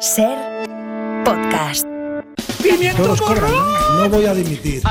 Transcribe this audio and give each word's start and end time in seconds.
Ser 0.00 0.36
podcast. 1.24 1.86
Todos 2.96 3.20
corran, 3.20 3.50
no 3.96 4.08
voy 4.10 4.26
a 4.26 4.34
dimitir. 4.34 4.82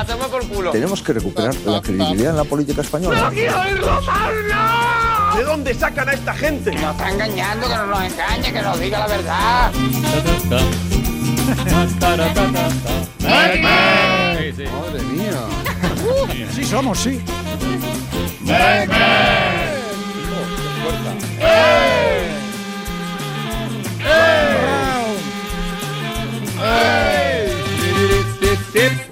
Tenemos 0.72 1.02
que 1.02 1.12
recuperar 1.12 1.54
la 1.64 1.80
credibilidad 1.80 2.30
en 2.30 2.36
la 2.36 2.44
política 2.44 2.80
española. 2.80 3.30
¿De 3.30 3.46
dónde 5.44 5.74
sacan 5.74 6.08
a 6.08 6.12
esta 6.12 6.34
gente? 6.34 6.72
Nos 6.72 6.90
está 6.92 7.10
engañando, 7.10 7.68
que 7.68 7.74
no 7.74 7.86
nos 7.86 8.02
engañe, 8.02 8.52
que 8.52 8.62
nos 8.62 8.80
diga 8.80 8.98
la 8.98 9.06
verdad. 9.06 9.72
Madre 13.22 13.62
mía. 15.12 15.32
Sí 16.52 16.64
somos, 16.64 16.98
sí. 16.98 17.20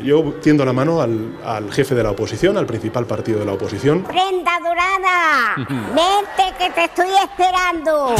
Yo 0.03 0.35
tiendo 0.43 0.65
la 0.67 0.73
mano 0.75 1.01
al, 1.01 1.39
al 1.45 1.73
jefe 1.73 1.95
de 1.95 2.03
la 2.03 2.11
oposición, 2.11 2.59
al 2.59 2.67
principal 2.67 3.07
partido 3.07 3.39
de 3.39 3.47
la 3.47 3.53
oposición. 3.53 4.03
Prenda 4.05 4.53
dorada, 4.63 5.55
vente 5.57 6.59
que 6.59 6.71
te 6.71 6.85
estoy 6.85 7.09
esperando. 7.23 8.15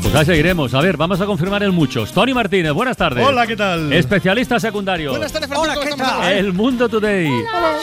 Pues 0.00 0.14
ahí 0.14 0.24
seguiremos. 0.24 0.72
A 0.72 0.80
ver, 0.80 0.96
vamos 0.96 1.20
a 1.20 1.26
confirmar 1.26 1.62
el 1.64 1.72
muchos. 1.72 2.12
Tony 2.12 2.32
Martínez, 2.32 2.72
buenas 2.72 2.96
tardes. 2.96 3.26
Hola, 3.26 3.46
¿qué 3.46 3.56
tal? 3.56 3.92
Especialista 3.92 4.58
secundario. 4.60 5.10
Buenas 5.10 5.32
tardes, 5.32 5.48
Francisco. 5.48 5.80
Hola, 5.80 5.90
¿qué 5.90 5.96
tal? 5.96 6.32
El 6.32 6.52
Mundo 6.54 6.88
Today. 6.88 7.28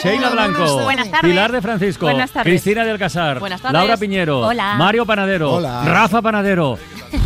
Sheila 0.02 0.30
Blanco. 0.30 0.82
Buenas 0.82 1.10
tardes. 1.10 1.30
Pilar 1.30 1.52
de 1.52 1.62
Francisco. 1.62 2.06
Buenas 2.06 2.30
tardes. 2.32 2.50
Cristina 2.50 2.84
del 2.84 2.98
Casar. 2.98 3.38
Buenas 3.38 3.60
tardes. 3.60 3.74
Laura 3.74 3.96
Piñero. 3.96 4.40
Hola. 4.40 4.74
Mario 4.76 5.06
Panadero. 5.06 5.52
Hola. 5.52 5.84
Rafa 5.84 6.20
Panadero. 6.22 6.78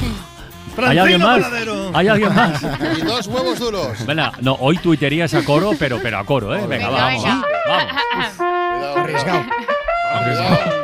¿Hay 0.70 0.96
Francino 0.98 1.02
alguien 1.02 1.20
más? 1.22 1.42
¿Hay 1.94 2.08
alguien 2.08 2.34
más? 2.34 2.62
Y 2.98 3.02
dos 3.02 3.26
huevos 3.26 3.58
duros. 3.58 4.06
Venga, 4.06 4.32
no, 4.40 4.54
hoy 4.60 4.78
tuiterías 4.78 5.34
a 5.34 5.42
coro, 5.44 5.72
pero, 5.78 5.98
pero 6.02 6.18
a 6.18 6.24
coro, 6.24 6.54
¿eh? 6.54 6.66
Venga, 6.66 6.88
Venga, 6.88 6.90
vamos. 6.90 7.24
venga. 7.24 7.42
Vamos. 7.66 7.92
Cuidado, 8.36 8.96
Arriesgado. 8.98 9.44
cuidado. 10.18 10.80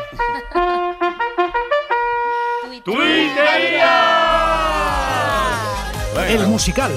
El 6.28 6.47
musical. 6.48 6.93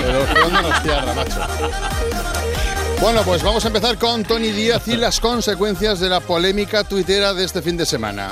Pero 0.00 0.26
¿dónde 0.42 0.62
nos 0.62 0.82
cierra, 0.82 1.14
macho? 1.14 1.40
Bueno, 3.00 3.22
pues 3.22 3.42
vamos 3.42 3.64
a 3.64 3.68
empezar 3.68 3.96
con 3.98 4.24
Tony 4.24 4.50
Díaz 4.50 4.86
y 4.88 4.96
las 4.96 5.20
consecuencias 5.20 6.00
de 6.00 6.08
la 6.08 6.20
polémica 6.20 6.82
tuitera 6.84 7.32
de 7.34 7.44
este 7.44 7.62
fin 7.62 7.76
de 7.76 7.86
semana. 7.86 8.30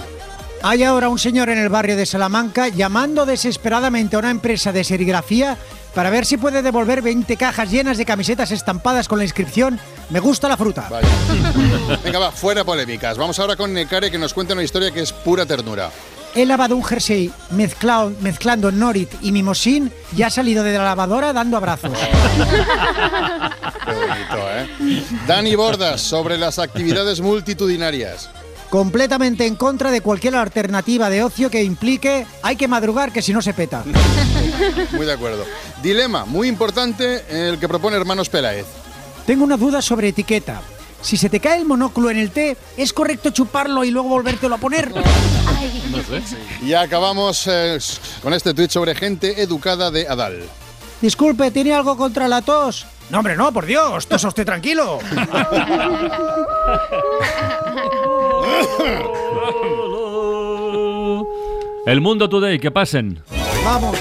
Hay 0.62 0.82
ahora 0.82 1.08
un 1.08 1.18
señor 1.18 1.48
en 1.48 1.58
el 1.58 1.68
barrio 1.70 1.96
de 1.96 2.04
Salamanca 2.04 2.68
llamando 2.68 3.24
desesperadamente 3.24 4.16
a 4.16 4.18
una 4.18 4.30
empresa 4.30 4.72
de 4.72 4.84
serigrafía 4.84 5.56
para 5.94 6.10
ver 6.10 6.26
si 6.26 6.36
puede 6.36 6.60
devolver 6.62 7.00
20 7.02 7.36
cajas 7.36 7.70
llenas 7.70 7.96
de 7.98 8.04
camisetas 8.04 8.50
estampadas 8.52 9.08
con 9.08 9.18
la 9.18 9.24
inscripción 9.24 9.80
Me 10.10 10.20
gusta 10.20 10.48
la 10.48 10.56
fruta. 10.56 10.86
Vaya. 10.90 11.08
Venga, 12.04 12.18
va, 12.18 12.30
fuera 12.30 12.62
polémicas. 12.64 13.16
Vamos 13.16 13.38
ahora 13.38 13.56
con 13.56 13.72
Necare 13.72 14.10
que 14.10 14.18
nos 14.18 14.34
cuenta 14.34 14.52
una 14.54 14.62
historia 14.62 14.90
que 14.90 15.00
es 15.00 15.12
pura 15.12 15.46
ternura. 15.46 15.90
He 16.34 16.44
lavado 16.46 16.76
un 16.76 16.84
jersey 16.84 17.32
mezclado- 17.50 18.12
mezclando 18.20 18.70
Norit 18.70 19.10
y 19.22 19.32
Mimosín 19.32 19.90
y 20.16 20.22
ha 20.22 20.30
salido 20.30 20.62
de 20.62 20.76
la 20.78 20.84
lavadora 20.84 21.32
dando 21.32 21.56
abrazos. 21.56 21.90
Qué 23.84 23.92
bonito, 23.92 24.36
¿eh? 24.52 25.02
Dani 25.26 25.56
Bordas 25.56 26.00
sobre 26.02 26.38
las 26.38 26.58
actividades 26.60 27.20
multitudinarias. 27.20 28.30
Completamente 28.70 29.46
en 29.46 29.56
contra 29.56 29.90
de 29.90 30.00
cualquier 30.00 30.36
alternativa 30.36 31.10
de 31.10 31.24
ocio 31.24 31.50
que 31.50 31.64
implique 31.64 32.24
hay 32.40 32.54
que 32.54 32.68
madrugar 32.68 33.12
que 33.12 33.20
si 33.20 33.32
no 33.32 33.42
se 33.42 33.52
peta. 33.52 33.82
Muy 34.92 35.06
de 35.06 35.12
acuerdo. 35.12 35.44
Dilema 35.82 36.24
muy 36.24 36.46
importante 36.46 37.24
el 37.28 37.58
que 37.58 37.68
propone 37.68 37.96
Hermanos 37.96 38.28
Peláez. 38.28 38.66
Tengo 39.26 39.44
una 39.44 39.56
duda 39.56 39.82
sobre 39.82 40.08
etiqueta. 40.08 40.62
Si 41.02 41.16
se 41.16 41.28
te 41.28 41.40
cae 41.40 41.58
el 41.58 41.64
monóculo 41.64 42.10
en 42.10 42.18
el 42.18 42.30
té, 42.30 42.56
¿es 42.76 42.92
correcto 42.92 43.30
chuparlo 43.30 43.82
y 43.84 43.90
luego 43.90 44.08
volvértelo 44.08 44.54
a 44.54 44.58
poner? 44.58 44.92
Y 46.62 46.74
acabamos 46.74 47.46
eh, 47.46 47.78
con 48.22 48.32
este 48.32 48.54
tuit 48.54 48.70
sobre 48.70 48.94
gente 48.94 49.42
educada 49.42 49.90
de 49.90 50.06
Adal. 50.06 50.44
Disculpe, 51.00 51.50
¿tiene 51.50 51.72
algo 51.74 51.96
contra 51.96 52.28
la 52.28 52.42
tos? 52.42 52.86
No, 53.10 53.18
hombre, 53.18 53.36
no, 53.36 53.52
por 53.52 53.66
Dios, 53.66 54.06
tosa 54.06 54.28
usted 54.28 54.44
tranquilo. 54.44 54.98
El 61.86 62.00
Mundo 62.00 62.28
Today, 62.28 62.58
que 62.60 62.70
pasen. 62.70 63.22
Vamos. 63.64 63.98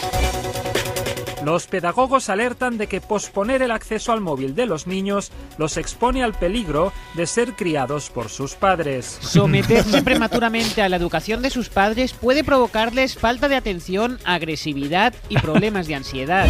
Los 1.44 1.68
pedagogos 1.68 2.30
alertan 2.30 2.78
de 2.78 2.88
que 2.88 3.00
posponer 3.00 3.62
el 3.62 3.72
acceso 3.72 4.12
al 4.12 4.20
móvil 4.20 4.56
de 4.56 4.66
los 4.66 4.88
niños 4.88 5.32
los 5.58 5.78
expone 5.78 6.24
al 6.24 6.34
peligro 6.34 6.92
de 7.16 7.26
ser 7.28 7.54
criados 7.54 8.10
por 8.10 8.30
sus 8.30 8.56
padres. 8.56 9.06
Someterse 9.22 10.02
prematuramente 10.02 10.82
a 10.82 10.90
la 10.90 10.98
educación 10.98 11.42
de 11.42 11.50
sus 11.50 11.70
padres 11.70 12.14
puede 12.14 12.44
provocarles 12.44 13.16
falta 13.16 13.48
de 13.48 13.56
atención, 13.56 14.20
agresividad 14.26 15.14
y 15.30 15.38
problemas 15.38 15.88
de 15.88 15.96
ansiedad. 15.96 16.48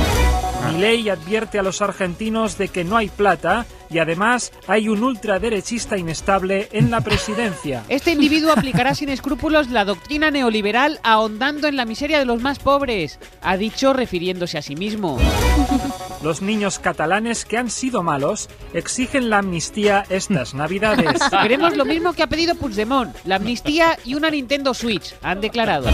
Milei 0.67 1.09
advierte 1.09 1.59
a 1.59 1.63
los 1.63 1.81
argentinos 1.81 2.57
de 2.57 2.67
que 2.67 2.83
no 2.83 2.97
hay 2.97 3.09
plata 3.09 3.65
y 3.89 3.99
además 3.99 4.51
hay 4.67 4.89
un 4.89 5.03
ultraderechista 5.03 5.97
inestable 5.97 6.69
en 6.71 6.91
la 6.91 7.01
presidencia. 7.01 7.83
Este 7.89 8.11
individuo 8.11 8.51
aplicará 8.51 8.95
sin 8.95 9.09
escrúpulos 9.09 9.69
la 9.69 9.83
doctrina 9.83 10.31
neoliberal 10.31 10.99
ahondando 11.03 11.67
en 11.67 11.75
la 11.75 11.85
miseria 11.85 12.19
de 12.19 12.25
los 12.25 12.41
más 12.41 12.59
pobres, 12.59 13.19
ha 13.41 13.57
dicho 13.57 13.93
refiriéndose 13.93 14.57
a 14.57 14.61
sí 14.61 14.75
mismo. 14.75 15.17
Los 16.21 16.41
niños 16.41 16.79
catalanes 16.79 17.45
que 17.45 17.57
han 17.57 17.69
sido 17.69 18.03
malos 18.03 18.49
exigen 18.73 19.29
la 19.29 19.37
amnistía 19.37 20.05
estas 20.09 20.53
navidades. 20.53 21.21
Queremos 21.41 21.77
lo 21.77 21.85
mismo 21.85 22.13
que 22.13 22.23
ha 22.23 22.27
pedido 22.27 22.55
Puigdemont, 22.55 23.15
la 23.25 23.35
amnistía 23.35 23.97
y 24.03 24.15
una 24.15 24.29
Nintendo 24.29 24.73
Switch, 24.73 25.15
han 25.21 25.39
declarado. 25.39 25.89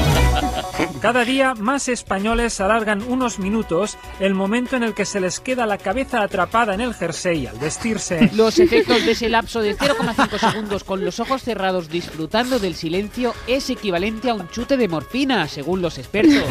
Cada 1.01 1.23
día 1.23 1.53
más 1.53 1.87
españoles 1.87 2.59
alargan 2.59 3.03
unos 3.03 3.37
minutos 3.37 3.97
el 4.19 4.33
momento 4.33 4.75
en 4.75 4.83
el 4.83 4.95
que 4.95 5.05
se 5.05 5.19
les 5.19 5.39
queda 5.39 5.65
la 5.65 5.77
cabeza 5.77 6.23
atrapada 6.23 6.73
en 6.73 6.81
el 6.81 6.93
jersey 6.93 7.45
al 7.45 7.59
Los 8.33 8.57
efectos 8.57 9.05
de 9.05 9.11
ese 9.11 9.29
lapso 9.29 9.61
de 9.61 9.77
0,5 9.77 10.39
segundos 10.39 10.83
con 10.83 11.05
los 11.05 11.19
ojos 11.19 11.43
cerrados 11.43 11.87
disfrutando 11.87 12.57
del 12.57 12.73
silencio 12.73 13.33
es 13.45 13.69
equivalente 13.69 14.31
a 14.31 14.33
un 14.33 14.49
chute 14.49 14.75
de 14.75 14.87
morfina, 14.87 15.47
según 15.47 15.83
los 15.83 15.99
expertos. 15.99 16.43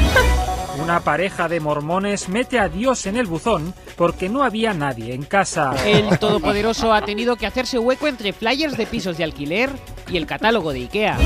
Una 0.83 1.01
pareja 1.01 1.49
de 1.49 1.61
mormones 1.61 2.29
mete 2.29 2.59
a 2.59 2.69
Dios 2.69 3.07
en 3.07 3.17
el 3.17 3.27
buzón 3.27 3.75
porque 3.97 4.29
no 4.29 4.43
había 4.43 4.75
nadie 4.75 5.15
en 5.15 5.23
casa. 5.23 5.75
El 5.87 6.19
todopoderoso 6.19 6.93
ha 6.93 7.03
tenido 7.03 7.37
que 7.37 7.47
hacerse 7.47 7.79
hueco 7.79 8.09
entre 8.09 8.33
flyers 8.33 8.77
de 8.77 8.87
pisos 8.87 9.17
de 9.17 9.25
alquiler 9.25 9.71
y 10.09 10.17
el 10.17 10.27
catálogo 10.27 10.73
de 10.73 10.81
Ikea. 10.81 11.19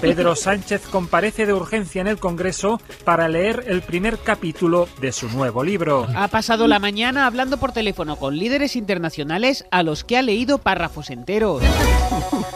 Pedro 0.00 0.36
Sánchez 0.36 0.86
comparece 0.88 1.46
de 1.46 1.52
urgencia 1.52 2.00
en 2.00 2.06
el 2.06 2.18
Congreso 2.18 2.80
para 3.04 3.28
leer 3.28 3.64
el 3.66 3.82
primer 3.82 4.18
capítulo 4.18 4.88
de 5.00 5.12
su 5.12 5.28
nuevo 5.28 5.64
libro. 5.64 6.06
Ha 6.14 6.28
pasado 6.28 6.66
la 6.66 6.78
mañana 6.78 7.26
hablando 7.26 7.58
por 7.58 7.72
teléfono 7.72 8.16
con 8.16 8.36
líderes 8.36 8.76
internacionales 8.76 9.64
a 9.70 9.82
los 9.82 10.04
que 10.04 10.16
ha 10.16 10.22
leído 10.22 10.58
párrafos 10.58 11.10
enteros. 11.10 11.62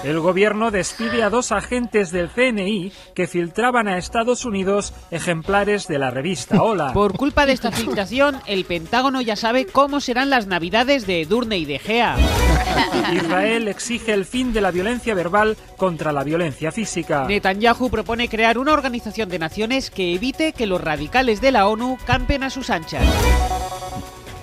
El 0.05 0.19
gobierno 0.21 0.71
despide 0.71 1.23
a 1.23 1.31
dos 1.31 1.53
agentes 1.53 2.11
del 2.11 2.29
CNI 2.29 2.93
que 3.15 3.27
filtraban 3.27 3.87
a 3.87 3.99
Estados 3.99 4.45
Unidos 4.45 4.93
ejemplares 5.11 5.52
de 5.53 5.99
la 5.99 6.11
revista 6.11 6.63
Hola. 6.63 6.95
Por 6.95 7.15
culpa 7.15 7.45
de 7.45 7.53
esta 7.53 7.71
filtración, 7.73 8.41
el 8.47 8.65
Pentágono 8.65 9.21
ya 9.21 9.37
sabe 9.37 9.67
cómo 9.67 10.01
serán 10.01 10.31
las 10.31 10.47
navidades 10.47 11.07
de 11.07 11.21
Edurne 11.21 11.59
y 11.59 11.67
de 11.67 11.79
Gea. 11.79 12.17
Israel 13.13 13.69
exige 13.69 14.15
el 14.15 14.25
fin 14.25 14.55
de 14.55 14.63
la 14.63 14.71
violencia 14.71 15.15
verbal 15.15 15.59
contra 15.77 16.11
la 16.11 16.25
violencia 16.25 16.73
física. 16.73 17.27
Netanyahu 17.29 17.91
propone 17.91 18.31
crear 18.31 18.57
una 18.57 18.73
organización 18.73 19.29
de 19.29 19.39
naciones 19.39 19.91
que 19.91 20.15
evite 20.15 20.55
que 20.55 20.67
los 20.67 20.81
radicales 20.81 21.43
de 21.43 21.53
la 21.53 21.69
ONU 21.69 21.99
campen 22.07 22.45
a 22.45 22.51
sus 22.51 22.71
anchas. 22.71 23.05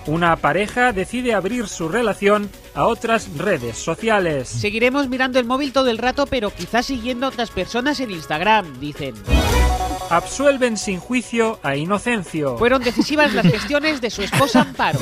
Una 0.06 0.36
pareja 0.36 0.92
decide 0.92 1.34
abrir 1.34 1.66
su 1.66 1.88
relación 1.88 2.48
a 2.76 2.86
otras 2.86 3.36
redes 3.36 3.76
sociales. 3.76 4.48
Seguiremos 4.48 5.08
mirando 5.08 5.40
el 5.40 5.44
móvil 5.44 5.72
todo 5.72 5.90
el 5.90 5.98
rato, 5.98 6.26
pero 6.26 6.50
quizás 6.50 6.86
siguiendo 6.86 7.26
a 7.26 7.30
otras 7.30 7.50
personas 7.50 7.98
en 7.98 8.12
Instagram, 8.12 8.78
dicen. 8.78 9.14
Absuelven 10.10 10.76
sin 10.76 10.98
juicio 10.98 11.60
a 11.62 11.76
Inocencio. 11.76 12.58
Fueron 12.58 12.82
decisivas 12.82 13.32
las 13.32 13.46
gestiones 13.46 14.00
de 14.00 14.10
su 14.10 14.22
esposa 14.22 14.62
Amparo. 14.62 14.98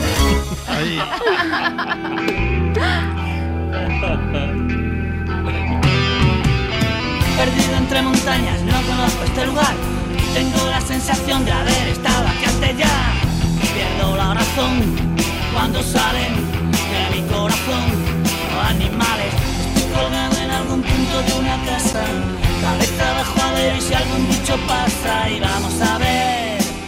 Perdido 7.39 7.77
entre 7.79 8.03
montañas, 8.03 8.61
no 8.61 8.83
conozco 8.83 9.25
este 9.25 9.47
lugar. 9.47 9.75
Tengo 10.35 10.67
la 10.71 10.81
sensación 10.83 11.43
de 11.47 11.53
haber 11.53 11.89
estado 11.89 12.29
aquí 12.29 12.45
antes 12.45 12.77
ya. 12.77 13.13
Pierdo 13.75 14.15
la 14.15 14.35
razón 14.35 14.83
cuando 15.55 15.83
salen 15.83 16.35
de 16.35 17.17
mi 17.17 17.27
corazón 17.29 17.83
los 18.53 18.65
animales. 18.67 19.33
Estoy 19.75 19.91
colgado 19.91 20.37
en 20.37 20.51
algún 20.51 20.83
punto 20.83 21.23
de 21.23 21.41
una 21.41 21.57
casa. 21.65 22.05
Cabeza 22.61 23.11
abajo 23.11 23.41
a 23.41 23.53
ver 23.53 23.81
si 23.81 23.95
algún 23.95 24.29
bicho 24.29 24.57
pasa 24.67 25.31
y 25.31 25.41
vamos 25.41 25.81
a 25.81 25.99
ver 25.99 26.29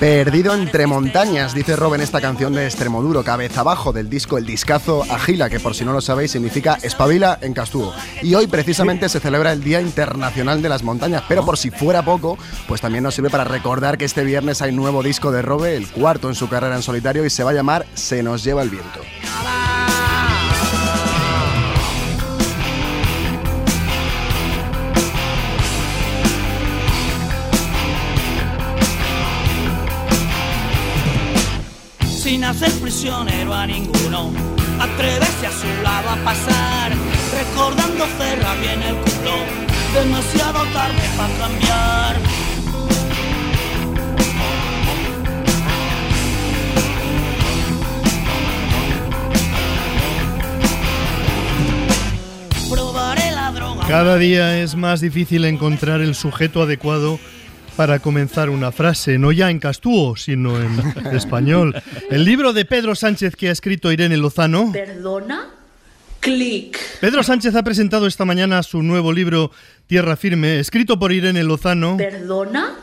Perdido 0.00 0.54
entre 0.54 0.86
montañas, 0.86 1.52
dice 1.52 1.76
Rob 1.76 1.94
en 1.94 2.00
esta 2.00 2.22
canción 2.22 2.54
de 2.54 2.64
Extremoduro, 2.64 3.22
cabeza 3.22 3.60
abajo 3.60 3.92
del 3.92 4.08
disco 4.08 4.38
El 4.38 4.46
Discazo 4.46 5.04
Agila, 5.10 5.50
que 5.50 5.60
por 5.60 5.74
si 5.74 5.84
no 5.84 5.92
lo 5.92 6.00
sabéis 6.00 6.30
significa 6.30 6.78
espabila 6.80 7.36
en 7.42 7.52
Castúo. 7.52 7.92
Y 8.22 8.34
hoy 8.34 8.46
precisamente 8.46 9.10
se 9.10 9.20
celebra 9.20 9.52
el 9.52 9.62
Día 9.62 9.82
Internacional 9.82 10.62
de 10.62 10.70
las 10.70 10.82
Montañas, 10.82 11.24
pero 11.28 11.44
por 11.44 11.58
si 11.58 11.70
fuera 11.70 12.02
poco, 12.02 12.38
pues 12.66 12.80
también 12.80 13.04
nos 13.04 13.14
sirve 13.14 13.28
para 13.28 13.44
recordar 13.44 13.98
que 13.98 14.06
este 14.06 14.24
viernes 14.24 14.62
hay 14.62 14.72
nuevo 14.72 15.02
disco 15.02 15.32
de 15.32 15.42
Robe, 15.42 15.76
el 15.76 15.86
cuarto 15.86 16.30
en 16.30 16.34
su 16.34 16.48
carrera 16.48 16.76
en 16.76 16.82
solitario, 16.82 17.26
y 17.26 17.28
se 17.28 17.44
va 17.44 17.50
a 17.50 17.54
llamar 17.54 17.84
Se 17.92 18.22
nos 18.22 18.42
lleva 18.42 18.62
el 18.62 18.70
viento. 18.70 19.00
Sin 32.30 32.44
hacer 32.44 32.70
prisionero 32.80 33.52
a 33.52 33.66
ninguno. 33.66 34.30
Atrévese 34.78 35.48
a 35.48 35.50
su 35.50 35.66
lado 35.82 36.10
a 36.10 36.16
pasar, 36.24 36.92
recordando 37.36 38.06
cerrar 38.18 38.56
bien 38.60 38.80
el 38.84 38.94
culo. 38.94 39.36
Demasiado 39.92 40.60
tarde 40.66 41.06
para 41.16 41.34
cambiar. 41.38 42.16
Probaré 52.70 53.32
la 53.32 53.50
droga. 53.50 53.86
Cada 53.88 54.18
día 54.18 54.62
es 54.62 54.76
más 54.76 55.00
difícil 55.00 55.44
encontrar 55.46 56.00
el 56.00 56.14
sujeto 56.14 56.62
adecuado 56.62 57.18
para 57.80 57.98
comenzar 57.98 58.50
una 58.50 58.72
frase, 58.72 59.16
no 59.16 59.32
ya 59.32 59.48
en 59.48 59.58
castúo, 59.58 60.14
sino 60.14 60.60
en 60.60 60.70
español. 61.14 61.74
El 62.10 62.26
libro 62.26 62.52
de 62.52 62.66
Pedro 62.66 62.94
Sánchez 62.94 63.34
que 63.36 63.48
ha 63.48 63.52
escrito 63.52 63.90
Irene 63.90 64.18
Lozano. 64.18 64.70
¿Perdona? 64.70 65.48
Clic. 66.20 66.76
Pedro 67.00 67.22
Sánchez 67.22 67.54
ha 67.54 67.62
presentado 67.62 68.06
esta 68.06 68.26
mañana 68.26 68.62
su 68.64 68.82
nuevo 68.82 69.14
libro 69.14 69.50
Tierra 69.86 70.16
Firme, 70.16 70.58
escrito 70.58 70.98
por 70.98 71.10
Irene 71.10 71.42
Lozano. 71.42 71.96
¿Perdona? 71.96 72.74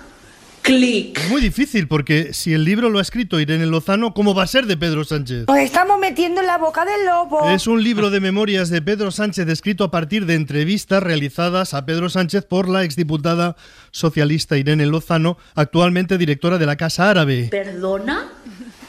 Clic. 0.67 1.17
Es 1.17 1.29
muy 1.29 1.39
difícil 1.39 1.87
porque 1.87 2.33
si 2.33 2.51
el 2.51 2.65
libro 2.65 2.89
lo 2.89 2.99
ha 2.99 3.01
escrito 3.01 3.39
Irene 3.39 3.65
Lozano, 3.67 4.13
¿cómo 4.13 4.35
va 4.35 4.43
a 4.43 4.47
ser 4.47 4.65
de 4.65 4.75
Pedro 4.75 5.05
Sánchez? 5.05 5.45
Nos 5.47 5.59
estamos 5.59 5.97
metiendo 5.97 6.41
en 6.41 6.47
la 6.47 6.57
boca 6.57 6.83
del 6.83 7.05
lobo. 7.05 7.49
Es 7.49 7.67
un 7.67 7.81
libro 7.81 8.09
de 8.09 8.19
memorias 8.19 8.69
de 8.69 8.81
Pedro 8.81 9.11
Sánchez 9.11 9.47
escrito 9.47 9.85
a 9.85 9.91
partir 9.91 10.25
de 10.25 10.33
entrevistas 10.33 11.01
realizadas 11.01 11.73
a 11.73 11.85
Pedro 11.85 12.09
Sánchez 12.09 12.43
por 12.43 12.67
la 12.67 12.83
exdiputada 12.83 13.55
socialista 13.91 14.57
Irene 14.57 14.85
Lozano, 14.87 15.37
actualmente 15.55 16.17
directora 16.17 16.57
de 16.57 16.65
la 16.65 16.75
Casa 16.75 17.09
Árabe. 17.09 17.47
¿Perdona? 17.49 18.27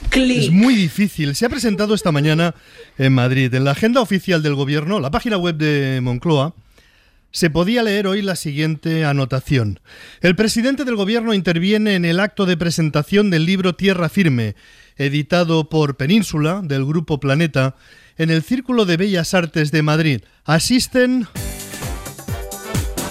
Clic. 0.08 0.46
Es 0.46 0.50
muy 0.50 0.74
difícil. 0.74 1.36
Se 1.36 1.46
ha 1.46 1.48
presentado 1.48 1.94
esta 1.94 2.10
mañana 2.10 2.56
en 2.98 3.14
Madrid. 3.14 3.54
En 3.54 3.62
la 3.62 3.70
agenda 3.70 4.00
oficial 4.00 4.42
del 4.42 4.56
gobierno, 4.56 4.98
la 4.98 5.12
página 5.12 5.36
web 5.36 5.54
de 5.54 6.00
Moncloa, 6.02 6.54
se 7.30 7.50
podía 7.50 7.82
leer 7.82 8.06
hoy 8.06 8.22
la 8.22 8.36
siguiente 8.36 9.04
anotación. 9.04 9.80
El 10.20 10.36
presidente 10.36 10.84
del 10.84 10.96
gobierno 10.96 11.34
interviene 11.34 11.94
en 11.94 12.04
el 12.04 12.20
acto 12.20 12.46
de 12.46 12.56
presentación 12.56 13.30
del 13.30 13.44
libro 13.46 13.74
Tierra 13.74 14.08
Firme, 14.08 14.56
editado 14.96 15.68
por 15.68 15.96
Península, 15.96 16.60
del 16.62 16.84
Grupo 16.84 17.20
Planeta, 17.20 17.76
en 18.16 18.30
el 18.30 18.42
Círculo 18.42 18.84
de 18.84 18.96
Bellas 18.96 19.34
Artes 19.34 19.70
de 19.70 19.82
Madrid. 19.82 20.20
Asisten... 20.44 21.28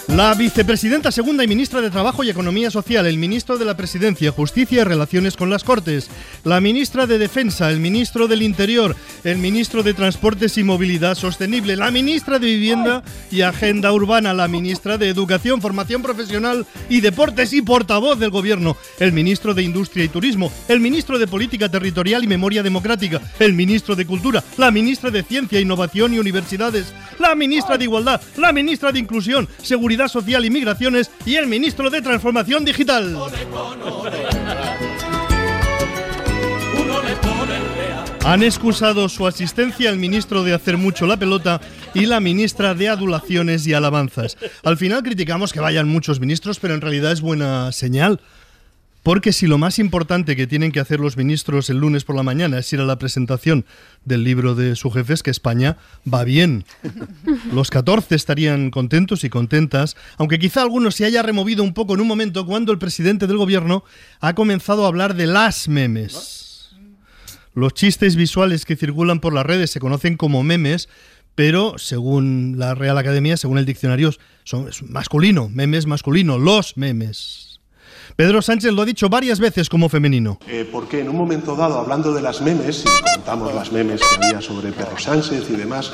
La 0.08 0.34
vicepresidenta 0.36 1.12
segunda 1.12 1.44
y 1.44 1.48
ministra 1.48 1.82
de 1.82 1.90
Trabajo 1.90 2.24
y 2.24 2.30
Economía 2.30 2.72
Social, 2.72 3.06
el 3.08 3.18
ministro 3.18 3.58
de 3.58 3.66
la 3.66 3.76
Presidencia, 3.76 4.32
Justicia 4.32 4.82
y 4.82 4.84
Relaciones 4.86 5.36
con 5.36 5.50
las 5.50 5.66
Cortes, 5.66 6.10
la 6.46 6.62
ministra 6.62 7.08
de 7.08 7.18
Defensa, 7.18 7.70
el 7.70 7.82
ministro 7.82 8.30
del 8.30 8.42
Interior, 8.42 8.96
el 9.26 9.38
ministro 9.38 9.84
de 9.84 9.94
Transportes 9.94 10.58
y 10.58 10.64
Movilidad 10.64 11.16
Sostenible, 11.16 11.76
la 11.76 11.92
ministra 11.92 12.40
de 12.40 12.48
Vivienda 12.48 13.04
y 13.30 13.42
Agenda 13.42 13.92
Urbana, 13.92 14.34
la 14.34 14.48
ministra 14.48 14.98
de 14.98 15.10
Educación, 15.10 15.62
Formación 15.62 16.02
Profesional 16.02 16.66
y 16.88 17.02
Deportes 17.02 17.52
y 17.52 17.62
portavoz 17.62 18.18
del 18.18 18.30
Gobierno, 18.30 18.78
el 19.00 19.12
ministro 19.12 19.54
de 19.54 19.64
Industria 19.64 20.06
y 20.06 20.10
Turismo, 20.10 20.54
el 20.70 20.80
ministro 20.80 21.20
de 21.20 21.28
Política 21.28 21.68
Territorial 21.68 22.24
y 22.24 22.28
Memoria 22.28 22.64
Democrática, 22.64 23.22
el 23.40 23.54
ministro 23.54 23.94
de 23.98 24.06
Cultura, 24.06 24.42
la 24.56 24.72
ministra 24.72 25.12
de 25.12 25.24
Ciencia, 25.24 25.60
Innovación 25.60 26.14
y 26.14 26.20
Universidades, 26.20 26.94
la 27.20 27.36
ministra 27.36 27.78
de 27.78 27.84
Igualdad, 27.84 28.22
la 28.38 28.54
ministra 28.54 28.94
de 28.94 29.00
Inclusión, 29.00 29.50
Seguridad 29.62 29.97
Social 30.08 30.46
y 30.46 30.50
Migraciones 30.50 31.10
y 31.26 31.36
el 31.36 31.48
ministro 31.48 31.90
de 31.90 32.02
Transformación 32.02 32.64
Digital. 32.64 33.18
Han 38.26 38.44
excusado 38.44 39.08
su 39.08 39.26
asistencia 39.26 39.90
el 39.90 39.98
ministro 39.98 40.44
de 40.44 40.54
Hacer 40.54 40.78
Mucho 40.78 41.08
la 41.08 41.16
Pelota 41.16 41.62
y 41.94 42.06
la 42.06 42.20
ministra 42.20 42.74
de 42.74 42.90
Adulaciones 42.90 43.66
y 43.66 43.74
Alabanzas. 43.74 44.38
Al 44.64 44.76
final 44.76 45.02
criticamos 45.02 45.54
que 45.54 45.62
vayan 45.62 45.88
muchos 45.88 46.20
ministros, 46.20 46.60
pero 46.60 46.74
en 46.74 46.82
realidad 46.82 47.14
es 47.14 47.22
buena 47.22 47.72
señal. 47.72 48.20
Porque 49.08 49.32
si 49.32 49.48
lo 49.48 49.58
más 49.58 49.80
importante 49.80 50.36
que 50.36 50.48
tienen 50.48 50.74
que 50.74 50.82
hacer 50.82 51.00
los 51.00 51.16
ministros 51.16 51.70
el 51.70 51.78
lunes 51.78 52.04
por 52.04 52.18
la 52.18 52.24
mañana 52.24 52.58
es 52.60 52.74
ir 52.74 52.82
a 52.82 52.86
la 52.86 53.00
presentación 53.00 53.66
del 54.04 54.26
libro 54.26 54.54
de 54.54 54.76
su 54.76 54.92
jefe, 54.92 55.14
es 55.14 55.24
que 55.24 55.32
España 55.32 55.78
va 56.14 56.26
bien. 56.26 56.66
Los 57.54 57.70
14 57.70 58.14
estarían 58.16 58.70
contentos 58.70 59.24
y 59.24 59.30
contentas, 59.30 59.96
aunque 60.18 60.40
quizá 60.40 60.62
algunos 60.62 60.96
se 60.96 61.06
haya 61.06 61.24
removido 61.24 61.64
un 61.64 61.74
poco 61.74 61.94
en 61.94 62.02
un 62.02 62.08
momento 62.10 62.46
cuando 62.46 62.74
el 62.74 62.80
presidente 62.80 63.28
del 63.28 63.38
gobierno 63.38 63.86
ha 64.20 64.36
comenzado 64.36 64.84
a 64.84 64.90
hablar 64.90 65.16
de 65.16 65.28
las 65.28 65.70
memes. 65.70 66.76
Los 67.54 67.74
chistes 67.76 68.18
visuales 68.18 68.66
que 68.66 68.76
circulan 68.76 69.22
por 69.22 69.34
las 69.34 69.46
redes 69.46 69.72
se 69.72 69.80
conocen 69.80 70.18
como 70.18 70.44
memes, 70.44 70.90
pero 71.34 71.76
según 71.78 72.56
la 72.58 72.76
Real 72.76 72.98
Academia, 72.98 73.38
según 73.38 73.58
el 73.58 73.66
diccionario, 73.66 74.12
son 74.44 74.68
es 74.68 74.84
masculino, 74.84 75.48
memes 75.48 75.86
masculino, 75.86 76.38
los 76.38 76.76
memes. 76.76 77.47
Pedro 78.18 78.42
Sánchez 78.42 78.72
lo 78.72 78.82
ha 78.82 78.86
dicho 78.86 79.10
varias 79.10 79.40
veces 79.40 79.70
como 79.70 79.90
femenino. 79.90 80.40
Eh, 80.48 80.68
porque 80.72 81.02
en 81.02 81.10
un 81.10 81.16
momento 81.16 81.56
dado, 81.56 81.78
hablando 81.78 82.12
de 82.16 82.24
las 82.24 82.42
memes, 82.42 82.84
y 82.84 83.14
contamos 83.14 83.54
las 83.54 83.72
memes 83.72 84.02
que 84.02 84.26
había 84.26 84.42
sobre 84.42 84.72
Pedro 84.72 84.98
Sánchez 84.98 85.48
y 85.52 85.56
demás, 85.56 85.92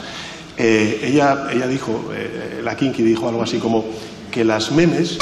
eh, 0.56 1.02
ella, 1.04 1.50
ella 1.52 1.68
dijo, 1.68 2.12
eh, 2.14 2.62
la 2.64 2.78
Kinky 2.78 3.04
dijo 3.04 3.28
algo 3.28 3.44
así 3.44 3.58
como 3.58 3.84
que 4.32 4.46
las 4.46 4.72
memes 4.72 5.18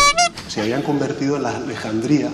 se 0.47 0.61
habían 0.61 0.83
convertido 0.83 1.37
en 1.37 1.43
la 1.43 1.57
Alejandría 1.57 2.29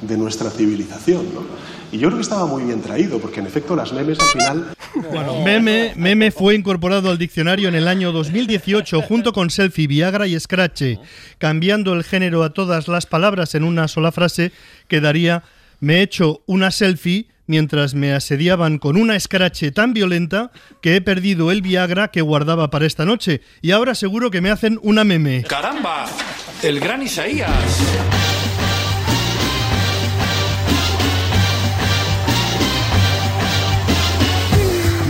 de 0.00 0.16
nuestra 0.16 0.50
civilización. 0.50 1.26
¿no? 1.34 1.44
Y 1.92 1.98
yo 1.98 2.08
creo 2.08 2.18
que 2.18 2.22
estaba 2.22 2.46
muy 2.46 2.64
bien 2.64 2.82
traído, 2.82 3.18
porque 3.18 3.40
en 3.40 3.46
efecto 3.46 3.74
las 3.74 3.92
memes 3.92 4.18
al 4.20 4.26
final... 4.26 4.74
Bueno, 5.12 5.42
meme, 5.42 5.92
meme 5.96 6.30
fue 6.30 6.54
incorporado 6.54 7.10
al 7.10 7.18
diccionario 7.18 7.68
en 7.68 7.74
el 7.74 7.88
año 7.88 8.10
2018 8.12 9.02
junto 9.02 9.32
con 9.32 9.50
selfie, 9.50 9.86
Viagra 9.86 10.26
y 10.26 10.38
Scratch, 10.38 10.98
cambiando 11.38 11.92
el 11.92 12.04
género 12.04 12.42
a 12.42 12.50
todas 12.50 12.88
las 12.88 13.06
palabras 13.06 13.54
en 13.54 13.64
una 13.64 13.86
sola 13.86 14.12
frase, 14.12 14.52
quedaría 14.88 15.44
me 15.80 15.98
he 15.98 16.02
hecho 16.02 16.42
una 16.46 16.70
selfie 16.70 17.28
mientras 17.46 17.94
me 17.94 18.12
asediaban 18.12 18.78
con 18.78 18.96
una 18.96 19.16
escrache 19.16 19.70
tan 19.72 19.94
violenta 19.94 20.50
que 20.82 20.96
he 20.96 21.00
perdido 21.00 21.50
el 21.50 21.62
Viagra 21.62 22.08
que 22.08 22.20
guardaba 22.20 22.70
para 22.70 22.86
esta 22.86 23.04
noche 23.04 23.40
y 23.62 23.70
ahora 23.70 23.94
seguro 23.94 24.30
que 24.30 24.40
me 24.40 24.50
hacen 24.50 24.78
una 24.82 25.04
meme. 25.04 25.44
¡Caramba! 25.44 26.06
El 26.62 26.80
gran 26.80 27.02
Isaías. 27.02 28.37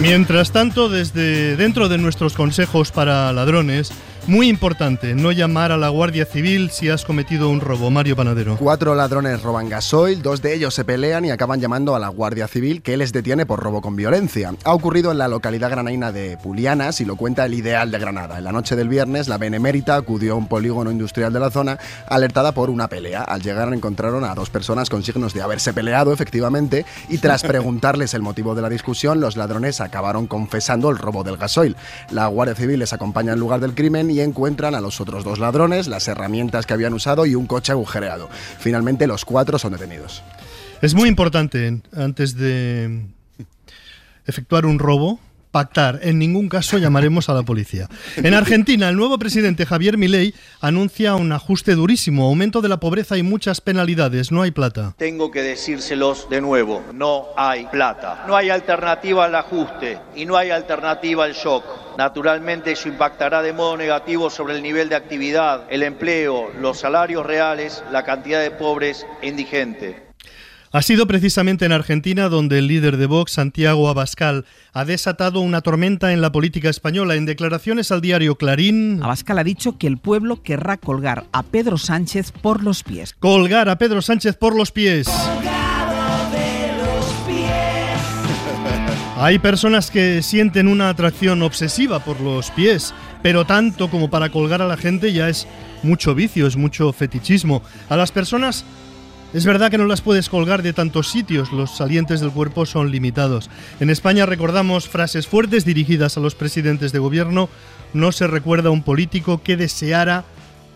Mientras 0.00 0.52
tanto, 0.52 0.88
desde 0.88 1.56
dentro 1.56 1.88
de 1.88 1.98
nuestros 1.98 2.34
consejos 2.34 2.92
para 2.92 3.32
ladrones, 3.32 3.90
muy 4.28 4.48
importante, 4.48 5.14
no 5.14 5.32
llamar 5.32 5.72
a 5.72 5.78
la 5.78 5.88
Guardia 5.88 6.26
Civil 6.26 6.70
si 6.70 6.90
has 6.90 7.04
cometido 7.04 7.48
un 7.48 7.60
robo. 7.60 7.90
Mario 7.90 8.14
Panadero. 8.14 8.58
Cuatro 8.58 8.94
ladrones 8.94 9.42
roban 9.42 9.70
gasoil, 9.70 10.20
dos 10.20 10.42
de 10.42 10.54
ellos 10.54 10.74
se 10.74 10.84
pelean 10.84 11.24
y 11.24 11.30
acaban 11.30 11.60
llamando 11.60 11.96
a 11.96 11.98
la 11.98 12.08
Guardia 12.08 12.46
Civil 12.46 12.82
que 12.82 12.98
les 12.98 13.12
detiene 13.12 13.46
por 13.46 13.60
robo 13.60 13.80
con 13.80 13.96
violencia. 13.96 14.54
Ha 14.64 14.74
ocurrido 14.74 15.10
en 15.12 15.18
la 15.18 15.28
localidad 15.28 15.70
granaína 15.70 16.12
de 16.12 16.36
Pulianas 16.36 17.00
y 17.00 17.06
lo 17.06 17.16
cuenta 17.16 17.46
el 17.46 17.54
Ideal 17.54 17.90
de 17.90 17.98
Granada. 17.98 18.36
En 18.36 18.44
la 18.44 18.52
noche 18.52 18.76
del 18.76 18.88
viernes, 18.88 19.28
la 19.28 19.38
Benemérita 19.38 19.96
acudió 19.96 20.34
a 20.34 20.36
un 20.36 20.46
polígono 20.46 20.90
industrial 20.90 21.32
de 21.32 21.40
la 21.40 21.50
zona 21.50 21.78
alertada 22.06 22.52
por 22.52 22.68
una 22.68 22.88
pelea. 22.88 23.22
Al 23.22 23.40
llegar 23.40 23.72
encontraron 23.72 24.24
a 24.24 24.34
dos 24.34 24.50
personas 24.50 24.90
con 24.90 25.02
signos 25.02 25.32
de 25.32 25.40
haberse 25.40 25.72
peleado 25.72 26.12
efectivamente 26.12 26.84
y 27.08 27.18
tras 27.18 27.42
preguntarles 27.44 28.12
el 28.12 28.20
motivo 28.20 28.54
de 28.54 28.60
la 28.60 28.68
discusión, 28.68 29.20
los 29.20 29.38
ladrones 29.38 29.80
acabaron 29.80 30.26
confesando 30.26 30.90
el 30.90 30.98
robo 30.98 31.24
del 31.24 31.38
gasoil. 31.38 31.76
La 32.10 32.26
Guardia 32.26 32.54
Civil 32.54 32.80
les 32.80 32.92
acompaña 32.92 33.32
al 33.32 33.38
lugar 33.38 33.60
del 33.60 33.74
crimen 33.74 34.10
y 34.10 34.17
encuentran 34.24 34.74
a 34.74 34.80
los 34.80 35.00
otros 35.00 35.24
dos 35.24 35.38
ladrones, 35.38 35.88
las 35.88 36.08
herramientas 36.08 36.66
que 36.66 36.74
habían 36.74 36.94
usado 36.94 37.26
y 37.26 37.34
un 37.34 37.46
coche 37.46 37.72
agujereado. 37.72 38.28
Finalmente 38.58 39.06
los 39.06 39.24
cuatro 39.24 39.58
son 39.58 39.72
detenidos. 39.72 40.22
Es 40.80 40.94
muy 40.94 41.08
importante 41.08 41.80
antes 41.96 42.36
de 42.36 43.06
efectuar 44.26 44.66
un 44.66 44.78
robo 44.78 45.18
pactar. 45.50 46.00
En 46.02 46.18
ningún 46.18 46.48
caso 46.48 46.78
llamaremos 46.78 47.28
a 47.28 47.34
la 47.34 47.42
policía. 47.42 47.88
En 48.16 48.34
Argentina, 48.34 48.88
el 48.88 48.96
nuevo 48.96 49.18
presidente 49.18 49.66
Javier 49.66 49.98
Milei 49.98 50.34
anuncia 50.60 51.14
un 51.14 51.32
ajuste 51.32 51.74
durísimo, 51.74 52.26
aumento 52.26 52.60
de 52.60 52.68
la 52.68 52.80
pobreza 52.80 53.16
y 53.16 53.22
muchas 53.22 53.60
penalidades. 53.60 54.32
No 54.32 54.42
hay 54.42 54.50
plata. 54.50 54.94
Tengo 54.98 55.30
que 55.30 55.42
decírselos 55.42 56.28
de 56.30 56.40
nuevo, 56.40 56.82
no 56.94 57.26
hay 57.36 57.66
plata. 57.66 58.24
No 58.26 58.36
hay 58.36 58.50
alternativa 58.50 59.24
al 59.24 59.34
ajuste 59.34 59.98
y 60.14 60.26
no 60.26 60.36
hay 60.36 60.50
alternativa 60.50 61.24
al 61.24 61.34
shock. 61.34 61.64
Naturalmente 61.96 62.72
eso 62.72 62.88
impactará 62.88 63.42
de 63.42 63.52
modo 63.52 63.76
negativo 63.76 64.30
sobre 64.30 64.54
el 64.54 64.62
nivel 64.62 64.88
de 64.88 64.94
actividad, 64.94 65.64
el 65.68 65.82
empleo, 65.82 66.50
los 66.60 66.78
salarios 66.78 67.26
reales, 67.26 67.82
la 67.90 68.04
cantidad 68.04 68.40
de 68.40 68.52
pobres 68.52 69.04
e 69.20 69.28
indigentes. 69.28 70.07
Ha 70.70 70.82
sido 70.82 71.06
precisamente 71.06 71.64
en 71.64 71.72
Argentina 71.72 72.28
donde 72.28 72.58
el 72.58 72.66
líder 72.66 72.98
de 72.98 73.06
Vox, 73.06 73.32
Santiago 73.32 73.88
Abascal, 73.88 74.44
ha 74.74 74.84
desatado 74.84 75.40
una 75.40 75.62
tormenta 75.62 76.12
en 76.12 76.20
la 76.20 76.30
política 76.30 76.68
española. 76.68 77.14
En 77.14 77.24
declaraciones 77.24 77.90
al 77.90 78.02
diario 78.02 78.36
Clarín. 78.36 79.02
Abascal 79.02 79.38
ha 79.38 79.44
dicho 79.44 79.78
que 79.78 79.86
el 79.86 79.96
pueblo 79.96 80.42
querrá 80.42 80.76
colgar 80.76 81.24
a 81.32 81.42
Pedro 81.42 81.78
Sánchez 81.78 82.32
por 82.32 82.62
los 82.62 82.82
pies. 82.82 83.14
Colgar 83.18 83.70
a 83.70 83.78
Pedro 83.78 84.02
Sánchez 84.02 84.36
por 84.36 84.54
los 84.54 84.70
pies. 84.70 85.08
Hay 89.16 89.38
personas 89.38 89.90
que 89.90 90.22
sienten 90.22 90.68
una 90.68 90.90
atracción 90.90 91.42
obsesiva 91.42 91.98
por 91.98 92.20
los 92.20 92.50
pies, 92.52 92.94
pero 93.22 93.44
tanto 93.46 93.90
como 93.90 94.10
para 94.10 94.28
colgar 94.28 94.62
a 94.62 94.68
la 94.68 94.76
gente 94.76 95.12
ya 95.12 95.28
es 95.28 95.48
mucho 95.82 96.14
vicio, 96.14 96.46
es 96.46 96.56
mucho 96.56 96.92
fetichismo. 96.92 97.62
A 97.88 97.96
las 97.96 98.12
personas 98.12 98.64
es 99.34 99.44
verdad 99.44 99.70
que 99.70 99.78
no 99.78 99.86
las 99.86 100.00
puedes 100.00 100.28
colgar 100.28 100.62
de 100.62 100.72
tantos 100.72 101.10
sitios, 101.10 101.52
los 101.52 101.76
salientes 101.76 102.20
del 102.20 102.30
cuerpo 102.30 102.64
son 102.64 102.90
limitados. 102.90 103.50
En 103.78 103.90
España 103.90 104.24
recordamos 104.24 104.88
frases 104.88 105.26
fuertes 105.26 105.64
dirigidas 105.64 106.16
a 106.16 106.20
los 106.20 106.34
presidentes 106.34 106.92
de 106.92 106.98
gobierno. 106.98 107.48
No 107.92 108.12
se 108.12 108.26
recuerda 108.26 108.68
a 108.68 108.72
un 108.72 108.82
político 108.82 109.42
que 109.42 109.56
deseara 109.56 110.24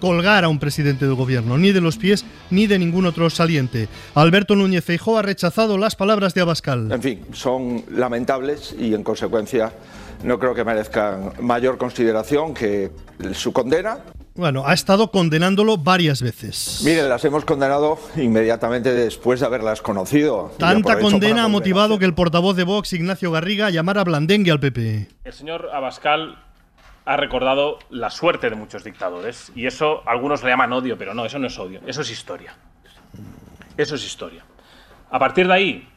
colgar 0.00 0.44
a 0.44 0.48
un 0.48 0.58
presidente 0.58 1.06
del 1.06 1.14
gobierno, 1.14 1.56
ni 1.56 1.70
de 1.70 1.80
los 1.80 1.96
pies 1.96 2.24
ni 2.50 2.66
de 2.66 2.78
ningún 2.78 3.06
otro 3.06 3.30
saliente. 3.30 3.88
Alberto 4.14 4.56
Núñez 4.56 4.84
Feijóo 4.84 5.16
ha 5.16 5.22
rechazado 5.22 5.78
las 5.78 5.94
palabras 5.94 6.34
de 6.34 6.40
Abascal. 6.40 6.90
En 6.90 7.00
fin, 7.00 7.20
son 7.32 7.84
lamentables 7.88 8.74
y 8.78 8.94
en 8.94 9.04
consecuencia 9.04 9.72
no 10.24 10.38
creo 10.38 10.54
que 10.54 10.64
merezcan 10.64 11.32
mayor 11.40 11.78
consideración 11.78 12.52
que 12.52 12.90
su 13.32 13.52
condena. 13.52 13.98
Bueno, 14.34 14.66
ha 14.66 14.72
estado 14.72 15.10
condenándolo 15.10 15.76
varias 15.76 16.22
veces. 16.22 16.80
Miren, 16.84 17.08
las 17.08 17.22
hemos 17.26 17.44
condenado 17.44 17.98
inmediatamente 18.16 18.94
después 18.94 19.40
de 19.40 19.46
haberlas 19.46 19.82
conocido. 19.82 20.52
Tanta 20.58 20.98
condena 20.98 21.44
ha 21.44 21.48
motivado 21.48 21.98
que 21.98 22.06
el 22.06 22.14
portavoz 22.14 22.56
de 22.56 22.64
Vox, 22.64 22.94
Ignacio 22.94 23.30
Garriga, 23.30 23.68
llamara 23.68 24.04
blandengue 24.04 24.50
al 24.50 24.58
PP. 24.58 25.08
El 25.24 25.32
señor 25.34 25.68
Abascal 25.74 26.42
ha 27.04 27.16
recordado 27.18 27.78
la 27.90 28.08
suerte 28.08 28.48
de 28.48 28.56
muchos 28.56 28.84
dictadores 28.84 29.52
y 29.54 29.66
eso 29.66 30.02
algunos 30.06 30.42
le 30.42 30.50
llaman 30.50 30.72
odio, 30.72 30.96
pero 30.96 31.12
no, 31.12 31.26
eso 31.26 31.38
no 31.38 31.48
es 31.48 31.58
odio, 31.58 31.80
eso 31.86 32.00
es 32.00 32.10
historia. 32.10 32.54
Eso 33.76 33.96
es 33.96 34.04
historia. 34.04 34.44
A 35.10 35.18
partir 35.18 35.46
de 35.46 35.52
ahí, 35.52 35.88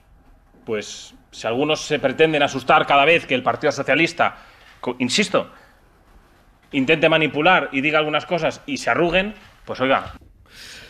pues 0.66 1.14
si 1.32 1.48
algunos 1.48 1.82
se 1.82 2.00
pretenden 2.00 2.44
asustar 2.44 2.86
cada 2.86 3.06
vez 3.06 3.26
que 3.26 3.36
el 3.36 3.44
Partido 3.44 3.72
Socialista, 3.72 4.38
insisto, 5.00 5.50
intente 6.72 7.10
manipular 7.10 7.70
y 7.72 7.82
diga 7.82 8.00
algunas 8.00 8.26
cosas 8.26 8.62
y 8.66 8.78
se 8.78 8.90
arruguen, 8.90 9.34
pues 9.66 9.80
oiga, 9.82 10.14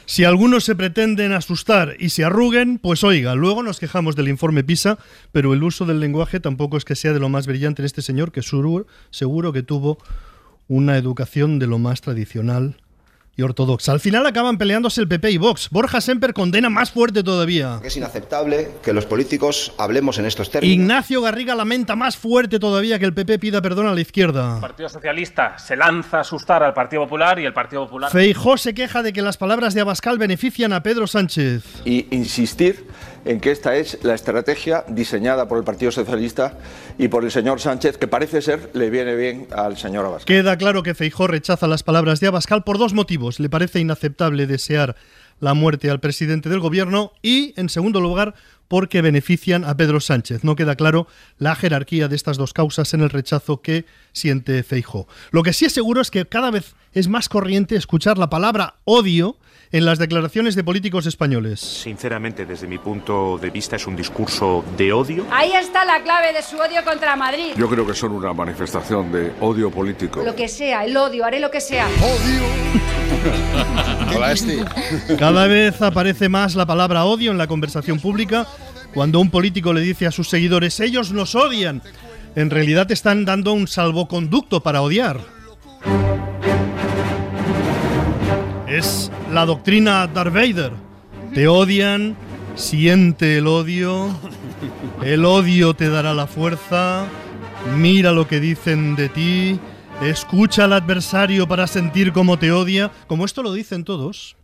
si 0.07 0.23
algunos 0.23 0.63
se 0.63 0.75
pretenden 0.75 1.31
asustar 1.31 1.95
y 1.97 2.09
se 2.09 2.23
arruguen, 2.23 2.77
pues 2.77 3.03
oiga, 3.03 3.33
luego 3.33 3.63
nos 3.63 3.79
quejamos 3.79 4.15
del 4.15 4.27
informe 4.27 4.63
PISA, 4.63 4.99
pero 5.31 5.53
el 5.53 5.63
uso 5.63 5.85
del 5.85 5.99
lenguaje 5.99 6.39
tampoco 6.39 6.77
es 6.77 6.85
que 6.85 6.95
sea 6.95 7.11
de 7.11 7.19
lo 7.19 7.29
más 7.29 7.47
brillante 7.47 7.81
en 7.81 7.87
este 7.87 8.03
señor, 8.03 8.31
que 8.31 8.43
seguro, 8.43 8.85
seguro 9.09 9.51
que 9.51 9.63
tuvo 9.63 9.97
una 10.67 10.97
educación 10.97 11.57
de 11.57 11.65
lo 11.65 11.79
más 11.79 12.01
tradicional 12.01 12.77
y 13.35 13.41
ortodoxa. 13.41 13.91
Al 13.91 13.99
final 13.99 14.25
acaban 14.25 14.57
peleándose 14.57 15.01
el 15.01 15.07
PP 15.07 15.31
y 15.31 15.37
Vox. 15.37 15.69
Borja 15.69 16.01
Semper 16.01 16.33
condena 16.33 16.69
más 16.69 16.91
fuerte 16.91 17.23
todavía. 17.23 17.79
Es 17.83 17.97
inaceptable 17.97 18.71
que 18.83 18.93
los 18.93 19.05
políticos 19.05 19.73
hablemos 19.77 20.17
en 20.19 20.25
estos 20.25 20.49
términos. 20.49 20.73
Ignacio 20.73 21.21
Garriga 21.21 21.55
lamenta 21.55 21.95
más 21.95 22.17
fuerte 22.17 22.59
todavía 22.59 22.99
que 22.99 23.05
el 23.05 23.13
PP 23.13 23.39
pida 23.39 23.61
perdón 23.61 23.87
a 23.87 23.93
la 23.93 24.01
izquierda. 24.01 24.55
El 24.55 24.61
Partido 24.61 24.89
Socialista 24.89 25.57
se 25.57 25.75
lanza 25.75 26.17
a 26.17 26.21
asustar 26.21 26.63
al 26.63 26.73
Partido 26.73 27.03
Popular 27.03 27.39
y 27.39 27.45
el 27.45 27.53
Partido 27.53 27.85
Popular... 27.85 28.11
Feijó 28.11 28.57
se 28.57 28.73
queja 28.73 29.03
de 29.03 29.13
que 29.13 29.21
las 29.21 29.37
palabras 29.37 29.73
de 29.73 29.81
Abascal 29.81 30.17
benefician 30.17 30.73
a 30.73 30.83
Pedro 30.83 31.07
Sánchez. 31.07 31.63
Y 31.85 32.07
insistir 32.15 32.87
en 33.25 33.39
que 33.39 33.51
esta 33.51 33.75
es 33.75 33.97
la 34.03 34.13
estrategia 34.13 34.85
diseñada 34.87 35.47
por 35.47 35.57
el 35.57 35.63
Partido 35.63 35.91
Socialista 35.91 36.57
y 36.97 37.07
por 37.07 37.23
el 37.23 37.31
señor 37.31 37.59
Sánchez, 37.59 37.97
que 37.97 38.07
parece 38.07 38.41
ser 38.41 38.69
le 38.73 38.89
viene 38.89 39.15
bien 39.15 39.47
al 39.51 39.77
señor 39.77 40.05
Abascal. 40.05 40.27
Queda 40.27 40.57
claro 40.57 40.83
que 40.83 40.93
Feijó 40.93 41.27
rechaza 41.27 41.67
las 41.67 41.83
palabras 41.83 42.19
de 42.19 42.27
Abascal 42.27 42.63
por 42.63 42.77
dos 42.77 42.93
motivos. 42.93 43.39
Le 43.39 43.49
parece 43.49 43.79
inaceptable 43.79 44.45
desear 44.47 44.95
la 45.39 45.53
muerte 45.53 45.89
al 45.89 45.99
presidente 45.99 46.49
del 46.49 46.59
gobierno 46.59 47.11
y, 47.21 47.53
en 47.57 47.69
segundo 47.69 47.99
lugar, 47.99 48.35
porque 48.67 49.01
benefician 49.01 49.65
a 49.65 49.75
Pedro 49.75 49.99
Sánchez. 49.99 50.43
No 50.43 50.55
queda 50.55 50.75
claro 50.75 51.07
la 51.37 51.55
jerarquía 51.55 52.07
de 52.07 52.15
estas 52.15 52.37
dos 52.37 52.53
causas 52.53 52.93
en 52.93 53.01
el 53.01 53.09
rechazo 53.09 53.61
que 53.61 53.85
siente 54.11 54.63
Feijó. 54.63 55.07
Lo 55.31 55.43
que 55.43 55.53
sí 55.53 55.65
es 55.65 55.73
seguro 55.73 56.01
es 56.01 56.09
que 56.09 56.25
cada 56.25 56.51
vez 56.51 56.75
es 56.93 57.07
más 57.07 57.29
corriente 57.29 57.75
escuchar 57.75 58.17
la 58.17 58.29
palabra 58.29 58.75
odio 58.85 59.37
en 59.71 59.85
las 59.85 59.99
declaraciones 59.99 60.55
de 60.55 60.63
políticos 60.63 61.05
españoles. 61.05 61.59
Sinceramente, 61.59 62.45
desde 62.45 62.67
mi 62.67 62.77
punto 62.77 63.37
de 63.37 63.49
vista, 63.49 63.75
es 63.75 63.87
un 63.87 63.95
discurso 63.95 64.63
de 64.77 64.93
odio. 64.93 65.25
Ahí 65.31 65.51
está 65.53 65.85
la 65.85 66.01
clave 66.03 66.33
de 66.33 66.41
su 66.41 66.57
odio 66.57 66.83
contra 66.83 67.15
Madrid. 67.15 67.53
Yo 67.57 67.69
creo 67.69 67.85
que 67.85 67.93
son 67.93 68.11
una 68.11 68.33
manifestación 68.33 69.11
de 69.11 69.33
odio 69.41 69.71
político. 69.71 70.23
Lo 70.23 70.35
que 70.35 70.47
sea, 70.47 70.85
el 70.85 70.95
odio, 70.95 71.25
haré 71.25 71.39
lo 71.39 71.51
que 71.51 71.61
sea. 71.61 71.87
¡Odio! 71.87 72.41
Hola, 74.15 74.31
Esti. 74.31 74.57
Cada 75.17 75.47
vez 75.47 75.81
aparece 75.81 76.29
más 76.29 76.55
la 76.55 76.65
palabra 76.65 77.05
odio 77.05 77.31
en 77.31 77.37
la 77.37 77.47
conversación 77.47 77.99
pública. 77.99 78.47
Cuando 78.93 79.19
un 79.19 79.29
político 79.29 79.73
le 79.73 79.81
dice 79.81 80.07
a 80.07 80.11
sus 80.11 80.29
seguidores, 80.29 80.79
ellos 80.79 81.11
nos 81.11 81.35
odian, 81.35 81.81
en 82.35 82.49
realidad 82.49 82.89
están 82.91 83.25
dando 83.25 83.51
un 83.51 83.67
salvoconducto 83.67 84.61
para 84.61 84.81
odiar. 84.81 85.19
Es 88.75 89.09
la 89.31 89.45
doctrina 89.45 90.05
Darth 90.05 90.33
Vader. 90.33 90.73
Te 91.33 91.47
odian, 91.47 92.17
siente 92.55 93.37
el 93.37 93.47
odio, 93.47 94.09
el 95.01 95.23
odio 95.23 95.75
te 95.75 95.87
dará 95.87 96.13
la 96.13 96.27
fuerza, 96.27 97.05
mira 97.77 98.11
lo 98.11 98.27
que 98.27 98.41
dicen 98.41 98.97
de 98.97 99.07
ti, 99.07 99.59
escucha 100.01 100.65
al 100.65 100.73
adversario 100.73 101.47
para 101.47 101.67
sentir 101.67 102.11
cómo 102.11 102.37
te 102.37 102.51
odia, 102.51 102.91
como 103.07 103.23
esto 103.23 103.43
lo 103.43 103.53
dicen 103.53 103.85
todos. 103.85 104.35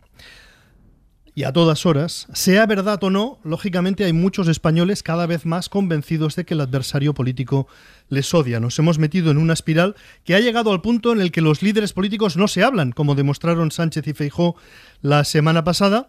Y 1.34 1.44
a 1.44 1.52
todas 1.52 1.86
horas, 1.86 2.26
sea 2.34 2.66
verdad 2.66 3.02
o 3.02 3.08
no, 3.08 3.38
lógicamente 3.42 4.04
hay 4.04 4.12
muchos 4.12 4.48
españoles 4.48 5.02
cada 5.02 5.24
vez 5.26 5.46
más 5.46 5.70
convencidos 5.70 6.36
de 6.36 6.44
que 6.44 6.52
el 6.52 6.60
adversario 6.60 7.14
político 7.14 7.66
les 8.10 8.34
odia. 8.34 8.60
Nos 8.60 8.78
hemos 8.78 8.98
metido 8.98 9.30
en 9.30 9.38
una 9.38 9.54
espiral 9.54 9.96
que 10.24 10.34
ha 10.34 10.40
llegado 10.40 10.72
al 10.72 10.82
punto 10.82 11.10
en 11.10 11.22
el 11.22 11.32
que 11.32 11.40
los 11.40 11.62
líderes 11.62 11.94
políticos 11.94 12.36
no 12.36 12.48
se 12.48 12.62
hablan, 12.62 12.92
como 12.92 13.14
demostraron 13.14 13.70
Sánchez 13.70 14.08
y 14.08 14.12
Feijó 14.12 14.56
la 15.00 15.24
semana 15.24 15.64
pasada. 15.64 16.08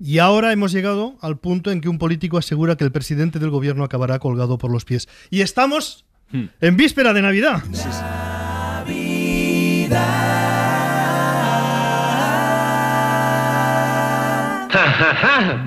Y 0.00 0.18
ahora 0.18 0.50
hemos 0.50 0.72
llegado 0.72 1.16
al 1.20 1.36
punto 1.36 1.70
en 1.70 1.82
que 1.82 1.90
un 1.90 1.98
político 1.98 2.38
asegura 2.38 2.76
que 2.76 2.84
el 2.84 2.92
presidente 2.92 3.38
del 3.38 3.50
gobierno 3.50 3.84
acabará 3.84 4.18
colgado 4.18 4.56
por 4.56 4.72
los 4.72 4.86
pies. 4.86 5.08
Y 5.28 5.42
estamos 5.42 6.06
en 6.32 6.76
víspera 6.76 7.12
de 7.12 7.20
Navidad. 7.20 7.62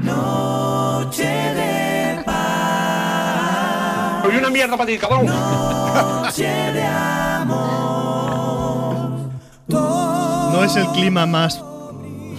Noche 0.04 1.24
de 1.24 2.24
paz. 2.26 4.24
Soy 4.24 4.38
una 4.38 4.50
mierda 4.50 4.78
para 4.78 4.88
ti, 4.88 4.98
cabrón. 4.98 5.26
Noche 5.26 6.44
de 6.46 6.84
amor. 6.84 7.68
No 9.68 10.64
es 10.64 10.76
el 10.76 10.88
clima 10.88 11.26
más 11.26 11.62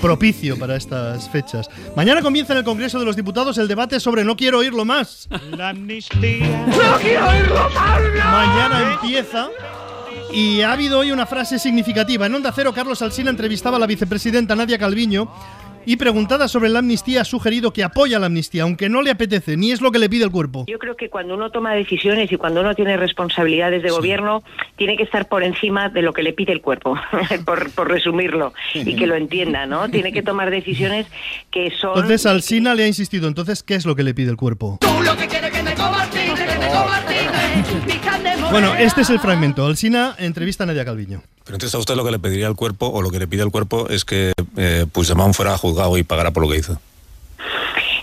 propicio 0.00 0.59
para 0.59 0.76
estas 0.76 1.28
fechas. 1.28 1.68
Mañana 1.97 2.23
comienza 2.23 2.52
en 2.52 2.61
el 2.61 2.64
Congreso 2.64 2.99
de 2.99 3.04
los 3.04 3.16
Diputados 3.16 3.59
el 3.59 3.68
debate 3.68 4.00
sobre 4.00 4.25
No 4.25 4.37
quiero 4.37 4.59
oírlo 4.59 4.85
más. 4.85 5.28
La 5.50 5.71
amnistía. 5.71 6.66
¡No 6.66 6.99
quiero 7.00 7.28
oírlo 7.28 7.68
más! 7.71 8.00
no! 8.00 8.25
Mañana 8.30 8.92
empieza 8.95 9.49
y 10.33 10.61
ha 10.62 10.73
habido 10.73 10.99
hoy 11.00 11.12
una 11.12 11.26
frase 11.26 11.59
significativa. 11.59 12.26
En 12.26 12.35
Onda 12.35 12.52
Cero, 12.54 12.73
Carlos 12.75 13.02
Alsina 13.02 13.30
entrevistaba 13.30 13.76
a 13.76 13.80
la 13.80 13.87
vicepresidenta 13.87 14.54
Nadia 14.54 14.78
Calviño 14.78 15.28
y 15.88 15.97
preguntada 15.97 16.49
sobre 16.49 16.68
la 16.68 16.80
amnistía 16.80 17.23
ha 17.23 17.25
sugerido 17.25 17.73
que 17.73 17.83
apoya 17.83 18.18
la 18.18 18.26
amnistía, 18.26 18.64
aunque 18.64 18.90
no 18.90 19.00
le 19.00 19.11
apetece, 19.11 19.57
ni 19.57 19.73
es 19.73 19.80
lo 19.80 19.90
que 19.90 19.99
le 19.99 20.11
pide 20.11 20.23
el 20.23 20.30
cuerpo. 20.30 20.66
Yo 20.68 20.78
creo 20.78 20.97
que 20.97 21.09
cuando 21.09 21.33
uno 21.33 21.50
toma 21.50 21.73
decisiones 21.73 22.30
y 22.30 22.37
cuando 22.37 22.61
uno 22.61 22.75
tiene 22.75 22.99
responsabilidades 22.99 23.83
de 23.83 23.88
gobierno, 23.88 24.42
tiene 24.76 24.99
que 24.99 25.04
estar 25.04 25.28
por 25.28 25.42
encima 25.42 25.88
de 25.88 26.02
lo 26.02 26.12
que 26.12 26.23
le 26.23 26.35
pide 26.35 26.52
el 26.52 26.61
cuerpo, 26.61 26.95
por, 27.47 27.71
por 27.71 27.88
resumirlo, 27.88 28.52
y 28.75 28.97
que 28.97 29.07
lo 29.07 29.14
entienda, 29.14 29.64
¿no? 29.64 29.88
Tiene 29.88 30.12
que 30.12 30.23
tomar 30.23 30.50
decisiones 30.50 31.07
que 31.50 31.71
son... 31.71 31.92
Entonces 31.95 32.26
Alsina 32.26 32.75
le 32.75 32.85
ha 32.85 32.87
insistido, 32.87 33.26
entonces, 33.26 33.62
¿qué 33.62 33.75
es 33.75 33.87
lo 33.87 33.97
que 33.97 34.02
le 34.02 34.12
pide 34.12 34.28
el 34.28 34.37
cuerpo? 34.37 34.76
Tú 34.83 35.02
lo 35.02 35.16
que 35.16 35.26
quieres 35.26 35.50
que 35.50 35.62
te 35.62 35.75
convertite, 35.75 36.35
que 36.35 36.45
te 36.45 36.68
convertite. 36.68 38.18
Bueno, 38.50 38.74
este 38.76 39.02
es 39.02 39.10
el 39.10 39.18
fragmento. 39.20 39.66
Alsina 39.66 40.14
entrevista 40.18 40.64
a 40.64 40.66
Nadia 40.66 40.84
Calviño. 40.84 41.22
Pero 41.44 41.56
entonces 41.56 41.74
a 41.74 41.78
usted 41.78 41.94
lo 41.96 42.04
que 42.04 42.10
le 42.10 42.18
pediría 42.18 42.46
al 42.46 42.56
cuerpo, 42.56 42.86
o 42.88 43.02
lo 43.02 43.10
que 43.10 43.18
le 43.18 43.26
pide 43.26 43.42
al 43.42 43.50
cuerpo, 43.50 43.88
es 43.88 44.04
que 44.04 44.32
eh, 44.56 44.86
Puigdemont 44.90 45.34
fuera 45.34 45.56
juzgado 45.58 45.96
y 45.98 46.02
pagara 46.02 46.30
por 46.30 46.42
lo 46.44 46.50
que 46.50 46.58
hizo. 46.58 46.80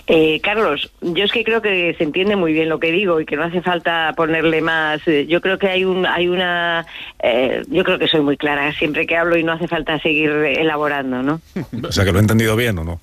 Eh, 0.08 0.40
Carlos, 0.40 0.92
yo 1.00 1.24
es 1.24 1.32
que 1.32 1.42
creo 1.42 1.60
que 1.60 1.92
se 1.98 2.04
entiende 2.04 2.36
muy 2.36 2.52
bien 2.52 2.68
lo 2.68 2.78
que 2.78 2.92
digo 2.92 3.20
y 3.20 3.26
que 3.26 3.34
no 3.36 3.42
hace 3.42 3.60
falta 3.60 4.12
ponerle 4.16 4.60
más. 4.62 5.00
eh, 5.06 5.26
Yo 5.28 5.40
creo 5.40 5.58
que 5.58 5.66
hay 5.68 5.84
un, 5.84 6.06
hay 6.06 6.28
una, 6.28 6.86
eh, 7.20 7.64
yo 7.68 7.82
creo 7.82 7.98
que 7.98 8.06
soy 8.06 8.20
muy 8.20 8.36
clara 8.36 8.72
siempre 8.74 9.04
que 9.06 9.16
hablo 9.16 9.36
y 9.36 9.42
no 9.42 9.52
hace 9.52 9.66
falta 9.66 9.98
seguir 9.98 10.30
elaborando, 10.30 11.22
¿no? 11.24 11.40
O 11.88 11.92
sea, 11.92 12.04
que 12.04 12.12
lo 12.12 12.18
he 12.18 12.22
entendido 12.22 12.54
bien 12.54 12.78
o 12.78 12.84
no. 12.84 13.00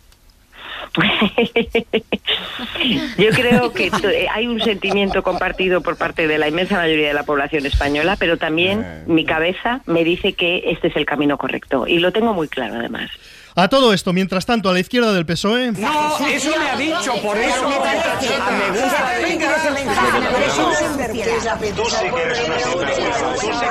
Yo 3.18 3.30
creo 3.32 3.74
que 3.74 3.88
eh, 3.88 4.28
hay 4.32 4.48
un 4.48 4.62
sentimiento 4.62 5.24
compartido 5.24 5.82
por 5.82 5.98
parte 5.98 6.28
de 6.28 6.38
la 6.38 6.48
inmensa 6.48 6.76
mayoría 6.76 7.08
de 7.08 7.14
la 7.14 7.24
población 7.24 7.66
española, 7.66 8.16
pero 8.20 8.38
también 8.38 9.04
mi 9.08 9.26
cabeza 9.26 9.82
me 9.86 10.04
dice 10.04 10.34
que 10.34 10.64
este 10.68 10.90
es 10.90 10.96
el 10.96 11.06
camino 11.06 11.38
correcto 11.38 11.88
y 11.88 12.00
lo 12.00 12.12
tengo 12.12 12.34
muy 12.34 12.48
claro 12.48 12.76
además. 12.76 13.10
A 13.56 13.68
todo 13.68 13.94
esto, 13.94 14.14
mientras 14.14 14.48
tanto, 14.48 14.68
a 14.70 14.74
la 14.74 14.80
izquierda 14.80 15.14
del 15.14 15.28
PSOE. 15.28 15.74
No, 15.74 16.18
eso 16.28 16.50
me 16.58 16.70
ha 16.70 16.76
dicho, 16.76 17.14
por 17.22 17.38
eso 17.38 17.70
me 17.70 17.76
parece. 17.76 18.30
Me 18.58 18.72
gusta. 18.72 19.12
Tú 21.76 21.86
sí 21.86 22.10
que 22.10 22.22
eres 22.24 22.40
una 22.44 22.60
sinvergüenza. 22.60 23.36
Tú 23.36 23.44
sí 23.46 23.60
que 23.60 23.70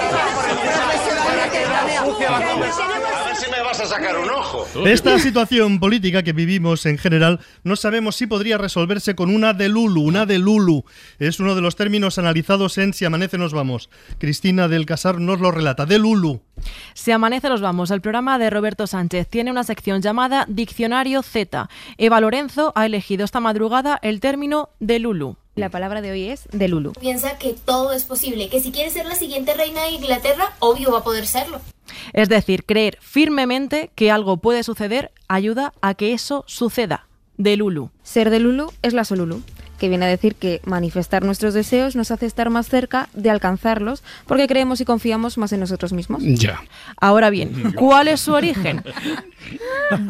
A 1.99 3.25
ver 3.25 3.35
si 3.35 3.49
me 3.49 3.61
vas 3.61 3.79
a 3.79 3.85
sacar 3.85 4.17
un 4.17 4.29
ojo. 4.29 4.65
Esta 4.85 5.17
situación 5.17 5.79
política 5.79 6.21
que 6.21 6.31
vivimos 6.31 6.85
en 6.85 6.97
general 6.97 7.39
no 7.63 7.75
sabemos 7.75 8.15
si 8.15 8.27
podría 8.27 8.57
resolverse 8.57 9.15
con 9.15 9.33
una 9.33 9.53
de 9.53 9.67
Lulu. 9.67 10.03
Una 10.03 10.25
de 10.27 10.37
Lulu 10.37 10.83
es 11.17 11.39
uno 11.39 11.55
de 11.55 11.61
los 11.61 11.75
términos 11.75 12.19
analizados 12.19 12.77
en 12.77 12.93
Si 12.93 13.05
amanece 13.05 13.37
nos 13.37 13.53
vamos. 13.53 13.89
Cristina 14.19 14.67
del 14.67 14.85
Casar 14.85 15.19
nos 15.19 15.39
lo 15.39 15.51
relata. 15.51 15.85
De 15.85 15.97
Lulu. 15.97 16.41
Si 16.93 17.11
amanece 17.11 17.49
los 17.49 17.61
vamos, 17.61 17.89
el 17.89 18.01
programa 18.01 18.37
de 18.37 18.49
Roberto 18.49 18.85
Sánchez 18.85 19.27
tiene 19.27 19.49
una 19.49 19.63
sección 19.63 20.01
llamada 20.01 20.45
Diccionario 20.47 21.23
Z. 21.23 21.69
Eva 21.97 22.21
Lorenzo 22.21 22.73
ha 22.75 22.85
elegido 22.85 23.25
esta 23.25 23.39
madrugada 23.39 23.99
el 24.03 24.19
término 24.19 24.69
de 24.79 24.99
Lulu. 24.99 25.37
La 25.55 25.69
palabra 25.69 26.01
de 26.03 26.11
hoy 26.11 26.29
es 26.29 26.47
de 26.51 26.67
Lulu. 26.67 26.93
Piensa 26.93 27.39
que 27.39 27.53
todo 27.53 27.91
es 27.91 28.03
posible, 28.03 28.47
que 28.47 28.59
si 28.59 28.71
quiere 28.71 28.91
ser 28.91 29.07
la 29.07 29.15
siguiente 29.15 29.55
reina 29.55 29.81
de 29.83 29.91
Inglaterra, 29.91 30.53
obvio 30.59 30.91
va 30.91 30.99
a 30.99 31.03
poder 31.03 31.25
serlo. 31.25 31.59
Es 32.13 32.29
decir, 32.29 32.65
creer 32.65 32.97
firmemente 33.01 33.91
que 33.95 34.11
algo 34.11 34.37
puede 34.37 34.63
suceder 34.63 35.11
ayuda 35.27 35.73
a 35.81 35.93
que 35.93 36.13
eso 36.13 36.43
suceda. 36.47 37.07
De 37.37 37.55
Lulu. 37.55 37.91
Ser 38.01 38.31
de 38.31 38.39
Lulu 38.39 38.71
es 38.81 38.93
la 38.93 39.03
Solulu, 39.03 39.43
que 39.77 39.89
viene 39.89 40.05
a 40.05 40.09
decir 40.09 40.35
que 40.35 40.61
manifestar 40.65 41.23
nuestros 41.23 41.53
deseos 41.53 41.95
nos 41.95 42.11
hace 42.11 42.25
estar 42.25 42.49
más 42.49 42.67
cerca 42.67 43.09
de 43.13 43.29
alcanzarlos 43.29 44.03
porque 44.25 44.47
creemos 44.47 44.81
y 44.81 44.85
confiamos 44.85 45.37
más 45.37 45.53
en 45.53 45.59
nosotros 45.59 45.93
mismos. 45.93 46.23
Ya. 46.23 46.61
Ahora 46.99 47.29
bien, 47.29 47.73
¿cuál 47.75 48.07
es 48.07 48.21
su 48.21 48.33
origen? 48.33 48.83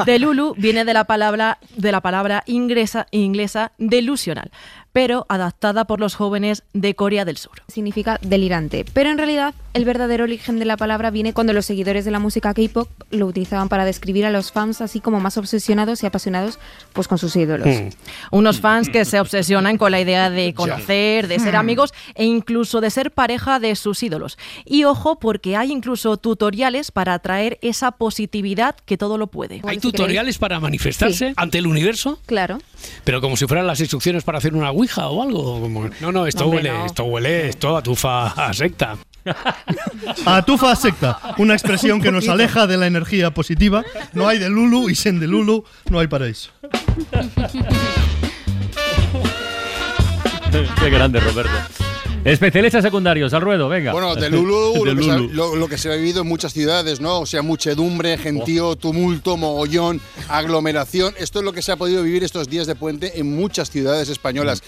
De 0.05 0.19
Lulu 0.19 0.55
viene 0.57 0.85
de 0.85 0.93
la 0.93 1.03
palabra, 1.03 1.59
de 1.75 1.91
la 1.91 2.01
palabra 2.01 2.43
inglesa, 2.45 3.07
inglesa 3.11 3.73
delusional, 3.77 4.51
pero 4.97 5.27
adaptada 5.29 5.85
por 5.85 5.99
los 5.99 6.15
jóvenes 6.15 6.63
de 6.73 6.95
Corea 6.95 7.23
del 7.23 7.37
Sur. 7.37 7.61
Significa 7.67 8.17
delirante, 8.23 8.83
pero 8.93 9.11
en 9.11 9.19
realidad 9.19 9.53
el 9.75 9.85
verdadero 9.85 10.23
origen 10.23 10.57
de 10.57 10.65
la 10.65 10.75
palabra 10.75 11.11
viene 11.11 11.33
cuando 11.33 11.53
los 11.53 11.67
seguidores 11.67 12.03
de 12.03 12.09
la 12.09 12.17
música 12.17 12.51
K-pop 12.51 12.89
lo 13.11 13.27
utilizaban 13.27 13.69
para 13.69 13.85
describir 13.85 14.25
a 14.25 14.31
los 14.31 14.51
fans 14.51 14.81
así 14.81 14.99
como 14.99 15.19
más 15.19 15.37
obsesionados 15.37 16.01
y 16.01 16.07
apasionados 16.07 16.57
pues 16.93 17.07
con 17.07 17.19
sus 17.19 17.35
ídolos. 17.35 17.67
Mm. 17.67 17.89
Unos 18.31 18.59
fans 18.59 18.89
que 18.89 19.05
se 19.05 19.19
obsesionan 19.19 19.77
con 19.77 19.91
la 19.91 20.01
idea 20.01 20.31
de 20.31 20.55
conocer, 20.55 21.27
de 21.27 21.37
ser 21.37 21.53
Mm. 21.53 21.57
amigos 21.57 21.93
e 22.15 22.25
incluso 22.25 22.81
de 22.81 22.89
ser 22.89 23.11
pareja 23.11 23.59
de 23.59 23.75
sus 23.75 24.01
ídolos. 24.01 24.39
Y 24.65 24.85
ojo, 24.85 25.19
porque 25.19 25.55
hay 25.55 25.71
incluso 25.71 26.17
tutoriales 26.17 26.89
para 26.89 27.13
atraer 27.13 27.59
esa 27.61 27.91
positividad 27.91 28.75
que 28.87 28.97
todo 28.97 29.19
lo 29.19 29.27
puede. 29.27 29.61
¿Hay 29.67 29.77
tutoriales 29.77 30.39
para 30.39 30.59
manifestarse 30.59 31.27
Sí. 31.27 31.33
ante 31.37 31.59
el 31.59 31.67
universo? 31.67 32.17
Claro. 32.25 32.57
Pero 33.03 33.21
como 33.21 33.37
si 33.37 33.45
fueran 33.45 33.67
las 33.67 33.79
instrucciones 33.79 34.23
para 34.23 34.39
hacer 34.39 34.55
una 34.55 34.71
ouija 34.87 35.07
o 35.09 35.21
algo. 35.23 35.59
como- 35.61 35.89
no, 35.99 36.11
no, 36.11 36.25
esto 36.27 36.45
Hombre, 36.45 36.57
huele, 36.59 36.71
no. 36.77 36.85
esto 36.85 37.03
huele, 37.03 37.49
esto 37.49 37.77
a 37.77 37.81
tufa 37.83 38.27
a 38.27 38.53
secta. 38.53 38.97
Atufa 40.25 40.73
secta, 40.77 41.19
una 41.37 41.53
expresión 41.53 42.01
que 42.01 42.11
nos 42.13 42.29
aleja 42.29 42.65
de 42.65 42.77
la 42.77 42.87
energía 42.87 43.31
positiva. 43.31 43.83
No 44.13 44.27
hay 44.27 44.39
de 44.39 44.49
Lulu 44.49 44.89
y 44.89 44.95
sin 44.95 45.19
de 45.19 45.27
Lulu 45.27 45.65
no 45.89 45.99
hay 45.99 46.07
paraíso. 46.07 46.51
Qué 50.79 50.89
grande, 50.89 51.19
Roberto. 51.19 51.51
Especialistas 52.31 52.83
secundarios, 52.83 53.33
al 53.33 53.41
ruedo, 53.41 53.69
venga. 53.69 53.91
Bueno, 53.93 54.15
de 54.15 54.29
Lulu, 54.29 54.73
De 54.85 54.93
lo, 54.93 54.95
que 54.97 55.03
se 55.03 55.11
ha, 55.11 55.17
Lulu. 55.17 55.33
lo- 55.33 55.55
lo 55.55 55.67
que 55.67 55.77
se 55.77 55.91
ha 55.91 55.95
vivido 55.95 56.21
en 56.21 56.27
muchas 56.27 56.51
ciudades, 56.53 56.99
¿no? 56.99 57.19
O 57.21 57.25
sea, 57.25 57.41
muchedumbre, 57.41 58.17
gentío, 58.17 58.75
tumulto, 58.75 59.37
mogollón, 59.37 60.01
aglomeración. 60.27 61.13
Esto 61.17 61.39
es 61.39 61.45
lo 61.45 61.53
que 61.53 61.61
se 61.61 61.71
ha 61.71 61.77
podido 61.77 62.03
vivir 62.03 62.23
estos 62.23 62.49
días 62.49 62.67
de 62.67 62.75
puente 62.75 63.19
en 63.19 63.33
muchas 63.33 63.69
ciudades 63.69 64.09
españolas. 64.09 64.61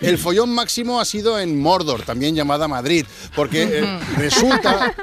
El 0.00 0.18
follón 0.18 0.50
máximo 0.50 1.00
ha 1.00 1.04
sido 1.04 1.38
en 1.38 1.60
Mordor, 1.60 2.02
también 2.02 2.34
llamada 2.34 2.66
Madrid, 2.68 3.06
porque 3.36 3.62
eh, 3.80 3.98
resulta, 4.18 4.94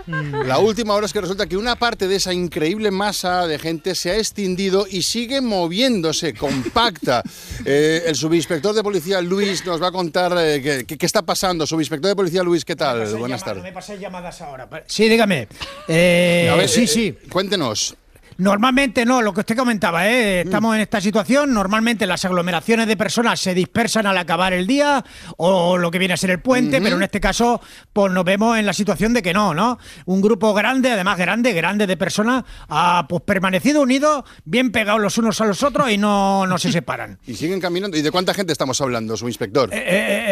la 0.46 0.60
última 0.60 0.94
hora 0.96 1.06
es 1.06 1.14
que 1.14 1.22
resulta 1.22 1.48
que 1.48 1.56
una 1.58 1.76
parte 1.78 2.08
de 2.08 2.16
esa 2.18 2.34
increíble 2.34 2.92
masa 2.92 3.48
de 3.48 3.58
gente 3.58 3.96
se 3.96 4.12
ha 4.12 4.18
extendido 4.18 4.86
y 4.90 5.04
sigue 5.04 5.42
moviéndose, 5.42 6.34
compacta. 6.34 7.24
Eh, 7.64 8.04
el 8.08 8.16
subinspector 8.16 8.74
de 8.74 8.82
policía 8.82 9.22
Luis 9.22 9.64
nos 9.68 9.80
va 9.82 9.88
a 9.90 9.92
contar 9.92 10.34
eh, 10.40 10.84
qué 10.88 11.06
está 11.06 11.22
pasando. 11.22 11.68
Subinspector 11.68 12.01
de 12.10 12.16
policía 12.16 12.44
Luis, 12.44 12.66
¿qué 12.66 12.76
tal? 12.76 13.06
Buenas 13.18 13.44
tardes. 13.44 13.64
Me 13.64 13.72
pasáis 13.72 14.00
llamadas 14.00 14.42
ahora. 14.42 14.68
Sí, 14.88 15.08
dígame. 15.10 15.48
Eh, 15.88 16.50
A 16.52 16.56
ver, 16.56 16.68
sí, 16.70 16.84
eh, 16.84 16.88
sí. 16.88 17.18
Cuéntenos. 17.30 17.96
Normalmente 18.42 19.06
no, 19.06 19.22
lo 19.22 19.36
que 19.36 19.42
usted 19.42 19.56
comentaba, 19.56 20.10
¿eh? 20.10 20.42
estamos 20.42 20.74
en 20.74 20.82
esta 20.82 21.00
situación, 21.00 21.54
normalmente 21.54 22.08
las 22.08 22.26
aglomeraciones 22.26 22.88
de 22.88 22.98
personas 22.98 23.40
se 23.40 23.54
dispersan 23.54 24.08
al 24.08 24.18
acabar 24.18 24.52
el 24.52 24.66
día 24.66 25.06
o 25.38 25.78
lo 25.78 25.92
que 25.92 26.00
viene 26.00 26.16
a 26.16 26.18
ser 26.18 26.32
el 26.32 26.40
puente, 26.40 26.82
pero 26.82 26.96
en 26.96 27.04
este 27.04 27.20
caso 27.20 27.62
pues 27.94 28.12
nos 28.12 28.26
vemos 28.26 28.58
en 28.58 28.66
la 28.66 28.74
situación 28.74 29.14
de 29.14 29.22
que 29.22 29.32
no, 29.32 29.54
¿no? 29.54 29.78
Un 30.06 30.22
grupo 30.22 30.56
grande, 30.56 30.90
además 30.90 31.20
grande, 31.20 31.54
grande 31.54 31.86
de 31.86 31.98
personas, 31.98 32.44
ha 32.68 33.06
pues 33.08 33.22
permanecido 33.22 33.84
unidos, 33.84 34.24
bien 34.44 34.72
pegados 34.72 35.02
los 35.02 35.20
unos 35.20 35.40
a 35.40 35.46
los 35.46 35.62
otros 35.62 35.92
y 35.92 36.00
no, 36.00 36.48
no 36.48 36.58
se 36.58 36.72
separan. 36.72 37.20
Y 37.28 37.36
siguen 37.36 37.60
caminando. 37.60 37.96
¿Y 37.96 38.02
de 38.02 38.10
cuánta 38.10 38.34
gente 38.34 38.54
estamos 38.54 38.82
hablando, 38.82 39.16
subinspector? 39.18 39.72
Eh, 39.72 39.84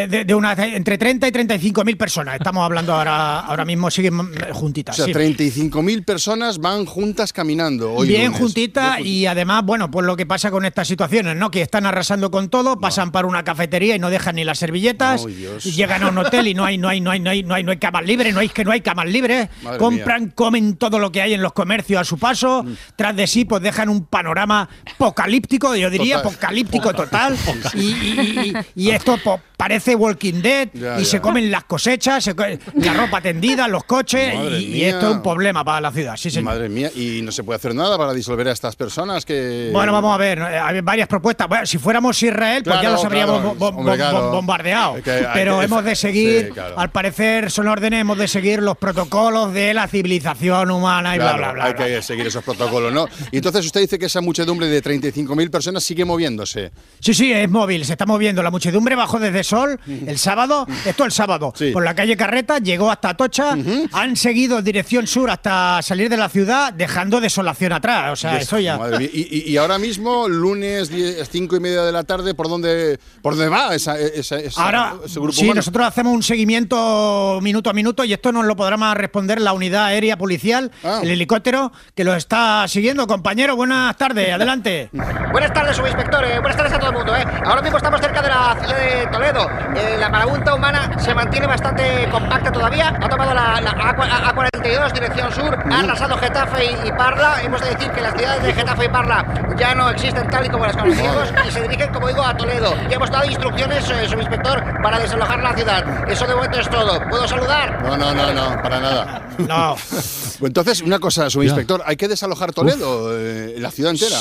eh, 0.03 0.07
de, 0.07 0.25
de 0.25 0.33
una, 0.33 0.53
entre 0.53 0.97
30 0.97 1.27
y 1.27 1.31
35 1.31 1.83
mil 1.83 1.95
personas, 1.95 2.37
estamos 2.37 2.65
hablando 2.65 2.93
ahora, 2.93 3.41
ahora 3.41 3.65
mismo, 3.65 3.91
siguen 3.91 4.19
eh, 4.19 4.51
o 4.51 4.55
juntitas. 4.55 4.95
sea, 4.95 5.05
sí. 5.05 5.13
35.000 5.13 6.03
personas 6.03 6.57
van 6.57 6.85
juntas 6.85 7.33
caminando 7.33 7.98
hoy 7.99 8.07
Bien 8.07 8.25
lunes. 8.25 8.39
juntita 8.39 8.99
y 9.01 9.25
además, 9.25 9.63
bueno, 9.65 9.89
pues 9.91 10.05
lo 10.05 10.15
que 10.15 10.25
pasa 10.25 10.51
con 10.51 10.65
estas 10.65 10.87
situaciones, 10.87 11.35
¿no? 11.35 11.51
Que 11.51 11.61
están 11.61 11.85
arrasando 11.85 12.31
con 12.31 12.49
todo, 12.49 12.79
pasan 12.79 13.11
para 13.11 13.27
una 13.27 13.43
cafetería 13.43 13.95
y 13.95 13.99
no 13.99 14.09
dejan 14.09 14.35
ni 14.35 14.43
las 14.43 14.59
servilletas, 14.59 15.25
y 15.63 15.71
llegan 15.71 16.03
a 16.03 16.09
un 16.09 16.17
hotel 16.17 16.47
y 16.47 16.53
no 16.53 16.65
hay, 16.65 16.77
no 16.77 16.87
hay, 16.89 17.01
no 17.01 17.11
hay, 17.11 17.19
no 17.19 17.29
hay, 17.29 17.43
no 17.43 17.55
hay, 17.55 17.63
no 17.63 17.71
hay 17.71 17.77
camas 17.77 18.05
libres, 18.05 18.33
no 18.33 18.39
hay 18.39 18.49
que 18.49 18.63
no 18.65 18.71
hay 18.71 18.81
camas 18.81 19.07
libres, 19.07 19.49
Madre 19.63 19.77
compran, 19.77 20.29
comen 20.31 20.75
todo 20.75 20.99
lo 20.99 21.11
que 21.11 21.21
hay 21.21 21.33
en 21.33 21.41
los 21.41 21.53
comercios 21.53 22.01
a 22.01 22.03
su 22.03 22.17
paso, 22.17 22.63
Mm. 22.63 22.73
tras 22.95 23.15
de 23.15 23.27
sí, 23.27 23.45
pues 23.45 23.61
dejan 23.61 23.89
un 23.89 24.05
panorama 24.05 24.67
apocalíptico, 24.95 25.75
yo 25.75 25.89
diría 25.89 26.17
apocalíptico 26.19 26.93
total, 26.93 27.35
y, 27.73 27.79
y- 27.79 28.53
y- 28.75 28.83
y 28.87 28.89
esto 28.91 29.17
pues, 29.23 29.39
parece 29.57 29.95
Walking 29.95 30.41
Dead, 30.41 30.69
Ya, 30.73 30.95
y 30.99 31.03
ya. 31.03 31.05
se 31.05 31.21
comen 31.21 31.49
las 31.49 31.63
cosechas, 31.63 32.23
se 32.23 32.35
co- 32.35 32.43
la 32.75 32.93
ropa 32.93 33.21
tendida, 33.21 33.67
los 33.67 33.83
coches, 33.85 34.33
y, 34.61 34.83
esto 34.83 35.09
es 35.09 35.15
un 35.15 35.23
problema 35.23 35.63
para 35.63 35.81
la 35.81 35.91
ciudad, 35.91 36.15
sí, 36.17 36.29
señor. 36.29 36.45
Madre 36.45 36.69
mía, 36.69 36.91
y 36.95 37.21
no 37.23 37.31
se 37.31 37.43
puede 37.43 37.57
hacer 37.57 37.73
nada 37.73 37.78
para 37.79 38.13
disolver 38.13 38.47
a 38.47 38.51
estas 38.51 38.75
personas 38.75 39.25
que... 39.25 39.69
Bueno, 39.71 39.91
vamos 39.93 40.13
a 40.13 40.17
ver, 40.17 40.37
eh, 40.39 40.59
hay 40.59 40.81
varias 40.81 41.07
propuestas. 41.07 41.47
Bueno, 41.47 41.65
si 41.65 41.77
fuéramos 41.77 42.21
Israel, 42.21 42.61
pues 42.63 42.81
ya 42.81 42.89
los 42.89 43.05
habríamos 43.05 43.39
claro, 43.55 43.75
hombre, 43.77 43.95
claro. 43.95 44.31
bombardeado. 44.31 44.95
Que- 44.95 45.27
Pero 45.33 45.59
que- 45.59 45.65
hemos 45.65 45.83
de 45.83 45.95
seguir, 45.95 46.51
Sí, 46.53 46.59
al 46.75 46.91
parecer 46.91 47.49
son 47.51 47.67
órdenes, 47.67 48.01
hemos 48.01 48.17
de 48.17 48.27
seguir 48.27 48.61
los 48.61 48.77
protocolos 48.77 49.53
de 49.53 49.73
la 49.73 49.87
civilización 49.87 50.71
humana 50.71 51.15
y 51.15 51.19
bla, 51.19 51.33
bla, 51.33 51.51
bla. 51.53 51.63
hay 51.65 51.73
bla. 51.73 51.85
que 51.85 52.01
seguir 52.01 52.27
esos 52.27 52.43
protocolos, 52.43 52.91
¿no? 52.91 53.07
Y 53.31 53.37
entonces 53.37 53.65
usted 53.65 53.81
dice 53.81 53.97
que 53.97 54.07
esa 54.07 54.21
muchedumbre 54.21 54.67
de 54.67 54.81
35.000 54.83 55.49
personas 55.49 55.83
sigue 55.83 56.03
moviéndose. 56.05 56.71
Sí, 56.99 57.13
sí, 57.13 57.31
es 57.31 57.49
móvil, 57.49 57.85
se 57.85 57.93
está 57.93 58.05
moviendo. 58.05 58.43
La 58.43 58.51
muchedumbre 58.51 58.95
bajó 58.95 59.19
desde 59.19 59.43
Sol 59.43 59.79
el 59.87 60.17
sábado, 60.17 60.67
esto 60.85 61.05
el 61.05 61.11
sábado, 61.11 61.53
por 61.73 61.83
la 61.83 61.95
calle 61.95 62.17
Carreta, 62.17 62.57
llegó 62.59 62.91
hasta 62.91 63.15
Tocha, 63.15 63.55
han 63.93 64.15
seguido 64.15 64.61
dirección 64.61 65.07
sur 65.07 65.29
hasta 65.29 65.81
salir 65.81 66.09
de 66.09 66.17
la 66.17 66.27
ciudad, 66.29 66.73
dejando 66.73 67.21
desolación 67.21 67.68
atrás. 67.73 68.11
O 68.11 68.15
sea, 68.15 68.37
eso 68.37 68.59
ya. 68.59 68.77
madre 68.77 68.99
mía. 68.99 69.09
Y, 69.13 69.27
y- 69.47 69.51
y 69.51 69.57
ahora 69.57 69.77
mismo, 69.77 70.27
lunes 70.27 70.89
10, 70.89 71.27
cinco 71.29 71.55
y 71.55 71.59
media 71.59 71.83
de 71.83 71.91
la 71.91 72.03
tarde, 72.03 72.33
¿por 72.33 72.47
dónde, 72.49 72.99
por 73.21 73.33
dónde 73.35 73.49
va 73.49 73.73
esa, 73.75 73.97
esa- 73.99 74.37
esa- 74.39 74.63
Ahora, 74.63 74.93
ese 75.05 75.19
grupo 75.19 75.33
sí, 75.33 75.43
humano? 75.45 75.55
nosotros 75.59 75.85
hacemos 75.87 76.13
un 76.13 76.23
seguimiento 76.23 77.39
minuto 77.41 77.69
a 77.69 77.73
minuto 77.73 78.03
y 78.03 78.13
esto 78.13 78.31
nos 78.31 78.45
lo 78.45 78.55
podrá 78.55 78.77
más 78.77 78.95
responder 78.95 79.41
la 79.41 79.53
unidad 79.53 79.85
aérea 79.85 80.17
policial, 80.17 80.71
Ah. 80.83 80.99
el 81.01 81.09
helicóptero 81.09 81.71
que 81.95 82.03
lo 82.03 82.13
está 82.15 82.67
siguiendo. 82.67 83.07
Compañero, 83.07 83.55
buenas 83.55 83.95
tardes, 83.97 84.31
adelante. 84.33 84.89
Buenas 85.31 85.53
tardes, 85.53 85.75
subinspector. 85.77 86.23
eh, 86.25 86.39
buenas 86.39 86.57
tardes 86.57 86.73
a 86.73 86.79
todo 86.79 86.89
el 86.89 86.95
mundo. 86.97 87.15
eh. 87.15 87.23
Ahora 87.45 87.61
mismo 87.61 87.77
estamos 87.77 88.01
cerca 88.01 88.21
de 88.21 88.29
la 88.29 88.55
ciudad 88.59 88.77
de 88.79 89.07
Toledo. 89.11 89.47
Eh, 89.75 89.97
la 89.99 90.09
marabunta 90.09 90.55
humana 90.55 90.97
se 90.99 91.13
mantiene 91.13 91.45
bastante 91.47 92.07
compacta 92.11 92.51
todavía. 92.51 92.89
Ha 92.99 93.07
tomado 93.09 93.33
la, 93.33 93.61
la 93.61 93.71
A, 93.71 94.33
42 94.33 94.93
dirección 94.93 95.31
sur. 95.31 95.57
Ha 95.71 95.79
arrasado 95.79 96.17
Getafe 96.17 96.65
y, 96.65 96.87
y 96.87 96.91
Parla. 96.91 97.43
Hemos 97.43 97.58
de 97.61 97.69
decir 97.71 97.91
que 97.91 98.01
las 98.01 98.13
ciudades 98.13 98.43
de 98.43 98.53
Getafe 98.53 98.85
y 98.85 98.89
Parla 98.89 99.25
ya 99.57 99.75
no 99.75 99.89
existen 99.89 100.27
tal 100.29 100.45
y 100.45 100.49
como 100.49 100.65
las 100.65 100.75
conocíamos 100.75 101.29
y 101.47 101.51
se 101.51 101.61
dirigen, 101.61 101.91
como 101.93 102.07
digo, 102.07 102.23
a 102.23 102.35
Toledo. 102.35 102.73
Ya 102.89 102.95
hemos 102.95 103.11
dado 103.11 103.25
instrucciones, 103.25 103.89
eh, 103.89 104.07
subinspector, 104.09 104.81
para 104.81 104.99
desalojar 104.99 105.39
la 105.41 105.53
ciudad. 105.55 106.09
Eso 106.09 106.25
de 106.25 106.35
momento 106.35 106.59
es 106.59 106.69
todo. 106.69 107.01
¿Puedo 107.09 107.27
saludar? 107.27 107.83
No, 107.83 107.97
no, 107.97 108.13
no, 108.13 108.33
no, 108.33 108.61
para 108.61 108.79
nada. 108.79 109.21
No. 109.37 109.75
Entonces, 110.41 110.81
una 110.81 110.99
cosa, 110.99 111.29
subinspector, 111.29 111.83
hay 111.85 111.97
que 111.97 112.07
desalojar 112.07 112.53
Toledo, 112.53 113.17
eh, 113.17 113.55
la 113.57 113.71
ciudad 113.71 113.91
entera. 113.91 114.17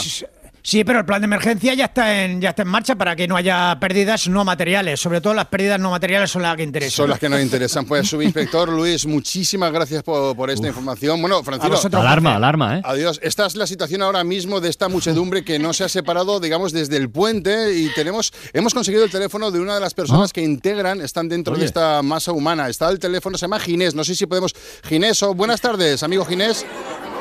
Sí, 0.69 0.85
pero 0.85 0.99
el 0.99 1.07
plan 1.07 1.23
de 1.23 1.25
emergencia 1.25 1.73
ya 1.73 1.87
está 1.87 2.23
en 2.23 2.43
ya 2.43 2.51
está 2.51 2.61
en 2.61 2.69
marcha 2.69 2.95
para 2.95 3.17
que 3.17 3.27
no 3.27 3.37
haya 3.37 3.79
pérdidas 3.81 4.29
no 4.29 4.45
materiales. 4.45 5.01
Sobre 5.01 5.23
todo 5.23 5.33
las 5.33 5.47
pérdidas 5.47 5.81
no 5.81 5.91
materiales 5.91 6.31
son 6.31 6.43
las 6.43 6.59
que 6.59 6.63
interesan. 6.63 6.95
Son 6.95 7.09
las 7.09 7.19
que 7.19 7.31
nos 7.31 7.41
interesan. 7.41 7.87
Pues, 7.87 8.07
subinspector 8.11 8.69
Luis, 8.69 9.07
muchísimas 9.07 9.73
gracias 9.73 10.03
por, 10.03 10.37
por 10.37 10.51
esta 10.51 10.69
información. 10.69 11.23
Bueno, 11.23 11.43
Francino. 11.43 11.75
Alarma, 11.99 12.35
alarma, 12.35 12.77
¿eh? 12.77 12.83
Adiós. 12.85 13.19
Esta 13.23 13.47
es 13.47 13.57
la 13.57 13.67
situación 13.67 14.03
ahora 14.03 14.25
mismo 14.25 14.61
de 14.61 14.69
esta 14.69 14.91
muchedumbre 14.91 15.43
que 15.43 15.59
no 15.59 15.73
se 15.73 15.85
ha 15.85 15.89
separado, 15.89 16.39
digamos, 16.39 16.73
desde 16.73 16.99
el 16.99 17.09
puente 17.09 17.75
y 17.75 17.89
tenemos, 17.95 18.35
hemos 18.53 18.75
conseguido 18.75 19.05
el 19.05 19.11
teléfono 19.11 19.51
de 19.51 19.61
una 19.61 19.75
de 19.75 19.81
las 19.81 19.95
personas 19.95 20.35
que 20.35 20.43
integran, 20.43 21.01
están 21.01 21.31
dentro 21.31 21.57
de 21.57 21.65
esta 21.65 22.03
masa 22.03 22.33
humana. 22.33 22.69
Está 22.69 22.91
el 22.91 22.99
teléfono, 22.99 23.39
se 23.39 23.47
llama 23.47 23.59
Ginés. 23.59 23.95
No 23.95 24.05
sé 24.05 24.15
si 24.15 24.27
podemos. 24.27 24.55
Ginés, 24.83 25.23
o 25.23 25.33
buenas 25.33 25.63
tardes, 25.63 26.03
amigo 26.03 26.27
Ginés. 26.27 26.67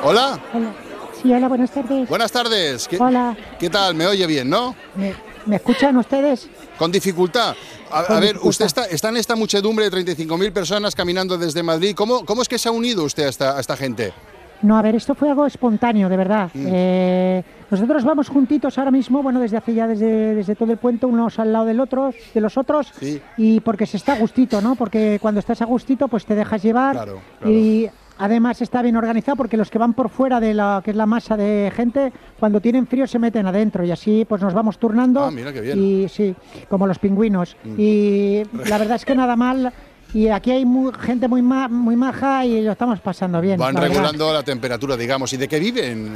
Hola. 0.03 0.37
Hola. 0.53 0.86
Sí, 1.27 1.33
hola, 1.33 1.49
buenas 1.49 1.71
tardes. 1.71 2.07
Buenas 2.07 2.31
tardes. 2.31 2.87
¿Qué, 2.87 2.97
Hola. 2.97 3.35
¿Qué 3.59 3.69
tal? 3.69 3.95
¿Me 3.95 4.07
oye 4.07 4.25
bien, 4.25 4.49
no? 4.49 4.73
¿Me, 4.95 5.13
me 5.45 5.57
escuchan 5.57 5.97
ustedes? 5.97 6.47
Con 6.79 6.89
dificultad. 6.89 7.53
A, 7.91 8.03
Con 8.05 8.15
a 8.15 8.19
ver, 8.21 8.29
dificultad. 8.35 8.49
usted 8.49 8.65
está, 8.65 8.85
está 8.85 9.09
en 9.09 9.17
esta 9.17 9.35
muchedumbre 9.35 9.89
de 9.89 10.05
35.000 10.05 10.53
personas 10.53 10.95
caminando 10.95 11.37
desde 11.37 11.61
Madrid. 11.63 11.93
¿Cómo, 11.97 12.23
¿Cómo 12.23 12.41
es 12.43 12.47
que 12.47 12.57
se 12.57 12.69
ha 12.69 12.71
unido 12.71 13.03
usted 13.03 13.25
a 13.25 13.27
esta, 13.27 13.57
a 13.57 13.59
esta 13.59 13.75
gente? 13.75 14.13
No, 14.61 14.77
a 14.77 14.81
ver, 14.81 14.95
esto 14.95 15.15
fue 15.15 15.27
algo 15.27 15.45
espontáneo, 15.45 16.07
de 16.07 16.15
verdad. 16.15 16.49
Mm. 16.53 16.65
Eh, 16.71 17.43
nosotros 17.71 18.05
vamos 18.05 18.29
juntitos 18.29 18.77
ahora 18.77 18.91
mismo, 18.91 19.21
bueno, 19.21 19.41
desde 19.41 19.57
hace 19.57 19.73
ya, 19.73 19.85
desde, 19.85 20.33
desde 20.33 20.55
todo 20.55 20.71
el 20.71 20.77
puente, 20.77 21.05
unos 21.05 21.37
al 21.39 21.51
lado 21.51 21.65
del 21.65 21.81
otro, 21.81 22.13
de 22.33 22.39
los 22.39 22.57
otros, 22.57 22.93
Sí. 23.01 23.21
y 23.35 23.59
porque 23.59 23.85
se 23.85 23.97
está 23.97 24.13
a 24.13 24.17
gustito, 24.17 24.61
¿no? 24.61 24.75
Porque 24.75 25.19
cuando 25.21 25.41
estás 25.41 25.61
a 25.61 25.65
gustito, 25.65 26.07
pues 26.07 26.25
te 26.25 26.35
dejas 26.35 26.63
llevar. 26.63 26.95
Claro, 26.95 27.19
claro. 27.39 27.53
Y 27.53 27.89
además 28.17 28.61
está 28.61 28.81
bien 28.81 28.95
organizado 28.95 29.35
porque 29.35 29.57
los 29.57 29.69
que 29.69 29.77
van 29.77 29.93
por 29.93 30.09
fuera 30.09 30.39
de 30.39 30.53
la 30.53 30.81
que 30.83 30.91
es 30.91 30.97
la 30.97 31.05
masa 31.05 31.37
de 31.37 31.71
gente, 31.75 32.11
cuando 32.39 32.61
tienen 32.61 32.87
frío 32.87 33.07
se 33.07 33.19
meten 33.19 33.45
adentro 33.45 33.83
y 33.83 33.91
así 33.91 34.25
pues 34.27 34.41
nos 34.41 34.53
vamos 34.53 34.77
turnando. 34.77 35.23
Ah, 35.23 35.31
mira 35.31 35.53
qué 35.53 35.61
bien. 35.61 35.83
Y 35.83 36.09
sí, 36.09 36.35
como 36.69 36.87
los 36.87 36.99
pingüinos. 36.99 37.55
Mm. 37.63 37.75
Y 37.77 38.43
la 38.67 38.77
verdad 38.77 38.95
es 38.95 39.05
que 39.05 39.15
nada 39.15 39.35
mal. 39.35 39.71
Y 40.13 40.29
aquí 40.29 40.51
hay 40.51 40.65
mu- 40.65 40.91
gente 40.93 41.27
muy, 41.27 41.41
ma- 41.41 41.67
muy 41.67 41.95
maja 41.95 42.45
y 42.45 42.61
lo 42.61 42.71
estamos 42.71 42.99
pasando 43.01 43.41
bien. 43.41 43.59
Van 43.59 43.73
la 43.73 43.81
verdad. 43.81 43.95
regulando 43.95 44.33
la 44.33 44.43
temperatura, 44.43 44.95
digamos. 44.97 45.31
¿Y 45.33 45.37
de 45.37 45.47
qué 45.47 45.59
viven? 45.59 46.13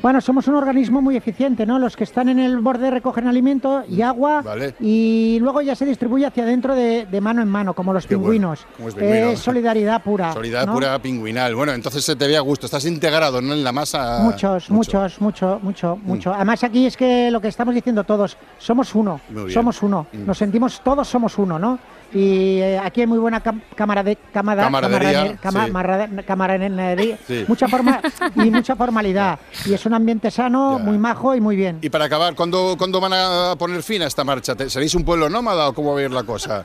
Bueno, 0.00 0.20
somos 0.20 0.46
un 0.48 0.54
organismo 0.56 1.00
muy 1.00 1.16
eficiente, 1.16 1.64
¿no? 1.64 1.78
Los 1.78 1.96
que 1.96 2.04
están 2.04 2.28
en 2.28 2.38
el 2.38 2.58
borde 2.58 2.90
recogen 2.90 3.26
alimento 3.26 3.84
y 3.88 4.02
agua 4.02 4.42
Vale. 4.42 4.74
y 4.78 5.38
luego 5.40 5.62
ya 5.62 5.74
se 5.74 5.86
distribuye 5.86 6.26
hacia 6.26 6.42
adentro 6.44 6.74
de, 6.74 7.06
de 7.06 7.20
mano 7.22 7.40
en 7.40 7.48
mano, 7.48 7.72
como 7.72 7.94
los 7.94 8.06
Qué 8.06 8.14
bueno, 8.14 8.30
pingüinos. 8.50 8.66
como 8.76 8.90
pingüinos. 8.90 9.32
Es 9.32 9.38
solidaridad 9.40 10.02
pura. 10.02 10.34
Solidaridad 10.34 10.66
¿no? 10.66 10.74
pura 10.74 10.98
pingüinal. 10.98 11.54
Bueno, 11.54 11.72
entonces 11.72 12.04
se 12.04 12.16
te 12.16 12.26
ve 12.26 12.36
a 12.36 12.40
gusto. 12.40 12.66
Estás 12.66 12.84
integrado, 12.84 13.40
¿no? 13.40 13.54
En 13.54 13.64
la 13.64 13.72
masa. 13.72 14.18
Muchos, 14.22 14.68
muchos, 14.70 15.20
mucho, 15.22 15.58
mucho, 15.62 15.96
mucho. 15.96 16.34
Además 16.34 16.62
aquí 16.64 16.84
es 16.84 16.98
que 16.98 17.30
lo 17.30 17.40
que 17.40 17.48
estamos 17.48 17.74
diciendo 17.74 18.04
todos, 18.04 18.36
somos 18.58 18.94
uno, 18.94 19.22
Muy 19.30 19.50
somos 19.52 19.82
uno. 19.82 20.06
Mm. 20.12 20.26
Nos 20.26 20.36
sentimos 20.36 20.82
todos 20.84 21.08
somos 21.08 21.38
uno, 21.38 21.58
¿no? 21.58 21.78
Y 22.12 22.58
eh, 22.60 22.78
aquí 22.78 23.00
hay 23.00 23.06
muy 23.06 23.18
buena 23.18 23.42
cam- 23.42 23.60
cámara 23.74 24.02
de 24.02 24.16
cámara, 24.32 24.62
Camaradería, 24.64 25.36
marra- 25.72 26.08
camaradería, 26.24 27.18
Sí. 27.26 27.44
mucha 27.48 27.66
forma 27.68 28.00
y 28.36 28.50
mucha 28.50 28.76
formalidad. 28.76 29.38
Y 29.66 29.74
es 29.74 29.84
un 29.86 29.94
ambiente 29.94 30.30
sano, 30.30 30.78
muy 30.78 30.98
majo 30.98 31.34
y 31.34 31.40
muy 31.40 31.56
bien. 31.56 31.78
Y 31.82 31.90
para 31.90 32.04
acabar, 32.04 32.34
¿cuándo, 32.34 32.76
¿cuándo 32.78 33.00
van 33.00 33.12
a 33.14 33.54
poner 33.58 33.82
fin 33.82 34.02
a 34.02 34.06
esta 34.06 34.22
marcha? 34.24 34.54
¿Te- 34.54 34.70
¿Seréis 34.70 34.94
un 34.94 35.04
pueblo 35.04 35.28
nómada 35.28 35.68
o 35.68 35.72
cómo 35.74 35.92
va 35.94 36.00
a 36.00 36.02
ir 36.04 36.10
la 36.12 36.22
cosa? 36.22 36.64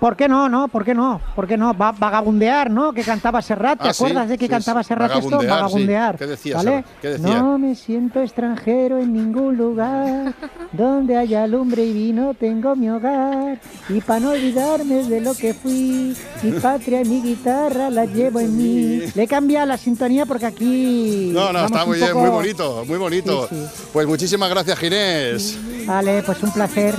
¿Por 0.00 0.16
qué 0.16 0.28
no, 0.28 0.48
no? 0.48 0.68
¿Por 0.68 0.82
qué 0.82 0.94
no? 0.94 1.20
¿Por 1.36 1.46
qué 1.46 1.58
no? 1.58 1.74
Va- 1.76 1.92
vagabundear, 1.92 2.70
¿no? 2.70 2.92
Que 2.94 3.02
cantaba 3.02 3.42
Serrat. 3.42 3.80
¿Te 3.82 3.88
Ah, 3.90 3.92
sí, 3.92 4.02
acuerdas 4.02 4.30
de 4.30 4.38
que 4.38 4.46
sí, 4.46 4.50
cantaba. 4.50 4.82
Serrat 4.82 5.14
esto? 5.16 5.36
Vagabundear, 5.36 6.14
sí. 6.14 6.18
¿Qué 6.18 6.26
decía 6.26 6.56
¿vale? 6.56 6.70
Serrat? 6.70 6.86
¿Qué 7.02 7.08
decía? 7.10 7.42
No 7.42 7.58
me 7.58 7.74
siento 7.74 8.20
extranjero 8.22 8.98
en 8.98 9.12
ningún 9.12 9.58
lugar. 9.58 10.32
Donde 10.72 11.18
haya 11.18 11.46
lumbre 11.46 11.84
y 11.84 11.92
vino 11.92 12.32
tengo 12.32 12.74
mi 12.76 12.88
hogar. 12.88 13.60
Y 13.90 14.00
para 14.00 14.20
no 14.20 14.30
olvidarme 14.30 15.04
de 15.04 15.20
lo 15.20 15.34
que 15.34 15.52
fui, 15.52 16.16
mi 16.42 16.52
patria 16.52 17.02
y 17.02 17.04
mi 17.04 17.20
guitarra 17.20 17.90
la 17.90 18.06
llevo 18.06 18.40
en 18.40 18.56
mí. 18.56 19.02
Le 19.14 19.26
cambia 19.28 19.66
la 19.66 19.76
sintonía 19.76 20.24
porque 20.24 20.46
aquí. 20.46 21.30
No, 21.34 21.52
no, 21.52 21.66
está 21.66 21.84
muy 21.84 21.98
bien, 21.98 22.12
poco- 22.12 22.20
muy 22.22 22.30
bonito, 22.30 22.84
muy 22.86 22.96
bonito. 22.98 23.48
Pues 23.92 24.06
muchísimas 24.06 24.48
gracias, 24.48 24.78
Ginés. 24.78 25.58
Vale, 25.86 26.22
pues 26.22 26.42
un 26.42 26.52
placer. 26.52 26.94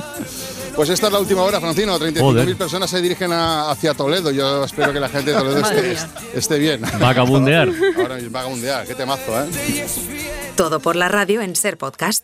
Pues 0.75 0.89
esta 0.89 1.07
es 1.07 1.13
la 1.13 1.19
última 1.19 1.43
hora, 1.43 1.59
Francino. 1.59 1.97
35.000 1.99 2.19
Joder. 2.21 2.55
personas 2.57 2.89
se 2.89 3.01
dirigen 3.01 3.31
a- 3.33 3.69
hacia 3.71 3.93
Toledo. 3.93 4.31
Yo 4.31 4.63
espero 4.63 4.91
que 4.93 4.99
la 4.99 5.09
gente 5.09 5.31
de 5.31 5.37
Toledo 5.37 5.59
esté, 5.59 5.97
esté 6.33 6.57
bien. 6.57 6.81
Vagabundear. 6.99 7.69
Ahora 7.97 8.15
mismo, 8.15 8.31
vagabundear. 8.31 8.85
Qué 8.87 8.95
temazo, 8.95 9.43
¿eh? 9.43 9.85
Todo 10.55 10.79
por 10.79 10.95
la 10.95 11.07
radio 11.09 11.41
en 11.41 11.55
Ser 11.55 11.77
Podcast. 11.77 12.23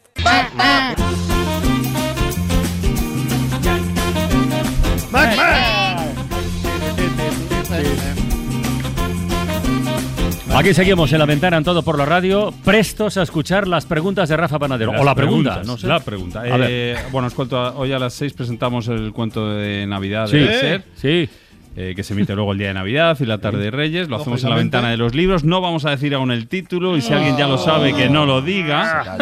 Aquí 10.58 10.74
seguimos 10.74 11.14
en 11.14 11.20
la 11.20 11.26
ventana 11.26 11.58
en 11.58 11.64
todo 11.64 11.84
por 11.84 12.00
la 12.00 12.06
radio, 12.06 12.52
prestos 12.66 13.16
a 13.18 13.22
escuchar 13.22 13.68
las 13.68 13.86
preguntas 13.86 14.28
de 14.28 14.36
Rafa 14.38 14.58
Panadero. 14.58 14.92
Las 14.92 15.02
o 15.02 15.04
la 15.04 15.14
pregunta, 15.14 15.62
no 15.64 15.78
sé. 15.78 15.86
La 15.86 16.00
pregunta. 16.00 16.40
A 16.40 16.58
ver. 16.58 16.68
Eh, 16.68 16.96
bueno, 17.12 17.28
os 17.28 17.36
cuento, 17.36 17.60
a- 17.60 17.76
hoy 17.76 17.92
a 17.94 18.00
las 18.00 18.14
6 18.16 18.34
presentamos 18.34 18.88
el 18.88 19.14
cuento 19.14 19.52
de 19.54 19.86
Navidad 19.86 20.26
Sí, 20.26 20.38
de 20.40 20.60
Ser. 20.60 20.84
sí. 20.96 21.30
eh, 21.76 21.94
que 21.96 22.02
se 22.02 22.14
emite 22.14 22.34
luego 22.34 22.54
el 22.54 22.58
día 22.58 22.70
de 22.70 22.74
Navidad 22.74 23.16
y 23.20 23.26
la 23.28 23.38
tarde 23.38 23.60
de 23.66 23.70
Reyes. 23.70 24.10
Lo 24.10 24.16
hacemos 24.16 24.44
en 24.44 24.50
la 24.50 24.56
ventana 24.56 24.90
de 24.90 24.98
los 24.98 25.14
libros. 25.14 25.44
No 25.44 25.62
vamos 25.62 25.86
a 25.86 25.92
decir 25.92 26.16
aún 26.16 26.32
el 26.32 26.48
título 26.48 26.98
y 26.98 27.02
si 27.02 27.14
alguien 27.14 27.38
ya 27.38 27.48
lo 27.48 27.60
sabe, 27.60 27.94
que 27.94 28.10
no 28.10 28.26
lo 28.26 28.42
diga. 28.42 29.16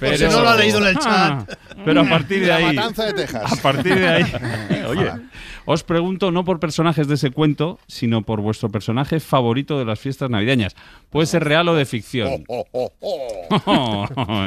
Por 0.00 0.16
si 0.16 0.24
no 0.24 0.40
lo 0.42 0.48
ha 0.48 0.56
leído 0.56 0.78
en 0.78 0.86
el 0.88 0.96
Ah, 1.04 1.44
chat. 1.46 1.58
Pero 1.84 2.00
a 2.00 2.04
partir 2.04 2.40
de 2.40 2.46
La 2.48 2.56
ahí. 2.56 2.74
matanza 2.74 3.04
de 3.04 3.12
Texas. 3.12 3.52
A 3.52 3.62
partir 3.62 3.94
de 3.94 4.08
ahí. 4.08 4.24
Oye, 4.88 5.12
os 5.66 5.82
pregunto 5.82 6.30
no 6.32 6.44
por 6.44 6.60
personajes 6.60 7.08
de 7.08 7.14
ese 7.14 7.30
cuento, 7.30 7.78
sino 7.86 8.22
por 8.22 8.40
vuestro 8.40 8.68
personaje 8.70 9.20
favorito 9.20 9.78
de 9.78 9.84
las 9.84 9.98
fiestas 10.00 10.30
navideñas. 10.30 10.74
Puede 11.10 11.26
ser 11.26 11.44
real 11.44 11.68
o 11.68 11.74
de 11.74 11.84
ficción. 11.84 12.44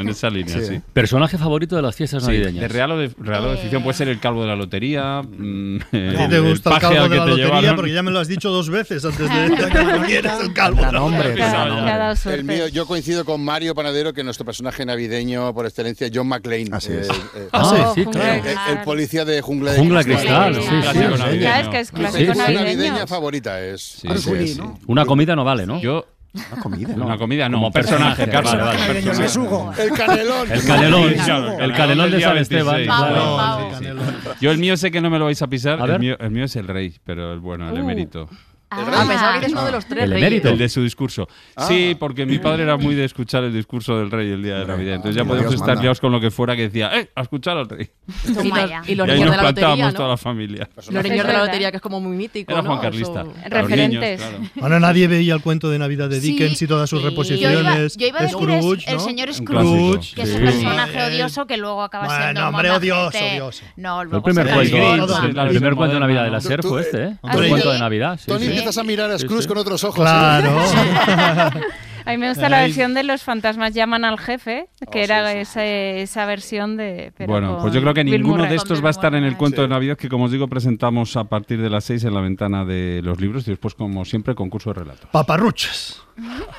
en 0.01 0.09
esa 0.09 0.29
línea, 0.29 0.59
sí. 0.61 0.81
Personaje 0.93 1.37
favorito 1.37 1.75
de 1.75 1.81
las 1.81 1.95
fiestas 1.95 2.23
Sí, 2.23 2.27
navideñas. 2.31 2.61
de 2.61 2.67
real 2.67 2.91
o 2.91 2.97
de, 2.97 3.11
real 3.19 3.45
o 3.45 3.51
de 3.51 3.57
ficción. 3.57 3.83
Puede 3.83 3.97
ser 3.97 4.07
el 4.09 4.19
calvo 4.19 4.41
de 4.41 4.47
la 4.47 4.55
lotería. 4.55 5.21
mm, 5.21 5.77
A 5.77 5.89
ti 5.91 6.29
te 6.29 6.39
gusta 6.39 6.69
el 6.69 6.75
paje 6.79 6.95
calvo 6.95 7.03
al 7.03 7.09
de 7.09 7.15
la 7.17 7.23
te 7.25 7.29
lotería 7.31 7.45
llevaron. 7.47 7.75
porque 7.75 7.93
ya 7.93 8.03
me 8.03 8.11
lo 8.11 8.19
has 8.19 8.27
dicho 8.27 8.49
dos 8.49 8.69
veces 8.69 9.03
antes 9.05 9.19
de 9.19 9.27
que 10.07 10.17
el 10.19 10.53
calvo. 10.53 10.77
de 10.85 10.91
la 10.91 10.99
lotería. 10.99 12.13
El 12.25 12.43
mío, 12.43 12.67
yo 12.67 12.85
coincido 12.85 13.25
con 13.25 13.43
Mario 13.43 13.75
Panadero 13.75 14.13
que 14.13 14.23
nuestro 14.23 14.45
personaje 14.45 14.85
navideño 14.85 15.53
por 15.53 15.65
excelencia 15.65 16.07
es 16.07 16.11
John 16.13 16.27
McClane. 16.27 16.67
Así 16.71 16.93
es. 16.93 17.07
Ah, 17.51 17.91
sí, 17.93 17.93
sí, 17.95 18.01
el, 18.01 18.07
claro. 18.09 18.43
el- 18.43 18.77
el 18.77 18.83
policía 18.83 19.25
de 19.25 19.41
Jungla 19.41 19.73
de 19.73 19.79
Jungla 19.79 19.99
de 20.03 20.05
Cristal, 20.05 20.55
sí, 20.55 20.61
sí, 20.61 20.99
Clásico 21.15 21.25
navideño. 21.25 21.41
Ya, 21.43 21.59
es 21.61 21.67
que 21.69 21.79
es 21.79 21.93
Mi 21.93 21.99
clásico 21.99 22.17
película 22.19 22.43
navideño. 22.43 22.63
navideña 22.77 23.07
favorita 23.07 23.61
es. 23.61 23.81
Sí, 23.81 24.07
sí, 24.17 24.47
sí. 24.47 24.61
Una 24.87 25.05
comida 25.05 25.35
no 25.35 25.43
vale, 25.43 25.65
¿no? 25.65 25.79
Yo. 25.79 26.05
Una 26.31 26.61
comida. 26.61 26.93
Una 26.95 27.17
comida, 27.17 27.49
no. 27.49 27.57
Como 27.57 27.71
personaje, 27.71 28.25
vale, 28.27 28.61
vale. 28.61 28.99
El 28.99 29.91
canelón. 29.97 30.51
El 30.51 30.63
canelón. 30.63 31.61
El 31.61 31.73
canelón 31.73 32.11
de 32.11 32.21
San 32.21 32.37
Esteban. 32.37 32.75
26, 32.75 32.85
Claro. 32.87 33.35
claro, 33.35 33.69
sí, 33.79 33.85
sí. 33.85 34.29
Yo 34.41 34.51
el 34.51 34.57
mío 34.59 34.77
sé 34.77 34.91
que 34.91 35.01
no 35.01 35.09
me 35.09 35.17
lo 35.17 35.25
vais 35.25 35.41
a 35.41 35.47
pisar. 35.47 35.81
A 35.81 35.85
El 35.85 35.99
mío, 35.99 36.15
el 36.19 36.29
mío 36.29 36.45
es 36.45 36.55
el 36.55 36.67
rey, 36.67 36.95
pero 37.03 37.33
el 37.33 37.39
bueno, 37.39 37.67
el 37.69 37.73
Uh. 37.75 37.77
emérito. 37.79 38.29
Ah, 38.71 39.05
pensaba 39.07 39.31
que 39.33 39.45
eres 39.45 39.51
uno 39.53 39.65
de 39.65 39.71
los 39.71 39.85
tres 39.85 40.03
el 40.03 40.11
reyes. 40.11 40.27
emérito. 40.27 40.49
El 40.49 40.57
de 40.59 40.69
su 40.69 40.83
discurso. 40.83 41.27
Ah. 41.55 41.65
Sí, 41.67 41.95
porque 41.99 42.25
mi 42.25 42.37
padre 42.37 42.63
era 42.63 42.77
muy 42.77 42.93
de 42.95 43.05
escuchar 43.05 43.43
el 43.43 43.51
discurso 43.53 43.97
del 43.97 44.11
rey 44.11 44.29
el 44.31 44.43
día 44.43 44.59
de 44.59 44.65
Navidad. 44.65 44.95
Entonces 44.95 45.15
ya 45.15 45.25
podíamos 45.25 45.51
Dios 45.51 45.61
estar 45.61 45.77
liados 45.79 45.99
con 45.99 46.11
lo 46.11 46.19
que 46.21 46.29
fuera 46.29 46.55
que 46.55 46.63
decía, 46.63 46.91
¡eh! 46.95 47.09
A 47.15 47.21
escuchar 47.21 47.57
al 47.57 47.67
rey. 47.67 47.89
Y 48.27 48.31
los, 48.33 48.45
y 48.87 48.95
los 48.95 49.07
y 49.07 49.11
ahí 49.11 49.17
niños 49.17 49.27
nos 49.27 49.37
de 49.37 49.37
la 49.37 49.41
lotería, 49.41 49.41
plantábamos 49.41 49.85
¿no? 49.93 49.93
toda 49.97 50.09
la 50.09 50.17
familia. 50.17 50.69
Los 50.91 51.03
niños 51.03 51.25
de 51.27 51.33
la 51.33 51.39
lotería, 51.45 51.71
que 51.71 51.77
es 51.77 51.81
como 51.83 51.99
muy 51.99 52.15
mítico, 52.15 52.51
Era 52.51 52.61
¿no? 52.61 52.69
Juan 52.69 52.81
Carlista. 52.81 53.21
Eso- 53.21 53.33
Referentes. 53.49 54.19
niños, 54.21 54.31
claro. 54.39 54.51
Ahora 54.61 54.79
nadie 54.79 55.07
veía 55.07 55.33
el 55.33 55.41
cuento 55.41 55.69
de 55.69 55.79
Navidad 55.79 56.09
de 56.09 56.21
Sí, 56.21 56.31
Dickens 56.33 56.61
y 56.61 56.67
todas 56.67 56.89
sus 56.89 56.99
Yo 56.99 57.07
iba, 57.07 57.09
reposiciones. 57.09 57.97
yo 57.97 58.07
iba 58.07 58.19
a 58.19 58.21
decir 58.23 58.37
es- 58.49 58.59
Scrooge, 58.61 58.83
el 58.89 58.93
¿no? 58.97 58.99
señor 58.99 59.33
Scrooge, 59.33 60.15
que 60.15 60.21
es 60.21 60.29
un 60.35 60.41
personaje 60.41 61.03
odioso 61.03 61.47
que 61.47 61.57
luego 61.57 61.81
acaba 61.81 62.05
bueno, 62.05 62.21
siendo 62.23 62.47
hombre, 62.47 62.69
odioso, 62.71 63.17
odioso. 63.17 63.63
No, 63.77 64.01
El 64.03 64.09
luego 64.09 64.23
primer 64.23 64.45
cuento, 64.47 65.85
el 65.85 65.91
de 65.93 65.99
Navidad 65.99 66.23
de 66.25 66.31
la 66.31 66.41
SER 66.41 66.61
fue 66.61 66.81
este, 66.81 67.03
¿eh? 67.03 67.15
Un 67.21 67.31
cuento 67.31 67.71
de 67.71 67.79
Navidad. 67.79 68.19
Empiezas 68.59 68.77
a 68.77 68.83
mirar 68.83 69.11
a 69.11 69.17
Scrooge 69.19 69.47
con 69.47 69.57
otros 69.57 69.83
ojos. 69.83 69.95
Claro. 69.95 70.61
A 72.05 72.11
mí 72.11 72.17
me 72.17 72.29
gusta 72.29 72.47
la 72.49 72.61
versión 72.61 72.93
de 72.95 73.03
los 73.03 73.21
fantasmas 73.21 73.71
llaman 73.73 74.03
al 74.03 74.17
jefe, 74.17 74.67
que 74.91 75.01
Oh, 75.01 75.03
era 75.03 75.27
sí, 75.29 75.35
sí, 75.35 75.41
esa, 75.41 75.63
esa 75.65 76.25
versión 76.25 76.75
de... 76.75 77.11
pero 77.15 77.31
Bueno, 77.33 77.59
pues 77.61 77.71
yo 77.71 77.81
creo 77.81 77.93
que 77.93 78.03
ninguno 78.03 78.37
Murray. 78.37 78.49
de 78.49 78.55
estos 78.55 78.83
va 78.83 78.87
a 78.87 78.91
estar 78.91 79.13
en 79.13 79.23
el 79.25 79.37
cuento 79.37 79.57
Sí. 79.57 79.61
de 79.63 79.67
Navidad 79.67 79.95
que, 79.95 80.09
como 80.09 80.23
os 80.25 80.31
digo, 80.31 80.47
presentamos 80.47 81.15
a 81.17 81.25
partir 81.25 81.61
de 81.61 81.69
las 81.69 81.83
6 81.83 82.05
en 82.05 82.13
la 82.15 82.21
ventana 82.21 82.65
de 82.65 83.01
los 83.03 83.21
libros 83.21 83.45
y 83.47 83.51
después, 83.51 83.75
como 83.75 84.05
siempre, 84.05 84.33
concurso 84.33 84.73
de 84.73 84.79
relatos. 84.79 85.07
Paparruchas. 85.11 86.01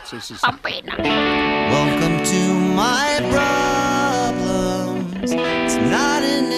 Sí, 0.04 0.16
sí, 0.20 0.34
sí. 0.34 0.40
Pa' 0.40 0.52
pena. 0.58 0.94
Welcome 0.98 2.22
to 2.22 2.54
my 2.76 3.20
problems. 3.34 5.32
It's 5.32 5.76
not 5.90 6.22
an 6.22 6.52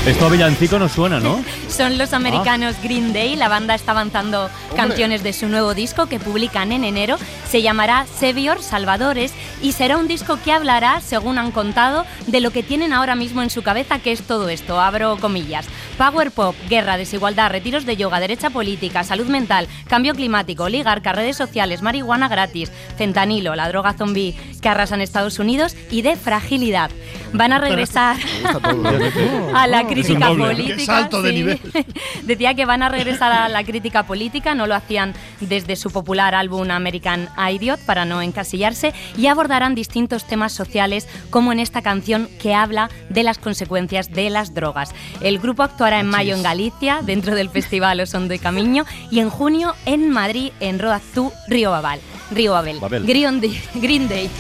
Esto 0.07 0.27
a 0.27 0.29
villancico 0.29 0.79
no 0.79 0.87
suena, 0.91 1.19
¿no? 1.19 1.43
Son 1.69 1.97
los 1.97 2.13
americanos 2.13 2.77
Green 2.83 3.15
Day. 3.15 3.37
La 3.37 3.49
banda 3.49 3.75
está 3.75 3.93
avanzando 3.93 4.51
canciones 4.77 5.23
de 5.23 5.33
su 5.33 5.49
nuevo 5.49 5.73
disco 5.73 6.11
que 6.11 6.21
publican 6.21 6.73
en 6.73 6.85
enero. 6.85 7.17
Se 7.49 7.63
llamará 7.63 8.05
Savior, 8.21 8.61
Salvadores, 8.61 9.33
y 9.63 9.73
será 9.73 9.97
un 9.97 10.07
disco 10.07 10.39
que 10.45 10.53
hablará, 10.53 11.01
según 11.01 11.39
han 11.39 11.53
contado, 11.53 12.05
de 12.27 12.43
lo 12.43 12.51
que 12.51 12.63
tienen 12.63 12.93
ahora 12.93 13.15
mismo 13.15 13.41
en 13.41 13.49
su 13.49 13.63
cabeza, 13.63 13.99
que 13.99 14.13
es 14.13 14.21
todo 14.21 14.51
esto. 14.51 14.79
Abro 14.79 15.17
comillas. 15.17 15.65
Power 15.99 16.33
pop, 16.33 16.57
guerra, 16.69 16.97
desigualdad, 16.97 17.51
retiros 17.51 17.87
de 17.87 17.97
yoga, 17.97 18.19
derecha 18.19 18.51
política, 18.51 19.05
salud 19.05 19.27
mental, 19.27 19.69
cambio 19.87 20.15
climático, 20.15 20.65
oligarca, 20.65 21.13
redes 21.13 21.37
sociales, 21.37 21.83
marihuana 21.83 22.29
gratis, 22.29 22.73
fentanilo, 22.97 23.55
la 23.55 23.69
droga 23.69 23.93
zombie 23.93 24.35
que 24.61 24.69
arrasa 24.69 24.97
en 24.97 25.03
Estados 25.03 25.39
Unidos 25.39 25.77
y 25.91 26.03
de 26.03 26.17
fragilidad. 26.17 26.91
Van 27.33 27.53
a 27.53 27.59
regresar 27.59 28.17
a 29.55 29.67
la 29.67 29.87
crítica 29.87 30.29
política. 30.29 30.77
Qué 30.77 30.85
salto 30.85 31.23
de 31.23 31.31
sí. 31.31 31.35
nivel. 31.37 31.61
Decía 32.23 32.55
que 32.55 32.65
van 32.65 32.83
a 32.83 32.89
regresar 32.89 33.33
a 33.33 33.49
la 33.49 33.63
crítica 33.63 34.05
política, 34.05 34.55
no 34.55 34.67
lo 34.67 34.75
hacían 34.75 35.15
desde 35.41 35.77
su 35.77 35.91
popular 35.91 36.35
álbum 36.35 36.71
American 36.71 37.29
Idiot 37.39 37.81
para 37.81 38.05
no 38.05 38.23
encasillarse 38.23 38.95
y 39.17 39.27
abordarán 39.27 39.75
distintos 39.75 40.25
temas 40.25 40.53
sociales 40.53 41.09
como 41.31 41.53
en 41.53 41.61
esta 41.61 41.83
canción 41.83 42.29
que 42.41 42.55
habla 42.55 42.89
de 43.11 43.23
las 43.23 43.39
consecuencias 43.39 44.11
de 44.11 44.31
las 44.31 44.55
drogas. 44.55 44.95
El 45.21 45.39
grupo 45.39 45.63
actuará 45.85 46.01
en 46.01 46.07
mayo 46.07 46.35
en 46.35 46.43
Galicia 46.43 47.03
dentro 47.03 47.35
del 47.35 47.51
festival 47.51 48.01
Oson 48.01 48.27
de 48.27 48.39
Camiño 48.39 48.87
y 49.11 49.21
en 49.21 49.29
junio 49.29 49.75
en 49.85 50.09
Madrid 50.09 50.51
en 50.61 50.79
Roazú, 50.79 51.31
Río 51.47 51.71
Babal. 51.73 52.01
Río 52.31 52.53
Babel. 52.53 52.81
Babel. 52.81 53.05
Green 53.05 53.39
Day. 53.39 53.63
Green 53.75 54.09
Day. 54.09 54.31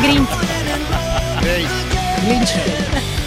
Green. 0.00 0.26
¿Y 2.26 3.21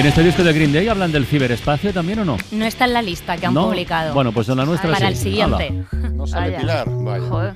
en 0.00 0.06
este 0.06 0.22
disco 0.22 0.42
de 0.42 0.52
Green 0.54 0.72
Day 0.72 0.88
hablan 0.88 1.12
del 1.12 1.26
ciberespacio 1.26 1.92
también 1.92 2.20
o 2.20 2.24
no? 2.24 2.38
No 2.52 2.64
está 2.64 2.86
en 2.86 2.94
la 2.94 3.02
lista 3.02 3.36
que 3.36 3.46
han 3.46 3.52
¿No? 3.54 3.66
publicado. 3.66 4.14
Bueno, 4.14 4.32
pues 4.32 4.48
en 4.48 4.56
la 4.56 4.64
nuestra 4.64 4.90
Para 4.92 5.06
sí. 5.08 5.12
el 5.12 5.16
siguiente. 5.16 5.72
No 6.12 6.26
sale 6.26 6.46
Vaya. 6.52 6.58
Pilar. 6.60 6.86
Vaya. 6.88 7.28
Joder. 7.28 7.54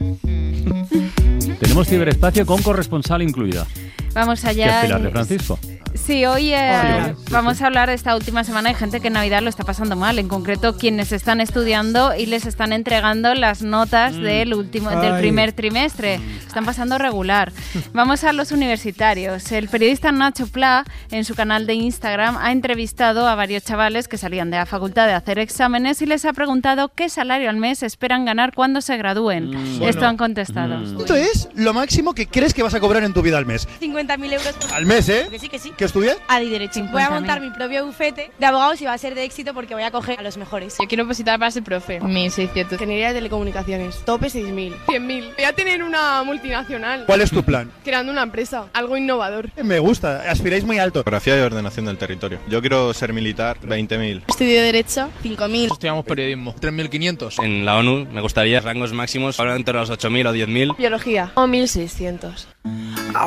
Tenemos 1.58 1.88
ciberespacio 1.88 2.44
con 2.44 2.60
corresponsal 2.62 3.22
incluida. 3.22 3.66
Vamos 4.12 4.40
Que 4.42 4.50
es 4.50 4.56
allá. 4.58 4.82
Pilar 4.82 5.02
de 5.02 5.10
Francisco. 5.10 5.58
Sí, 6.06 6.26
hoy 6.26 6.52
eh, 6.52 7.14
vamos 7.30 7.62
a 7.62 7.66
hablar 7.66 7.88
de 7.88 7.94
esta 7.94 8.14
última 8.14 8.44
semana. 8.44 8.68
Hay 8.68 8.74
gente 8.74 9.00
que 9.00 9.06
en 9.06 9.14
Navidad 9.14 9.40
lo 9.40 9.48
está 9.48 9.64
pasando 9.64 9.96
mal, 9.96 10.18
en 10.18 10.28
concreto 10.28 10.76
quienes 10.76 11.12
están 11.12 11.40
estudiando 11.40 12.14
y 12.14 12.26
les 12.26 12.44
están 12.44 12.74
entregando 12.74 13.34
las 13.34 13.62
notas 13.62 14.14
del 14.14 14.52
último, 14.52 14.90
del 14.90 15.18
primer 15.18 15.52
trimestre. 15.52 16.20
Están 16.46 16.66
pasando 16.66 16.98
regular. 16.98 17.52
Vamos 17.94 18.22
a 18.22 18.34
los 18.34 18.52
universitarios. 18.52 19.50
El 19.50 19.68
periodista 19.68 20.12
Nacho 20.12 20.46
Pla, 20.46 20.84
en 21.10 21.24
su 21.24 21.34
canal 21.34 21.66
de 21.66 21.72
Instagram, 21.72 22.36
ha 22.36 22.52
entrevistado 22.52 23.26
a 23.26 23.34
varios 23.34 23.64
chavales 23.64 24.06
que 24.06 24.18
salían 24.18 24.50
de 24.50 24.58
la 24.58 24.66
facultad 24.66 25.06
de 25.06 25.14
hacer 25.14 25.38
exámenes 25.38 26.02
y 26.02 26.06
les 26.06 26.26
ha 26.26 26.34
preguntado 26.34 26.92
qué 26.94 27.08
salario 27.08 27.48
al 27.48 27.56
mes 27.56 27.82
esperan 27.82 28.26
ganar 28.26 28.52
cuando 28.54 28.82
se 28.82 28.98
gradúen. 28.98 29.54
Esto 29.54 29.78
Bueno. 29.80 30.06
han 30.08 30.16
contestado. 30.18 30.82
¿Cuánto 30.96 31.14
es 31.16 31.48
lo 31.54 31.72
máximo 31.72 32.14
que 32.14 32.26
crees 32.26 32.52
que 32.52 32.62
vas 32.62 32.74
a 32.74 32.80
cobrar 32.80 33.04
en 33.04 33.14
tu 33.14 33.22
vida 33.22 33.38
al 33.38 33.46
mes? 33.46 33.66
50.000 33.80 34.32
euros 34.34 34.52
por 34.52 34.70
Al 34.74 34.84
mes, 34.84 35.08
¿eh? 35.08 35.28
Que 35.30 35.38
sí, 35.38 35.48
que 35.48 35.58
sí. 35.58 35.72
¿Qué 35.74 35.93
estudias? 35.94 36.18
A 36.28 36.40
derecho. 36.40 36.80
Voy 36.90 37.02
a 37.02 37.08
50.000. 37.08 37.10
montar 37.10 37.40
mi 37.40 37.50
propio 37.50 37.86
bufete 37.86 38.30
de 38.38 38.46
abogados 38.46 38.80
y 38.82 38.84
va 38.84 38.92
a 38.92 38.98
ser 38.98 39.14
de 39.14 39.24
éxito 39.24 39.54
porque 39.54 39.74
voy 39.74 39.84
a 39.84 39.90
coger 39.90 40.18
a 40.18 40.22
los 40.22 40.36
mejores. 40.36 40.76
Yo 40.80 40.88
quiero 40.88 41.06
positar 41.06 41.38
para 41.38 41.50
ser 41.50 41.62
profe. 41.62 42.00
1.600. 42.00 42.72
Ingeniería 42.72 43.08
de 43.08 43.14
telecomunicaciones. 43.14 44.04
Tope 44.04 44.26
6.000. 44.26 44.74
100.000. 44.86 45.34
Voy 45.36 45.44
a 45.44 45.52
tener 45.52 45.82
una 45.82 46.22
multinacional. 46.24 47.04
¿Cuál 47.06 47.20
es 47.20 47.30
tu 47.30 47.44
plan? 47.44 47.70
Creando 47.84 48.10
una 48.10 48.22
empresa. 48.22 48.66
Algo 48.72 48.96
innovador. 48.96 49.50
Me 49.62 49.78
gusta, 49.78 50.28
aspiráis 50.28 50.64
muy 50.64 50.78
alto. 50.78 51.02
Geografía 51.04 51.38
y 51.38 51.40
ordenación 51.40 51.86
del 51.86 51.96
territorio. 51.96 52.38
Yo 52.48 52.60
quiero 52.60 52.92
ser 52.92 53.12
militar, 53.12 53.58
20.000. 53.60 54.24
Estudio 54.28 54.62
Derecho. 54.62 55.10
5.000. 55.22 55.72
Estudiamos 55.72 56.04
periodismo, 56.04 56.54
3.500. 56.56 57.42
En 57.44 57.64
la 57.64 57.76
ONU 57.76 58.06
me 58.12 58.20
gustaría 58.20 58.60
rangos 58.60 58.92
máximos, 58.92 59.38
ahora 59.38 59.56
entre 59.56 59.74
los 59.74 59.90
8.000 59.90 60.28
o 60.28 60.34
10.000. 60.34 60.76
Biología. 60.76 61.30
O 61.34 61.46
1.600. 61.46 62.53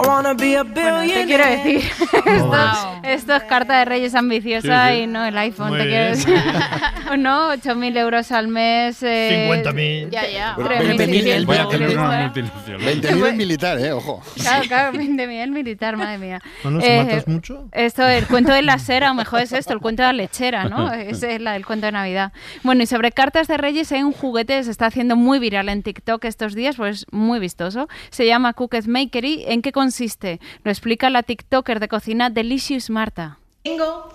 Bueno, 0.03 0.35
te 0.35 1.25
quiero 1.25 1.45
decir, 1.45 1.77
esto, 2.25 2.99
esto 3.03 3.35
es 3.35 3.43
carta 3.43 3.79
de 3.79 3.85
Reyes 3.85 4.15
ambiciosa 4.15 4.89
Sí, 4.89 4.95
sí. 4.97 5.01
y 5.03 5.07
no 5.07 5.23
el 5.25 5.37
iPhone, 5.37 5.69
Muy 5.69 5.77
te 5.79 5.85
quiero 5.85 6.05
decir. 6.09 6.35
no, 7.19 7.53
8.000 7.53 7.97
euros 7.97 8.31
al 8.31 8.47
mes. 8.47 9.01
Eh, 9.03 9.49
50.000. 9.63 10.09
Ya, 10.09 10.29
ya. 10.29 10.53
Bueno, 10.55 10.69
3.600. 10.71 11.45
Voy 11.45 11.57
a 11.57 11.67
tener 11.69 11.89
una 11.97 12.07
Claro, 12.07 12.23
multinacional. 12.23 13.01
20.000 13.01 13.27
en 13.29 13.37
militar, 13.37 13.79
¿eh? 13.79 13.91
Ojo. 13.93 14.21
claro, 14.67 14.97
20.000 14.97 15.51
militar, 15.51 15.95
madre 15.97 16.17
mía. 16.17 16.41
Bueno, 16.63 16.81
si 16.81 16.87
Eh, 16.87 17.03
matas 17.03 17.27
mucho. 17.27 17.69
Esto, 17.71 18.05
el 18.07 18.27
cuento 18.27 18.51
de 18.53 18.63
la 18.63 18.79
sera, 18.79 19.11
o 19.11 19.13
mejor 19.13 19.41
es 19.41 19.53
esto, 19.53 19.73
el 19.73 19.79
cuento 19.79 20.01
de 20.01 20.07
la 20.07 20.13
lechera, 20.13 20.65
¿no? 20.65 20.91
Ese 20.91 21.35
es 21.35 21.41
la 21.41 21.53
del 21.53 21.65
cuento 21.65 21.85
de 21.85 21.91
Navidad. 21.93 22.33
Bueno, 22.63 22.83
y 22.83 22.87
sobre 22.87 23.11
cartas 23.11 23.47
de 23.47 23.55
Reyes 23.57 23.91
hay 23.91 24.03
un 24.03 24.11
juguete 24.13 24.57
que 24.57 24.63
se 24.63 24.71
está 24.71 24.87
haciendo 24.87 25.15
muy 25.15 25.39
viral 25.39 25.69
en 25.69 25.81
TikTok 25.83 26.25
estos 26.25 26.55
días, 26.55 26.75
pues 26.75 27.05
muy 27.11 27.39
vistoso. 27.39 27.87
Se 28.09 28.25
llama 28.25 28.53
Cookies 28.53 28.87
¿En 29.27 29.61
qué 29.61 29.71
consiste? 29.71 30.39
Lo 30.63 30.71
explica 30.71 31.09
la 31.09 31.23
TikToker 31.23 31.79
de 31.79 31.87
cocina 31.87 32.29
Delicious 32.29 32.89
Marta. 32.89 33.39
Tengo 33.63 34.09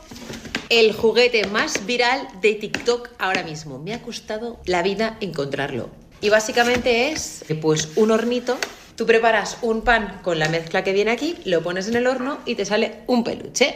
el 0.71 0.93
juguete 0.95 1.47
más 1.49 1.85
viral 1.85 2.27
de 2.41 2.55
TikTok 2.55 3.11
ahora 3.19 3.43
mismo. 3.43 3.79
Me 3.79 3.93
ha 3.93 4.01
costado 4.01 4.61
la 4.65 4.83
vida 4.83 5.19
encontrarlo. 5.21 5.91
Y 6.23 6.31
básicamente 6.31 7.11
es 7.11 7.45
pues 7.61 7.91
un 7.97 8.11
hornito. 8.11 8.57
Tú 8.97 9.05
preparas 9.05 9.59
un 9.63 9.83
pan 9.83 10.21
con 10.23 10.39
la 10.39 10.49
mezcla 10.49 10.85
que 10.85 10.93
viene 10.93 11.11
aquí, 11.11 11.37
lo 11.45 11.63
pones 11.63 11.89
en 11.89 11.97
el 11.97 12.07
horno 12.07 12.39
y 12.47 12.55
te 12.55 12.65
sale 12.65 13.01
un 13.07 13.25
peluche. 13.25 13.75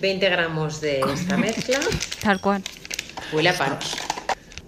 20 0.00 0.28
gramos 0.30 0.80
de 0.80 1.00
esta 1.00 1.36
mezcla. 1.36 1.78
Tal 2.22 2.40
cual. 2.40 2.62
Huele 3.32 3.50
a 3.50 3.58
panos. 3.58 3.96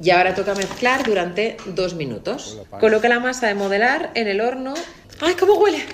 Y 0.02 0.10
ahora 0.10 0.34
toca 0.34 0.54
mezclar 0.54 1.04
durante 1.04 1.56
dos 1.66 1.94
minutos. 1.94 2.58
Coloca 2.80 3.08
la 3.08 3.18
masa 3.18 3.46
de 3.46 3.54
modelar 3.54 4.10
en 4.14 4.28
el 4.28 4.40
horno. 4.42 4.74
¡Ay, 5.20 5.34
cómo 5.34 5.54
huele! 5.54 5.86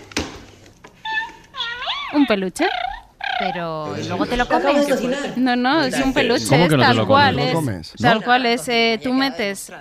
Un 2.13 2.27
peluche. 2.27 2.67
Pero 3.53 3.95
¿y 3.99 4.07
luego 4.07 4.27
te 4.27 4.37
lo 4.37 4.47
comes. 4.47 5.37
No, 5.37 5.57
no, 5.57 5.83
es 5.83 5.99
un 6.01 6.13
peluche, 6.13 6.47
¿Cómo 6.49 6.65
es 6.65 6.71
que 6.71 6.77
no 6.77 6.83
te 6.83 6.87
tal 6.89 6.97
lo 6.97 7.07
cual, 7.07 7.37
comes? 7.53 7.95
es 7.95 8.01
tal 8.01 8.23
cual 8.23 8.47
es. 8.47 8.69
eh, 8.69 9.01
tú 9.03 9.13
metes, 9.13 9.73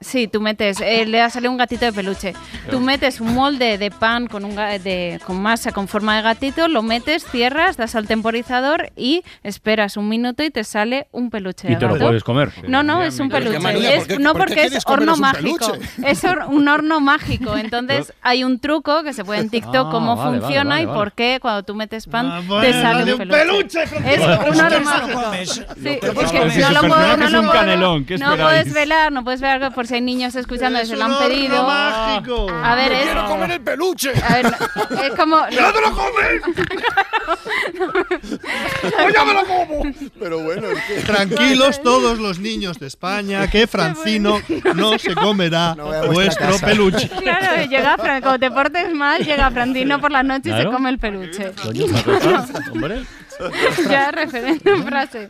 sí, 0.00 0.28
tú 0.28 0.40
metes, 0.40 0.80
eh, 0.80 1.04
le 1.06 1.28
sale 1.28 1.48
un 1.48 1.56
gatito 1.56 1.84
de 1.84 1.92
peluche. 1.92 2.34
Tú 2.70 2.80
metes 2.80 3.20
un 3.20 3.34
molde 3.34 3.78
de 3.78 3.90
pan 3.90 4.26
con 4.26 4.44
un 4.44 4.54
de, 4.56 5.20
con 5.26 5.40
masa 5.40 5.72
con 5.72 5.88
forma 5.88 6.16
de 6.16 6.22
gatito, 6.22 6.68
lo 6.68 6.82
metes, 6.82 7.24
cierras, 7.24 7.76
das 7.76 7.94
al 7.94 8.06
temporizador 8.06 8.90
y 8.96 9.22
esperas 9.42 9.96
un 9.96 10.08
minuto 10.08 10.42
y 10.44 10.50
te 10.50 10.64
sale 10.64 11.08
un 11.12 11.30
peluche 11.30 11.68
Y 11.68 11.74
de 11.74 11.76
te 11.80 11.86
lo 11.86 11.98
puedes 11.98 12.22
comer. 12.24 12.50
No, 12.68 12.82
no, 12.82 13.02
es 13.02 13.18
un 13.18 13.28
peluche. 13.28 13.56
Es- 13.56 13.62
¿por 13.98 14.06
qué- 14.06 14.18
no 14.18 14.32
por 14.32 14.46
porque 14.46 14.62
es 14.64 14.84
horno 14.86 15.16
mágico. 15.16 15.72
Es 16.04 16.22
hor- 16.24 16.46
un 16.48 16.68
horno 16.68 17.00
mágico. 17.00 17.56
Entonces 17.56 18.12
hay 18.22 18.44
un 18.44 18.58
truco 18.60 19.02
que 19.02 19.12
se 19.12 19.24
puede 19.24 19.40
en 19.40 19.50
TikTok 19.50 19.88
Ah, 19.88 19.90
cómo 19.90 20.16
vale, 20.16 20.40
funciona 20.40 20.70
vale, 20.70 20.82
y 20.82 20.86
vale. 20.86 20.98
por 20.98 21.12
qué 21.12 21.38
cuando 21.40 21.62
tú 21.64 21.74
metes 21.74 22.06
pan 22.06 22.46
bueno, 22.46 22.62
sale 22.82 23.04
de 23.04 23.14
un 23.14 23.28
peluche. 23.28 23.82
es 23.82 23.88
Francisco. 23.90 23.98
un 23.98 24.06
Eso 24.08 24.40
horno 24.48 24.68
te 24.68 24.78
lo 24.78 24.84
mágico. 24.84 25.22
comes. 25.22 25.48
Sí, 25.50 25.62
Lo 25.82 25.90
es 25.90 26.00
que 26.00 26.08
que 26.08 26.14
pasa 26.14 26.60
no 26.60 26.82
lo 26.82 26.88
puedo, 26.88 27.16
no 28.18 28.36
puedes 28.36 28.72
velar, 28.72 29.12
no 29.12 29.24
puedes 29.24 29.40
velar 29.40 29.72
por 29.74 29.86
si 29.86 29.94
hay 29.94 30.00
niños 30.00 30.34
escuchando 30.34 30.84
se 30.84 30.96
lo 30.96 31.04
han 31.04 31.18
pedido. 31.18 31.64
mágico. 31.66 32.46
A 32.62 32.74
ver, 32.74 32.92
es 32.92 33.04
quiero 33.04 33.26
comer 33.26 33.50
el 33.52 33.60
peluche. 33.60 34.12
A 34.28 34.34
ver, 34.36 34.46
es 35.04 35.10
como 35.16 35.36
¡No 35.60 35.72
te 35.72 35.80
lo 35.80 35.92
comes! 35.94 36.42
¡Ya 39.14 39.24
me 39.24 39.32
lo 39.34 39.44
como! 39.44 39.82
Pero 40.18 40.38
bueno, 40.40 40.68
es 40.68 40.82
que... 40.84 41.00
Tranquilos 41.02 41.82
todos 41.82 42.18
los 42.18 42.38
niños 42.38 42.78
de 42.78 42.86
España, 42.86 43.48
que 43.48 43.66
Francino 43.66 44.40
no 44.74 44.98
se 44.98 45.14
comerá 45.14 45.74
vuestro 46.12 46.58
peluche. 46.58 47.08
Claro, 47.08 47.64
llega 47.68 47.96
Fran, 47.96 48.20
cuando 48.22 48.38
te 48.38 48.50
portes 48.50 48.92
mal, 48.94 49.24
llega 49.24 49.50
Francino 49.50 50.00
por 50.00 50.10
la 50.10 50.22
noche 50.22 50.50
y 50.50 50.52
se 50.62 50.64
come 50.66 50.90
el 50.90 50.98
peluche. 50.98 51.52
Hombre. 52.66 53.04
ya 53.90 54.10
referente 54.10 54.70
en 54.70 54.84
frase. 54.84 55.28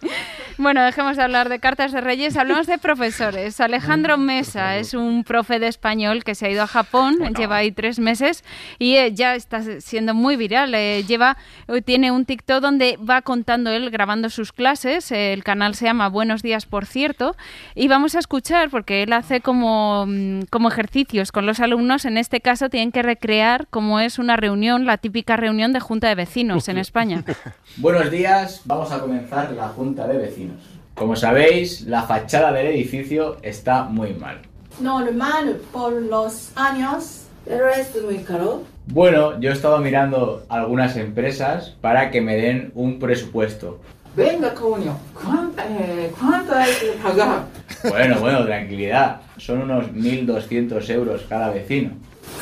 Bueno, 0.57 0.83
dejemos 0.85 1.16
de 1.16 1.23
hablar 1.23 1.49
de 1.49 1.59
cartas 1.61 1.92
de 1.92 2.01
reyes, 2.01 2.37
hablamos 2.37 2.66
de 2.66 2.79
profesores. 2.79 3.61
Alejandro 3.61 4.18
Mesa 4.18 4.77
es 4.77 4.94
un 4.94 5.25
profe 5.25 5.59
de 5.59 5.68
español 5.68 6.25
que 6.25 6.35
se 6.35 6.47
ha 6.47 6.51
ido 6.51 6.62
a 6.62 6.66
Japón, 6.66 7.16
lleva 7.37 7.57
ahí 7.57 7.71
tres 7.71 7.99
meses 7.99 8.42
y 8.79 8.97
eh, 8.97 9.12
ya 9.12 9.35
está 9.35 9.62
siendo 9.81 10.14
muy 10.14 10.37
viral. 10.37 10.75
eh, 10.75 11.05
lleva, 11.07 11.37
eh, 11.68 11.81
tiene 11.83 12.11
un 12.11 12.25
TikTok 12.25 12.61
donde 12.61 12.99
va 12.99 13.23
contando 13.23 13.71
él, 13.71 13.90
grabando 13.90 14.31
sus 14.31 14.53
clases. 14.53 15.12
eh, 15.12 15.33
el 15.33 15.44
canal 15.44 15.75
se 15.75 15.85
llama 15.85 16.09
Buenos 16.09 16.42
días, 16.42 16.66
por 16.66 16.87
cierto. 16.87 17.37
Y 17.75 17.88
vamos 17.88 18.14
a 18.14 18.18
escuchar, 18.18 18.71
porque 18.71 19.03
él 19.03 19.12
hace 19.12 19.40
como, 19.40 20.07
mm, 20.07 20.42
como 20.51 20.68
ejercicios 20.68 21.31
con 21.31 21.47
los 21.47 21.61
alumnos. 21.61 22.05
En 22.05 22.18
este 22.18 22.40
caso 22.40 22.68
tienen 22.68 22.90
que 22.92 23.03
recrear 23.03 23.66
cómo 23.71 24.01
es 24.01 24.18
una 24.18 24.37
reunión, 24.37 24.87
la 24.87 24.99
típica 24.99 25.37
reunión 25.37 25.73
de 25.73 25.81
junta 25.81 26.09
de 26.09 26.14
vecinos 26.14 26.68
en 26.68 26.79
España. 26.79 27.23
Buenos 27.98 28.12
días, 28.12 28.61
vamos 28.64 28.92
a 28.92 29.00
comenzar 29.00 29.50
la 29.54 29.70
junta 29.70 30.06
de 30.06 30.18
vecinos. 30.18 30.58
Como 30.94 31.16
sabéis, 31.16 31.80
la 31.80 32.04
fachada 32.04 32.52
del 32.52 32.68
edificio 32.68 33.38
está 33.42 33.82
muy 33.82 34.14
mal. 34.14 34.38
Normal 34.78 35.61
por 35.72 35.94
los 35.94 36.52
años. 36.54 37.24
Pero 37.44 37.68
es 37.68 38.00
muy 38.00 38.18
caro. 38.18 38.62
Bueno, 38.87 39.40
yo 39.40 39.50
he 39.50 39.52
estado 39.52 39.78
mirando 39.78 40.44
algunas 40.48 40.96
empresas 40.96 41.74
para 41.80 42.12
que 42.12 42.20
me 42.20 42.37
den 42.37 42.70
un 42.76 43.00
presupuesto. 43.00 43.80
Venga, 44.14 44.54
coño. 44.54 44.96
¿Cuánto, 45.12 45.61
eh, 45.62 46.12
cuánto 46.20 46.54
hay 46.54 46.70
que 46.74 46.92
pagar? 47.02 47.46
Bueno, 47.82 48.20
bueno, 48.20 48.44
tranquilidad. 48.44 49.22
Son 49.38 49.61
unos 49.61 49.87
1.200 49.87 50.88
euros 50.90 51.26
cada 51.28 51.50
vecino. 51.50 51.90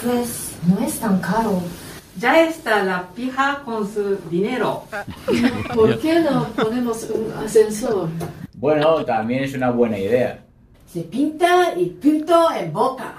Pues 0.05 0.53
no 0.67 0.87
es 0.87 1.01
tan 1.01 1.19
caro. 1.19 1.63
Ya 2.19 2.41
está 2.43 2.83
la 2.83 3.09
pija 3.15 3.63
con 3.65 3.93
su 3.93 4.17
dinero. 4.31 4.85
¿Por 5.75 5.99
qué 5.99 6.21
no 6.21 6.47
ponemos 6.49 7.11
un 7.11 7.33
ascensor? 7.45 8.09
Bueno, 8.55 9.05
también 9.05 9.45
es 9.45 9.55
una 9.55 9.71
buena 9.71 9.99
idea. 9.99 10.43
Se 10.91 11.03
pinta 11.03 11.75
y 11.77 11.87
punto 11.87 12.49
en 12.53 12.73
boca. 12.73 13.15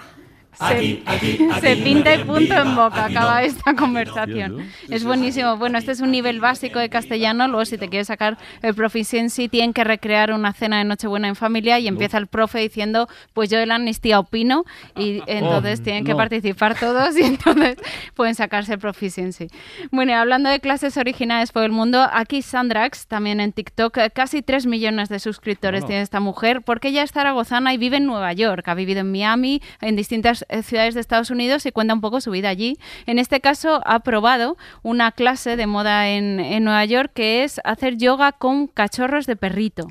Aquí, 0.59 1.03
aquí, 1.05 1.37
Se 1.61 1.75
pinta 1.77 2.15
y 2.15 2.23
punto 2.23 2.53
en 2.53 2.75
boca, 2.75 3.09
no. 3.09 3.19
acaba 3.19 3.43
esta 3.43 3.75
conversación. 3.75 4.67
Es 4.89 5.03
buenísimo. 5.03 5.57
Bueno, 5.57 5.77
este 5.77 5.91
es 5.91 5.99
un 6.01 6.11
nivel 6.11 6.39
básico 6.39 6.79
de 6.79 6.89
castellano. 6.89 7.47
Luego, 7.47 7.65
si 7.65 7.77
te 7.77 7.89
quieres 7.89 8.07
sacar 8.07 8.37
el 8.61 8.73
proficiency, 8.73 9.49
tienen 9.49 9.73
que 9.73 9.83
recrear 9.83 10.31
una 10.33 10.53
cena 10.53 10.77
de 10.79 10.83
Nochebuena 10.85 11.27
en 11.27 11.35
familia 11.35 11.79
y 11.79 11.87
empieza 11.87 12.17
el 12.17 12.27
profe 12.27 12.59
diciendo, 12.59 13.07
pues 13.33 13.49
yo 13.49 13.57
de 13.59 13.65
la 13.65 13.75
amnistía 13.75 14.19
opino 14.19 14.63
y 14.95 15.21
entonces 15.27 15.79
Oh, 15.79 15.83
tienen 15.83 16.05
que 16.05 16.11
no. 16.11 16.17
participar 16.17 16.77
todos 16.79 17.17
y 17.17 17.23
entonces 17.23 17.77
pueden 18.15 18.35
sacarse 18.35 18.73
el 18.73 18.79
proficiency. 18.79 19.47
Bueno, 19.91 20.11
y 20.11 20.15
hablando 20.15 20.49
de 20.49 20.59
clases 20.59 20.97
originales 20.97 21.51
por 21.51 21.63
el 21.63 21.71
mundo, 21.71 22.07
aquí 22.11 22.41
Sandrax, 22.41 23.07
también 23.07 23.39
en 23.39 23.51
TikTok, 23.53 23.97
eh, 23.97 24.09
casi 24.11 24.41
3 24.41 24.65
millones 24.65 25.09
de 25.09 25.19
suscriptores 25.19 25.81
Bueno. 25.81 25.87
tiene 25.87 26.01
esta 26.01 26.19
mujer 26.19 26.61
porque 26.63 26.87
ella 26.89 27.03
es 27.03 27.11
zaragozana 27.11 27.73
y 27.73 27.77
vive 27.77 27.97
en 27.97 28.05
Nueva 28.05 28.33
York. 28.33 28.67
Ha 28.67 28.73
vivido 28.73 29.01
en 29.01 29.11
Miami, 29.11 29.61
en 29.81 29.95
distintas 29.95 30.45
ciudades 30.63 30.93
de 30.93 31.01
Estados 31.01 31.29
Unidos 31.29 31.65
y 31.65 31.71
cuenta 31.71 31.93
un 31.93 32.01
poco 32.01 32.21
su 32.21 32.31
vida 32.31 32.49
allí. 32.49 32.77
En 33.05 33.19
este 33.19 33.41
caso, 33.41 33.81
ha 33.85 33.99
probado 33.99 34.57
una 34.83 35.11
clase 35.11 35.55
de 35.55 35.67
moda 35.67 36.09
en, 36.09 36.39
en 36.39 36.63
Nueva 36.63 36.85
York 36.85 37.11
que 37.13 37.43
es 37.43 37.61
hacer 37.63 37.97
yoga 37.97 38.31
con 38.31 38.67
cachorros 38.67 39.25
de 39.25 39.35
perrito. 39.35 39.87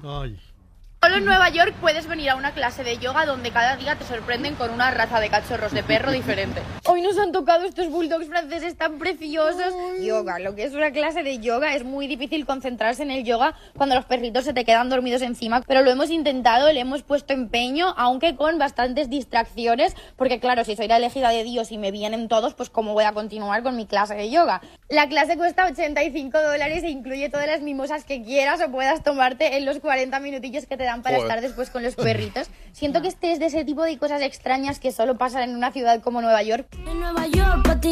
Solo 1.03 1.19
en 1.19 1.25
Nueva 1.25 1.51
York 1.51 1.75
puedes 1.81 2.09
venir 2.09 2.31
a 2.31 2.37
una 2.37 2.51
clase 2.51 2.83
de 2.83 2.99
yoga 2.99 3.27
donde 3.27 3.53
cada 3.53 3.77
día 3.77 3.97
te 3.97 4.05
sorprenden 4.05 4.57
con 4.57 4.71
una 4.71 4.91
raza 4.91 5.21
de 5.21 5.29
cachorros 5.29 5.73
de 5.73 5.85
perro 5.85 6.11
diferente. 6.11 6.63
Hoy 6.97 7.03
nos 7.03 7.19
han 7.19 7.31
tocado 7.31 7.67
estos 7.67 7.91
bulldogs 7.91 8.27
franceses 8.27 8.75
tan 8.75 8.99
preciosos. 8.99 9.75
Yoga, 10.01 10.39
lo 10.39 10.55
que 10.55 10.65
es 10.65 10.73
una 10.73 10.93
clase 10.93 11.23
de 11.23 11.41
yoga, 11.41 11.75
es 11.75 11.85
muy 11.85 12.07
difícil 12.07 12.47
concentrarse 12.47 13.03
en 13.03 13.11
el 13.11 13.23
yoga 13.23 13.55
cuando 13.77 13.95
los 13.95 14.07
perritos 14.07 14.47
se 14.47 14.55
te 14.55 14.65
quedan 14.65 14.89
dormidos 14.89 15.21
encima, 15.21 15.61
pero 15.61 15.83
lo 15.83 15.91
hemos 15.91 16.09
intentado, 16.09 16.73
le 16.73 16.81
hemos 16.81 17.03
puesto 17.03 17.35
empeño, 17.35 17.93
aunque 17.99 18.35
con 18.35 18.59
bastantes 18.59 19.11
distracciones, 19.11 19.95
porque 20.17 20.41
claro, 20.41 20.65
si 20.65 20.75
soy 20.75 20.89
la 20.89 20.97
elegida 20.97 21.29
de 21.29 21.45
Dios 21.45 21.71
y 21.71 21.77
me 21.77 21.91
vienen 21.91 22.29
todos, 22.29 22.55
pues 22.55 22.71
cómo 22.71 22.95
voy 22.95 23.05
a 23.05 23.13
continuar 23.13 23.63
con 23.63 23.77
mi 23.77 23.85
clase 23.85 24.15
de 24.15 24.31
yoga. 24.31 24.63
La 24.89 25.07
clase 25.07 25.37
cuesta 25.37 25.67
85 25.67 26.41
dólares 26.41 26.83
e 26.83 26.89
incluye 26.89 27.29
todas 27.29 27.47
las 27.47 27.61
mimosas 27.61 28.05
que 28.05 28.23
quieras 28.23 28.63
o 28.67 28.71
puedas 28.71 29.03
tomarte 29.03 29.59
en 29.59 29.67
los 29.67 29.81
40 29.81 30.19
minutillos 30.21 30.65
que 30.65 30.79
te 30.79 30.85
dan 30.85 31.03
para 31.03 31.17
Joder. 31.17 31.29
estar 31.29 31.43
después 31.43 31.69
con 31.69 31.83
los 31.83 31.95
perritos. 31.97 32.49
Siento 32.73 33.03
que 33.03 33.09
este 33.09 33.33
es 33.33 33.39
de 33.39 33.47
ese 33.47 33.67
tipo 33.67 33.83
de 33.83 33.99
cosas 33.99 34.23
extrañas 34.23 34.81
que 34.81 34.93
solo 34.93 35.19
pasan 35.19 35.51
en 35.51 35.57
una 35.57 35.73
ciudad 35.73 36.01
como 36.01 36.23
Nueva 36.23 36.43
York. 36.43 36.86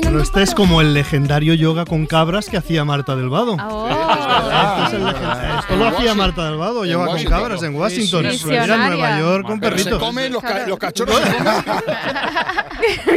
Pero 0.02 0.22
este 0.22 0.42
es 0.42 0.54
como 0.54 0.80
el 0.80 0.94
legendario 0.94 1.54
yoga 1.54 1.85
con 1.85 2.07
cabras 2.07 2.48
que 2.48 2.57
hacía 2.57 2.85
Marta 2.85 3.16
del 3.16 3.28
Vado. 3.28 3.57
Oh. 3.61 3.88
Este 3.88 4.85
es 4.87 4.92
el 4.94 5.04
legendario- 5.07 5.59
Esto 5.61 5.76
lo 5.76 5.87
hacía 5.88 6.14
Marta 6.14 6.44
del 6.46 6.57
Vado, 6.57 6.85
En 6.85 6.90
yoga 6.92 7.07
con 7.07 7.24
cabras 7.24 7.62
en 7.62 7.74
Washington. 7.74 8.26
Sí, 8.30 8.38
sí. 8.38 8.46
Mira, 8.48 8.64
en 8.64 8.87
Nueva 8.90 9.18
York 9.18 9.46
con 9.46 9.61
Pero 9.61 9.76
se 9.78 9.85
perritos. 9.85 10.02
comen 10.07 10.33
los, 10.33 10.42
ca- 10.42 10.66
los 10.66 10.78
cachorros. 10.78 11.20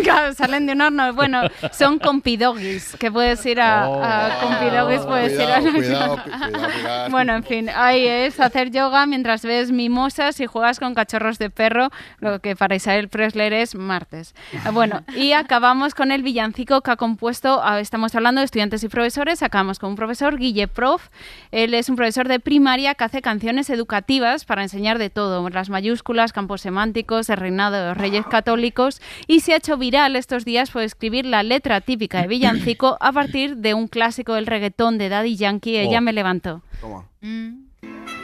Claro, 0.04 0.34
salen 0.34 0.66
de 0.66 0.74
un 0.74 0.82
horno. 0.82 1.14
Bueno, 1.14 1.42
son 1.74 2.00
compidoggies, 2.00 2.96
que 2.98 3.12
puedes 3.12 3.46
ir 3.46 3.60
a, 3.60 4.28
a 4.28 4.40
compidoggies, 4.40 5.02
puedes 5.02 5.34
ir 5.34 5.42
a... 5.52 5.60
Cuidado, 5.60 5.74
cuidado, 5.74 6.18
cuidado, 6.24 6.72
cuidado. 6.74 7.10
Bueno, 7.10 7.36
en 7.36 7.44
fin, 7.44 7.70
ahí 7.76 8.08
es 8.08 8.40
hacer 8.40 8.72
yoga 8.72 9.06
mientras 9.08 9.42
ves 9.44 9.72
mimosas 9.72 10.40
y 10.40 10.46
juegas 10.46 10.80
con 10.80 10.94
cachorros 10.96 11.38
de 11.38 11.50
perro, 11.50 11.90
lo 12.20 12.40
que 12.40 12.56
para 12.56 12.76
Isabel 12.76 13.10
Presler 13.10 13.52
es 13.52 13.76
martes. 13.76 14.34
Ah, 14.64 14.72
Bueno, 14.72 15.02
y 15.16 15.34
acabamos 15.68 15.96
con 15.96 16.14
el 16.14 16.24
villancico 16.24 16.80
que 16.80 16.92
ha 16.92 16.96
compuesto, 16.96 17.60
ah, 17.62 17.82
estamos 17.82 18.16
hablando 18.16 18.40
de 18.40 18.46
estudiantes 18.46 18.86
y 18.86 18.88
profesores, 18.88 19.44
acabamos 19.44 19.80
con 19.80 19.90
un 19.90 19.96
profesor, 19.98 20.38
Guille 20.38 20.70
Prof. 20.70 21.10
Él 21.52 21.74
es 21.74 21.90
un 21.90 21.98
profesor 21.98 22.30
de 22.30 22.40
primaria 22.40 22.96
que 22.96 23.04
hace 23.04 23.22
canciones 23.22 23.70
educativas 23.70 24.46
para 24.46 24.64
enseñar 24.64 24.98
de 24.98 25.10
todo, 25.10 25.50
las 25.50 25.70
mayúsculas, 25.70 26.32
campos 26.32 26.62
semánticos, 26.62 27.30
el 27.30 27.36
reinado 27.36 27.76
de 27.76 27.88
los 27.90 27.98
reyes 27.98 28.26
católicos, 28.28 29.02
y 29.28 29.42
se 29.42 29.52
ha 29.52 29.58
hecho 29.58 29.76
viral 29.76 30.16
estos 30.16 30.46
días 30.46 30.72
por 30.72 30.84
escribir 30.84 31.26
la 31.26 31.44
letra 31.44 31.82
típica 31.82 32.22
de 32.22 32.30
villancico 32.30 32.96
a 33.02 33.12
partir 33.12 33.58
de 33.58 33.74
un 33.74 33.90
clásico 33.90 34.36
del 34.36 34.46
reggaetón 34.46 34.98
de 34.98 35.10
Daddy 35.10 35.36
Yankee, 35.36 35.78
Ella 35.80 35.98
Oh. 36.00 36.02
me 36.02 36.14
levantó. 36.14 36.62
Toma. 36.80 37.04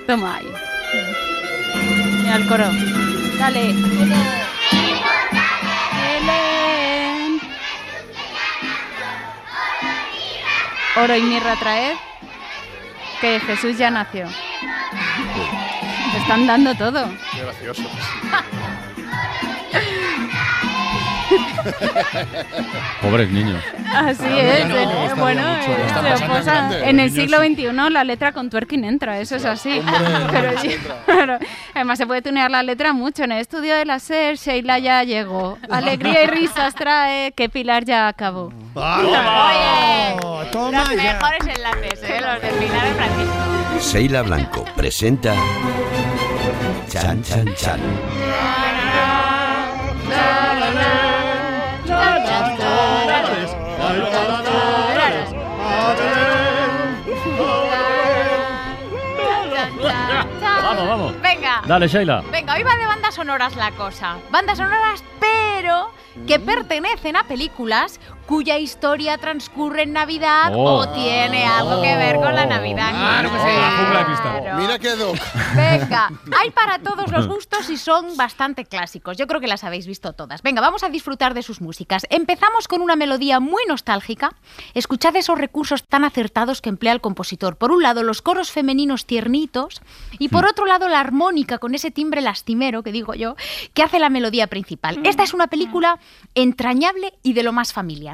Toma 0.08 0.36
ahí. 0.38 0.48
Mira 2.24 2.36
el 2.38 2.48
coro. 2.48 2.68
Dale. 3.38 4.43
Oro 10.96 11.16
y 11.16 11.22
mirra 11.22 11.56
traed. 11.56 11.96
Que 13.20 13.40
Jesús 13.40 13.78
ya 13.78 13.90
nació. 13.90 14.28
Te 16.12 16.18
están 16.18 16.46
dando 16.46 16.76
todo. 16.76 17.10
Qué 17.32 17.42
gracioso. 17.42 17.84
Pobres 23.02 23.30
niños. 23.30 23.63
Así 23.93 24.26
es. 24.26 24.65
eh, 24.65 25.10
bueno, 25.17 25.41
mucho. 25.41 25.72
eh, 25.72 26.41
grande. 26.43 26.89
en 26.89 27.00
el 27.00 27.12
siglo 27.12 27.38
XXI 27.39 27.72
la 27.91 28.04
letra 28.04 28.32
con 28.32 28.50
twerking 28.50 28.84
entra, 28.86 29.19
eso 29.19 29.36
es 29.36 29.46
así. 29.46 29.82
Pero 30.32 30.60
sí, 30.60 30.76
claro. 31.06 31.38
Además 31.74 31.98
se 31.98 32.08
puede 32.08 32.22
tunear 32.22 32.50
la 32.52 32.63
letra 32.63 32.93
mucho. 32.93 33.24
En 33.24 33.32
el 33.34 33.39
estudio 33.41 33.76
de 33.76 33.86
la 33.86 34.00
SER, 34.00 34.36
Sheila 34.38 34.80
ya 34.80 35.04
llegó. 35.04 35.58
Alegría 35.69 36.24
y 36.24 36.28
risas 36.28 36.74
trae 36.76 37.32
que 37.34 37.50
Pilar 37.50 37.86
ya 37.86 38.08
acabó. 38.08 38.52
Oye, 38.76 40.15
toma 40.52 40.80
los 40.80 40.89
ya. 40.89 41.13
mejores 41.19 41.56
enlaces, 41.58 42.04
¿eh? 42.10 42.22
los 42.22 42.41
de 42.41 42.48
Pilar 42.60 42.88
y 42.88 42.93
Francisco. 42.93 43.34
Sheila 43.91 44.22
Blanco 44.22 44.65
presenta 44.76 45.36
Chan 46.89 47.22
Chan 47.24 47.54
Chan. 47.56 47.80
Venga. 61.62 61.68
Dale, 61.68 61.88
Sheila. 61.88 62.24
Venga, 62.32 62.56
hoy 62.56 62.64
va 62.64 62.76
de 62.76 62.86
bandas 62.86 63.16
sonoras 63.16 63.56
la 63.56 63.72
cosa. 63.72 64.18
Bandas 64.32 64.58
sonoras, 64.58 65.04
pero 65.20 65.91
que 66.28 66.39
pertenecen 66.39 67.16
a 67.16 67.24
películas 67.24 67.99
cuya 68.28 68.57
historia 68.57 69.17
transcurre 69.17 69.84
en 69.84 69.93
Navidad 69.93 70.51
Oh. 70.55 70.78
o 70.80 70.89
tiene 70.89 71.45
algo 71.45 71.82
que 71.82 71.95
ver 71.95 72.15
con 72.17 72.34
la 72.36 72.45
Navidad. 72.45 72.89
Claro 72.91 73.32
que 73.32 73.38
sí. 73.38 73.43
Claro. 73.43 74.57
Mira 74.57 74.80
qué 74.80 74.95
doc. 74.95 75.17
Venga, 75.55 76.09
hay 76.39 76.49
para 76.51 76.80
todos 76.80 77.11
los 77.11 77.28
gustos 77.34 77.69
y 77.69 77.78
son 77.78 78.15
bastante 78.17 78.65
clásicos. 78.65 79.17
Yo 79.17 79.28
creo 79.28 79.41
que 79.41 79.47
las 79.47 79.63
habéis 79.63 79.88
visto 79.88 80.13
todas. 80.13 80.41
Venga, 80.41 80.61
vamos 80.61 80.84
a 80.84 80.89
disfrutar 80.89 81.34
de 81.34 81.43
sus 81.43 81.61
músicas. 81.61 82.05
Empezamos 82.09 82.67
con 82.67 82.82
una 82.82 82.95
melodía 82.95 83.39
muy 83.39 83.63
nostálgica. 83.67 84.32
Escuchad 84.74 85.15
esos 85.15 85.38
recursos 85.38 85.84
tan 85.84 86.03
acertados 86.03 86.61
que 86.61 86.69
emplea 86.69 86.93
el 86.93 87.01
compositor. 87.01 87.57
Por 87.57 87.71
un 87.71 87.82
lado, 87.84 88.03
los 88.03 88.21
coros 88.21 88.51
femeninos 88.51 89.05
tiernitos 89.05 89.82
y 90.19 90.30
por 90.30 90.45
otro 90.45 90.65
lado, 90.65 90.88
la 90.88 90.99
armónica 90.99 91.57
con 91.57 91.76
ese 91.76 91.91
timbre 91.91 92.21
lastimero, 92.21 92.84
que 92.84 92.91
digo 92.91 93.13
yo, 93.15 93.36
que 93.74 93.84
hace 93.84 93.99
la 93.99 94.09
melodía 94.09 94.47
principal. 94.47 94.99
Esta 95.03 95.24
es 95.24 95.34
una 95.34 95.47
película 95.47 95.99
entrañable 96.36 97.13
y 97.24 97.34
de 97.34 97.43
lo 97.43 97.51
más 97.53 97.74
familiar. 97.74 98.12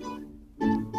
Thank 0.00 0.22
you. 0.60 0.89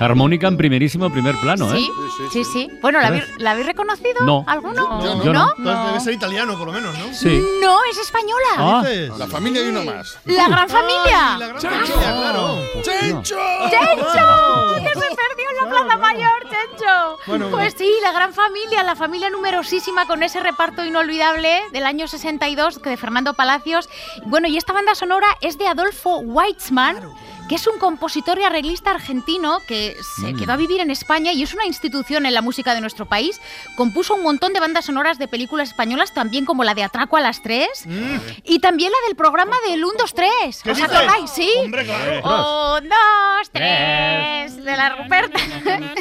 Armónica 0.00 0.48
en 0.48 0.56
primerísimo 0.56 1.10
primer 1.10 1.36
plano, 1.36 1.72
¿eh? 1.74 1.78
Sí, 1.78 1.90
sí, 2.32 2.44
sí. 2.44 2.70
Bueno, 2.82 3.00
¿la 3.00 3.08
habéis, 3.08 3.24
¿la 3.38 3.52
habéis 3.52 3.66
reconocido? 3.66 4.24
No. 4.24 4.44
¿Alguno? 4.46 5.02
Yo 5.24 5.32
¿No? 5.32 5.32
no. 5.32 5.54
Entonces 5.58 5.86
debe 5.86 6.00
ser 6.00 6.14
italiano, 6.14 6.58
por 6.58 6.66
lo 6.66 6.72
menos, 6.72 6.96
¿no? 6.98 7.14
Sí. 7.14 7.40
No, 7.62 7.78
es 7.90 7.98
española. 7.98 8.46
Ah. 8.58 8.84
La 9.18 9.26
familia 9.26 9.64
y 9.64 9.68
uno 9.68 9.84
más. 9.84 10.18
La 10.24 10.48
gran 10.48 10.68
familia. 10.68 11.36
La 11.38 11.46
gran 11.48 11.60
familia, 11.60 11.96
claro. 11.96 12.58
¡Chencho! 12.82 13.36
¡Chencho! 13.70 14.74
¡Que 14.82 14.88
se 14.88 15.16
perdió 15.16 15.50
en 15.50 15.56
la 15.56 15.70
Plaza 15.70 15.96
Mayor, 15.98 16.45
Bueno, 17.26 17.48
pues 17.50 17.74
sí, 17.76 17.90
la 18.02 18.12
gran 18.12 18.32
familia, 18.32 18.82
la 18.82 18.94
familia 18.96 19.30
numerosísima 19.30 20.06
con 20.06 20.22
ese 20.22 20.40
reparto 20.40 20.84
inolvidable 20.84 21.60
del 21.72 21.86
año 21.86 22.06
62 22.08 22.78
que 22.78 22.90
de 22.90 22.96
Fernando 22.96 23.34
Palacios. 23.34 23.88
Bueno, 24.24 24.48
y 24.48 24.56
esta 24.56 24.72
banda 24.72 24.94
sonora 24.94 25.26
es 25.40 25.58
de 25.58 25.66
Adolfo 25.68 26.18
Weitzman. 26.18 27.00
que 27.48 27.54
es 27.54 27.66
un 27.68 27.78
compositor 27.78 28.40
y 28.40 28.42
arreglista 28.42 28.90
argentino 28.90 29.60
que 29.68 29.96
se 30.16 30.32
Mm. 30.32 30.36
quedó 30.36 30.52
a 30.54 30.56
vivir 30.56 30.80
en 30.80 30.90
España 30.90 31.30
y 31.30 31.44
es 31.44 31.54
una 31.54 31.64
institución 31.64 32.26
en 32.26 32.34
la 32.34 32.42
música 32.42 32.74
de 32.74 32.80
nuestro 32.80 33.06
país. 33.06 33.40
Compuso 33.76 34.16
un 34.16 34.24
montón 34.24 34.52
de 34.52 34.58
bandas 34.58 34.86
sonoras 34.86 35.16
de 35.20 35.28
películas 35.28 35.68
españolas, 35.68 36.12
también 36.12 36.44
como 36.44 36.64
la 36.64 36.74
de 36.74 36.82
Atraco 36.82 37.16
a 37.16 37.20
las 37.20 37.42
3 37.42 37.68
y 38.42 38.58
también 38.58 38.90
la 38.90 38.98
del 39.06 39.14
programa 39.16 39.54
del 39.68 39.84
1, 39.84 39.94
2, 39.96 40.12
3. 40.12 40.60
¿Qué 40.64 40.70
¿Os 40.72 40.82
acordáis? 40.82 41.30
Sí. 41.30 41.48
Hombre, 41.62 41.84
claro. 41.84 42.78
Un, 42.80 42.88
dos, 42.88 43.50
tres, 43.52 44.56
de 44.64 44.76
la 44.76 44.88
Ruperta. 44.96 45.38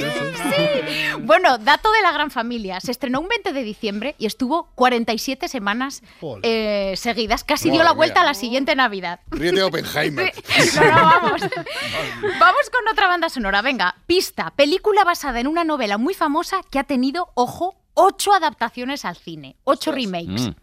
sí. 0.58 0.64
Bueno, 1.20 1.57
dato 1.57 1.91
de 1.91 2.01
la 2.01 2.11
gran 2.11 2.30
familia. 2.30 2.80
Se 2.80 2.91
estrenó 2.91 3.20
un 3.20 3.28
20 3.28 3.53
de 3.53 3.63
diciembre 3.63 4.16
y 4.18 4.26
estuvo 4.26 4.70
47 4.76 5.47
semanas 5.47 6.03
eh, 6.43 6.93
seguidas. 6.97 7.43
Casi 7.43 7.72
dio 7.72 7.84
la 7.84 7.93
vuelta 7.93 8.20
mía. 8.20 8.24
a 8.24 8.26
la 8.26 8.34
siguiente 8.34 8.76
Navidad. 8.76 9.20
Ríete 9.32 9.63
Oppenheimer. 9.63 10.34
No, 10.76 10.84
no, 10.84 10.91
vamos. 10.91 11.41
Vamos 12.39 12.70
con 12.70 12.88
otra 12.91 13.07
banda 13.07 13.30
sonora. 13.30 13.61
Venga, 13.61 13.95
Pista, 14.07 14.51
película 14.55 15.03
basada 15.03 15.39
en 15.39 15.47
una 15.47 15.63
novela 15.63 15.97
muy 15.97 16.13
famosa 16.13 16.61
que 16.70 16.80
ha 16.80 16.84
tenido, 16.84 17.30
ojo, 17.34 17.76
ocho 17.93 18.34
adaptaciones 18.34 19.05
al 19.05 19.16
cine, 19.16 19.55
ocho 19.63 19.91
remakes. 19.91 20.49
Mm. 20.49 20.55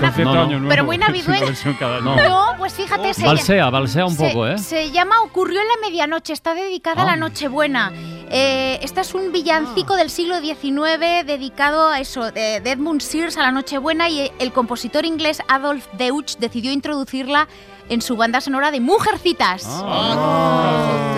No, 0.00 0.34
No, 0.34 0.42
Año. 0.42 0.58
Nuevo. 0.58 0.68
Pero 0.68 0.84
muy 0.84 0.98
navideño. 0.98 1.46
No. 2.02 2.16
no. 2.16 2.46
pues 2.58 2.72
fíjate, 2.74 3.14
se 3.14 3.24
Balsea, 3.26 3.70
balsea 3.70 4.06
un 4.06 4.16
se- 4.16 4.28
poco, 4.28 4.46
¿eh? 4.46 4.58
Se 4.58 4.90
llama 4.90 5.20
Ocurrió 5.22 5.60
en 5.60 5.68
la 5.68 5.74
medianoche, 5.88 6.32
está 6.32 6.54
dedicada 6.54 7.02
a 7.02 7.04
Ah. 7.04 7.08
la 7.10 7.16
Nochebuena. 7.16 7.92
Eh, 8.30 8.78
esta 8.82 9.02
es 9.02 9.14
un 9.14 9.30
villancico 9.32 9.94
del 9.96 10.10
siglo 10.10 10.40
XIX 10.40 11.24
dedicado 11.24 11.88
a 11.88 12.00
eso, 12.00 12.30
de, 12.32 12.60
de 12.60 12.70
Edmund 12.72 13.00
Sears 13.00 13.36
a 13.36 13.42
la 13.42 13.52
Nochebuena 13.52 14.08
y 14.08 14.30
el 14.38 14.52
compositor 14.52 15.04
inglés 15.04 15.42
Adolf 15.48 15.86
Deutsch 15.92 16.36
decidió 16.38 16.72
introducirla 16.72 17.46
en 17.88 18.02
su 18.02 18.16
banda 18.16 18.40
sonora 18.40 18.70
de 18.72 18.80
Mujercitas. 18.80 19.64
Ah. 19.68 21.12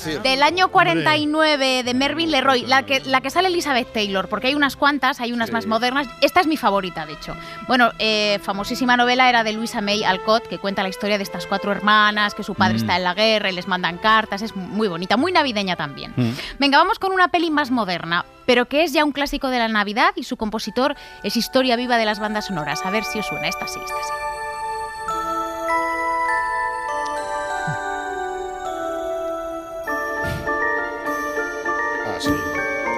Sí, 0.00 0.16
del 0.22 0.42
año 0.42 0.68
49 0.68 1.82
de 1.82 1.94
Mervyn 1.94 2.30
Leroy, 2.30 2.62
la 2.66 2.84
que, 2.84 3.00
la 3.00 3.20
que 3.20 3.30
sale 3.30 3.48
Elizabeth 3.48 3.92
Taylor, 3.92 4.28
porque 4.28 4.48
hay 4.48 4.54
unas 4.54 4.76
cuantas, 4.76 5.20
hay 5.20 5.32
unas 5.32 5.52
más 5.52 5.66
modernas. 5.66 6.08
Esta 6.20 6.40
es 6.40 6.46
mi 6.46 6.56
favorita, 6.56 7.06
de 7.06 7.12
hecho. 7.14 7.36
Bueno, 7.68 7.90
eh, 7.98 8.38
famosísima 8.42 8.96
novela 8.96 9.28
era 9.28 9.44
de 9.44 9.52
Louisa 9.52 9.80
May 9.80 10.04
Alcott, 10.04 10.46
que 10.48 10.58
cuenta 10.58 10.82
la 10.82 10.88
historia 10.88 11.18
de 11.18 11.24
estas 11.24 11.46
cuatro 11.46 11.72
hermanas, 11.72 12.34
que 12.34 12.42
su 12.42 12.54
padre 12.54 12.74
Mm. 12.74 12.80
está 12.80 12.96
en 12.96 13.04
la 13.04 13.14
guerra 13.14 13.50
y 13.50 13.54
les 13.54 13.68
mandan 13.68 13.98
cartas. 13.98 14.42
Es 14.42 14.54
muy 14.56 14.88
bonita, 14.88 15.16
muy 15.16 15.32
navideña 15.32 15.76
también. 15.76 16.12
Mm. 16.16 16.30
Venga, 16.58 16.78
vamos 16.78 16.98
con 16.98 17.12
una 17.12 17.28
peli 17.28 17.50
más 17.50 17.70
moderna, 17.70 18.24
pero 18.46 18.66
que 18.66 18.84
es 18.84 18.92
ya 18.92 19.04
un 19.04 19.12
clásico 19.12 19.48
de 19.48 19.58
la 19.58 19.68
Navidad 19.68 20.12
y 20.16 20.24
su 20.24 20.36
compositor 20.36 20.96
es 21.22 21.36
historia 21.36 21.76
viva 21.76 21.98
de 21.98 22.04
las 22.04 22.18
bandas 22.20 22.46
sonoras. 22.46 22.84
A 22.86 22.90
ver 22.90 23.04
si 23.04 23.18
os 23.18 23.26
suena. 23.26 23.48
Esta 23.48 23.66
sí, 23.66 23.78
esta 23.84 23.96
sí. 23.96 24.29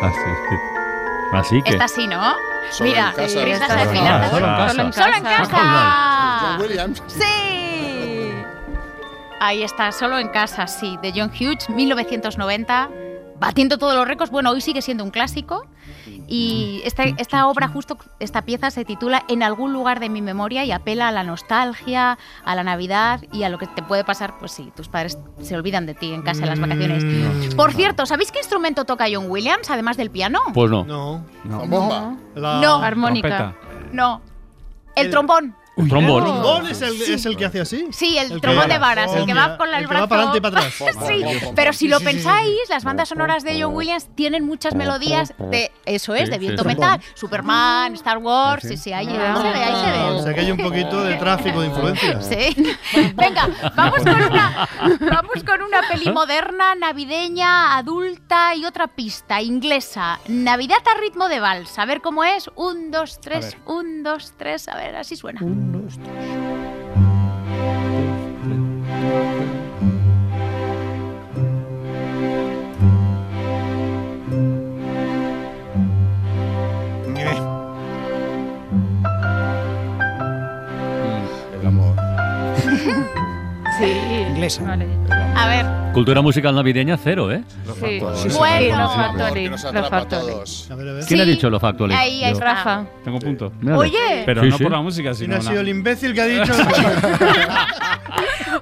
Así, 0.03 0.20
así 1.32 1.62
que. 1.62 1.70
Esta 1.70 1.88
sí, 1.88 2.07
¿no? 2.07 2.34
Solo 2.70 2.90
Mira, 2.90 3.11
en 3.11 3.14
casa. 3.16 3.22
esta 3.22 3.68
Solo 3.68 3.80
es 3.80 3.88
en 3.88 4.05
casa. 4.05 4.30
Solo 4.30 4.46
en 4.46 4.55
casa. 4.55 4.92
Solo 4.92 5.16
en 5.16 5.22
casa. 5.24 6.38
John 6.40 6.61
Williams. 6.61 7.03
Sí. 7.07 8.32
Ahí 9.40 9.62
está, 9.62 9.90
solo 9.90 10.18
en 10.18 10.28
casa, 10.28 10.66
sí, 10.66 10.98
de 11.03 11.12
John 11.14 11.30
Hughes, 11.30 11.68
1990, 11.68 12.90
batiendo 13.40 13.76
todos 13.76 13.94
los 13.94 14.07
récords. 14.07 14.30
Bueno, 14.30 14.50
hoy 14.50 14.61
sigue 14.61 14.82
siendo 14.82 15.03
un 15.03 15.11
clásico. 15.11 15.66
Y 16.29 16.81
esta, 16.85 17.05
esta 17.05 17.47
obra, 17.47 17.68
justo 17.68 17.99
esta 18.20 18.43
pieza, 18.43 18.70
se 18.70 18.85
titula 18.85 19.23
En 19.29 19.43
algún 19.43 19.73
lugar 19.73 20.01
de 20.01 20.09
mi 20.09 20.23
memoria 20.23 20.64
y 20.64 20.73
apela 20.73 21.09
a 21.09 21.12
la 21.12 21.25
nostalgia, 21.25 22.18
a 22.45 22.55
la 22.55 22.62
Navidad 22.64 23.20
y 23.33 23.43
a 23.43 23.49
lo 23.49 23.59
que 23.59 23.66
te 23.66 23.83
puede 23.83 24.05
pasar, 24.05 24.39
pues 24.39 24.53
si 24.53 24.70
tus 24.70 24.89
padres 24.89 25.18
se 25.43 25.55
olvidan 25.57 25.87
de 25.87 25.95
ti 25.95 26.12
en 26.12 26.23
casa 26.23 26.43
en 26.43 26.49
las 26.49 26.61
vacaciones. 26.61 27.55
Por 27.55 27.73
cierto, 27.73 28.07
¿sabéis 28.07 28.33
qué 28.33 28.39
instrumento 28.39 28.85
toca 28.85 29.07
John 29.12 29.27
Williams, 29.29 29.70
además 29.70 29.97
del 29.97 30.11
piano? 30.11 30.41
Pues 30.55 30.70
no. 30.70 30.85
No. 30.85 31.25
Bomba. 31.66 32.14
La 32.35 32.61
No. 32.61 32.77
Armónica. 32.83 33.29
Trompeta. 33.29 33.93
No. 33.93 34.20
El, 34.95 35.07
El- 35.07 35.11
trombón. 35.12 35.57
Un 35.75 35.89
trombón. 35.89 36.18
¿El 36.27 36.31
trombón 36.33 36.66
es 36.66 36.83
el, 36.83 37.01
es 37.01 37.25
el 37.25 37.37
que 37.37 37.47
hace 37.47 37.61
así? 37.61 37.87
Sí, 37.93 38.18
el, 38.18 38.27
El 38.27 38.33
que- 38.35 38.41
trombón 38.41 38.68
de 38.68 38.79
varas, 38.79 39.14
el 39.14 39.25
que 39.25 39.33
va 39.33 39.57
con 39.57 39.68
el, 39.68 39.75
el 39.75 39.81
que 39.83 39.87
brazo. 39.87 40.03
va 40.03 40.09
para 40.09 40.23
adelante 40.23 40.39
y 40.39 40.41
para 40.43 40.59
atrás. 40.59 40.75
sí, 41.09 41.51
pero 41.57 41.73
si 41.73 41.89
lo 41.89 41.99
Sí, 41.99 42.05
sí, 42.05 42.11
sí, 42.11 42.18
sí. 42.18 42.25
pensáis, 42.25 42.59
las 42.68 42.85
bandas 42.85 43.09
sonoras 43.09 43.43
de 43.43 43.62
John 43.62 43.75
Williams 43.75 44.09
tienen 44.14 44.45
muchas 44.45 44.75
melodías 44.75 45.33
de 45.39 45.70
eso 45.87 46.14
es, 46.14 46.27
Sí, 46.27 46.31
de 46.31 46.39
viento 46.39 46.62
sí. 46.62 46.68
metal, 46.68 47.01
Superman, 47.14 47.95
Star 47.95 48.18
Wars, 48.18 48.64
sí, 48.68 48.77
sí, 48.77 48.93
ahí, 48.93 49.07
ahí 49.09 49.37
se 49.37 49.43
ve, 49.43 49.64
ahí 49.64 49.85
se 49.85 49.91
ve. 49.91 49.99
O 50.11 50.23
sea 50.23 50.35
que 50.35 50.41
hay 50.41 50.51
un 50.51 50.59
poquito 50.59 51.03
de 51.05 51.14
tráfico 51.14 51.61
de 51.62 51.66
influencia. 51.68 52.20
Sí. 52.20 52.55
Venga, 53.16 53.49
vamos 53.75 54.03
con 54.03 54.14
una, 54.23 54.68
vamos 55.01 55.45
con 55.47 55.62
una 55.62 55.81
peli 55.91 56.12
moderna, 56.12 56.75
navideña, 56.75 57.77
adulta 57.79 58.55
y 58.55 58.64
otra 58.66 58.89
pista 58.89 59.41
inglesa. 59.41 60.18
Navidad 60.29 60.79
a 60.95 61.01
ritmo 61.01 61.29
de 61.29 61.41
vals. 61.41 61.79
A 61.79 61.87
ver 61.87 62.01
cómo 62.03 62.25
es. 62.25 62.51
Un, 62.57 62.91
dos, 62.91 63.20
tres, 63.20 63.57
un, 63.66 64.03
dos, 64.03 64.33
tres. 64.37 64.68
A 64.68 64.77
ver, 64.77 64.97
así 64.97 65.16
suena. 65.16 65.41
El 81.61 81.67
amor. 81.67 81.95
Sí. 83.79 83.93
Inglesa. 84.31 84.65
Vale. 84.65 84.87
A 85.35 85.47
ver. 85.49 85.93
Cultura 85.93 86.22
musical 86.22 86.55
navideña 86.55 86.97
cero, 86.97 87.30
¿eh? 87.30 87.43
Sí. 87.80 88.01
Sí, 88.14 88.30
sí. 88.30 88.39
Bueno, 88.39 88.39
Bueno. 88.39 88.83
lo 88.83 88.89
factually. 88.91 89.45
Que 89.45 89.51
nos 89.51 89.62
Lo 89.62 89.68
atrapa 89.68 89.87
a 89.87 90.01
factually. 90.01 90.33
todos. 90.33 90.70
¿Quién 91.07 91.20
ha 91.20 91.24
dicho 91.24 91.51
lo 91.51 91.61
factually? 91.61 91.95
Ahí, 91.95 92.24
ahí. 92.24 92.35
Rafa. 92.35 92.85
Tengo 93.05 93.18
punto. 93.18 93.53
Oye. 93.76 94.22
Pero 94.24 94.43
Sí, 94.43 94.49
no 94.49 94.57
sí. 94.59 94.62
por 94.62 94.72
la 94.72 94.80
música, 94.80 95.11
¿Quién 95.11 95.14
sino 95.16 95.37
ha 95.37 95.41
sido 95.43 95.61
el 95.61 95.68
imbécil 95.68 96.14
que 96.14 96.20
ha 96.22 96.26
dicho? 96.26 96.53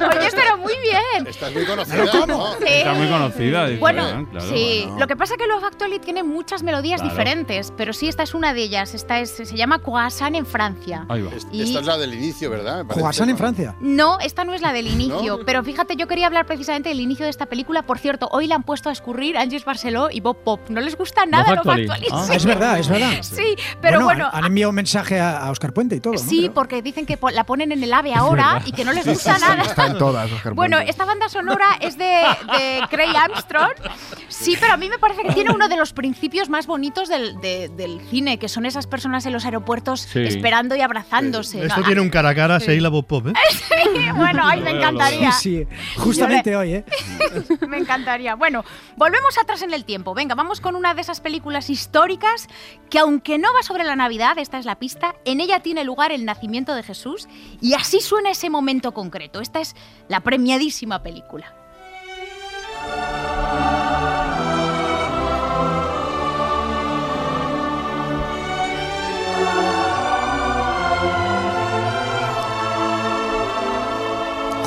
Oye, 0.00 0.28
pero 0.34 0.56
muy 0.58 0.72
bien. 0.82 1.26
Estás 1.26 1.52
muy 1.52 1.64
conocida, 1.66 2.04
¿no? 2.26 2.52
Sí. 2.54 2.64
Está 2.66 2.94
muy 2.94 3.06
conocida. 3.08 3.66
dice, 3.66 3.80
Bueno, 3.80 4.26
sí. 4.48 4.86
Lo 4.98 5.06
que 5.06 5.16
pasa 5.16 5.34
es 5.34 5.38
que 5.38 5.46
Love 5.46 5.64
Actually 5.64 5.98
tiene 5.98 6.22
muchas 6.22 6.62
melodías 6.62 7.00
Claro. 7.00 7.14
diferentes, 7.16 7.72
pero 7.76 7.92
sí, 7.92 8.08
esta 8.08 8.22
es 8.22 8.32
una 8.34 8.54
de 8.54 8.62
ellas. 8.62 8.94
Esta 8.94 9.18
es, 9.20 9.30
se 9.30 9.56
llama 9.56 9.80
Croissant 9.80 10.34
en 10.36 10.46
Francia. 10.46 11.04
Ahí 11.08 11.22
va. 11.22 11.30
Y- 11.52 11.62
Esta 11.62 11.80
es 11.80 11.86
la 11.86 11.98
del 11.98 12.14
inicio, 12.14 12.50
¿verdad? 12.50 12.86
Croissant 12.86 13.28
en 13.30 13.36
Francia. 13.36 13.74
No, 13.80 14.18
esta 14.20 14.44
no 14.44 14.54
es 14.54 14.62
la 14.62 14.72
del 14.72 14.86
inicio, 14.86 15.40
pero 15.44 15.62
fíjate, 15.62 15.96
yo 15.96 16.06
quería 16.06 16.26
hablar 16.26 16.46
precisamente 16.60 16.90
del 16.90 17.00
inicio 17.00 17.24
de 17.24 17.30
esta 17.30 17.46
película. 17.46 17.82
Por 17.82 17.98
cierto, 17.98 18.28
hoy 18.32 18.46
la 18.46 18.54
han 18.56 18.64
puesto 18.64 18.90
a 18.90 18.92
escurrir 18.92 19.38
Angie 19.38 19.62
Barceló 19.64 20.08
y 20.10 20.20
Bob 20.20 20.44
Pop. 20.44 20.60
No 20.68 20.82
les 20.82 20.94
gusta 20.94 21.24
nada 21.24 21.54
Actually. 21.54 21.88
Actually. 21.88 22.06
Ah. 22.12 22.24
Sí. 22.28 22.34
Es 22.36 22.44
verdad, 22.44 22.78
es 22.78 22.88
verdad. 22.88 23.10
Sí, 23.22 23.54
pero 23.80 24.02
bueno. 24.04 24.26
han, 24.30 24.40
han 24.40 24.44
enviado 24.46 24.68
un 24.70 24.76
mensaje 24.76 25.18
a, 25.18 25.38
a 25.38 25.50
Oscar 25.50 25.72
Puente 25.72 25.96
y 25.96 26.00
todo. 26.00 26.12
¿no? 26.14 26.18
Sí, 26.18 26.50
porque 26.54 26.82
dicen 26.82 27.06
que 27.06 27.18
la 27.32 27.44
ponen 27.44 27.72
en 27.72 27.82
el 27.82 27.92
AVE 27.92 28.12
ahora 28.14 28.60
y 28.66 28.72
que 28.72 28.84
no 28.84 28.92
les 28.92 29.06
gusta 29.06 29.36
sí, 29.36 29.40
sí, 29.40 29.46
nada. 29.48 29.62
está 29.62 29.86
en 29.86 29.96
todas, 29.98 30.30
Oscar 30.30 30.52
Bueno, 30.52 30.76
Puente. 30.76 30.90
esta 30.90 31.04
banda 31.06 31.28
sonora 31.30 31.78
es 31.80 31.96
de, 31.96 32.04
de 32.04 32.80
Craig 32.90 33.16
Armstrong. 33.16 33.72
Sí, 34.28 34.56
pero 34.60 34.74
a 34.74 34.76
mí 34.76 34.88
me 34.90 34.98
parece 34.98 35.22
que 35.22 35.32
tiene 35.32 35.50
uno 35.52 35.68
de 35.68 35.76
los 35.76 35.92
principios 35.94 36.48
más 36.50 36.66
bonitos 36.66 37.08
del, 37.08 37.40
de- 37.40 37.70
del 37.70 38.00
cine, 38.10 38.38
que 38.38 38.48
son 38.50 38.66
esas 38.66 38.86
personas 38.86 39.24
en 39.24 39.32
los 39.32 39.44
aeropuertos 39.46 40.00
Sí. 40.02 40.20
esperando 40.20 40.76
y 40.76 40.80
abrazándose. 40.82 41.64
Esto 41.64 41.80
¿no? 41.80 41.86
tiene 41.86 42.00
un 42.02 42.10
cara 42.10 42.30
a 42.30 42.34
cara, 42.34 42.60
Seila 42.60 42.88
Bob 42.90 43.06
Pop, 43.06 43.28
¿eh? 43.28 43.32
Sí, 43.50 44.10
bueno, 44.14 44.42
ay, 44.44 44.60
me 44.60 44.70
encantaría. 44.70 45.32
Sí, 45.32 45.66
sí, 45.96 46.10
hoy, 46.56 46.74
¿eh? 46.74 46.84
Me 47.68 47.78
encantaría. 47.78 48.34
Bueno, 48.34 48.64
volvemos 48.96 49.38
atrás 49.38 49.62
en 49.62 49.72
el 49.72 49.84
tiempo. 49.84 50.14
Venga, 50.14 50.34
vamos 50.34 50.60
con 50.60 50.76
una 50.76 50.94
de 50.94 51.00
esas 51.00 51.20
películas 51.20 51.70
históricas 51.70 52.48
que 52.88 52.98
aunque 52.98 53.38
no 53.38 53.52
va 53.54 53.62
sobre 53.62 53.84
la 53.84 53.96
Navidad, 53.96 54.38
esta 54.38 54.58
es 54.58 54.64
la 54.64 54.78
pista, 54.78 55.14
en 55.24 55.40
ella 55.40 55.60
tiene 55.60 55.84
lugar 55.84 56.12
el 56.12 56.24
nacimiento 56.24 56.74
de 56.74 56.82
Jesús 56.82 57.28
y 57.60 57.74
así 57.74 58.00
suena 58.00 58.30
ese 58.30 58.50
momento 58.50 58.92
concreto. 58.92 59.40
Esta 59.40 59.60
es 59.60 59.74
la 60.08 60.20
premiadísima 60.20 61.02
película. 61.02 61.54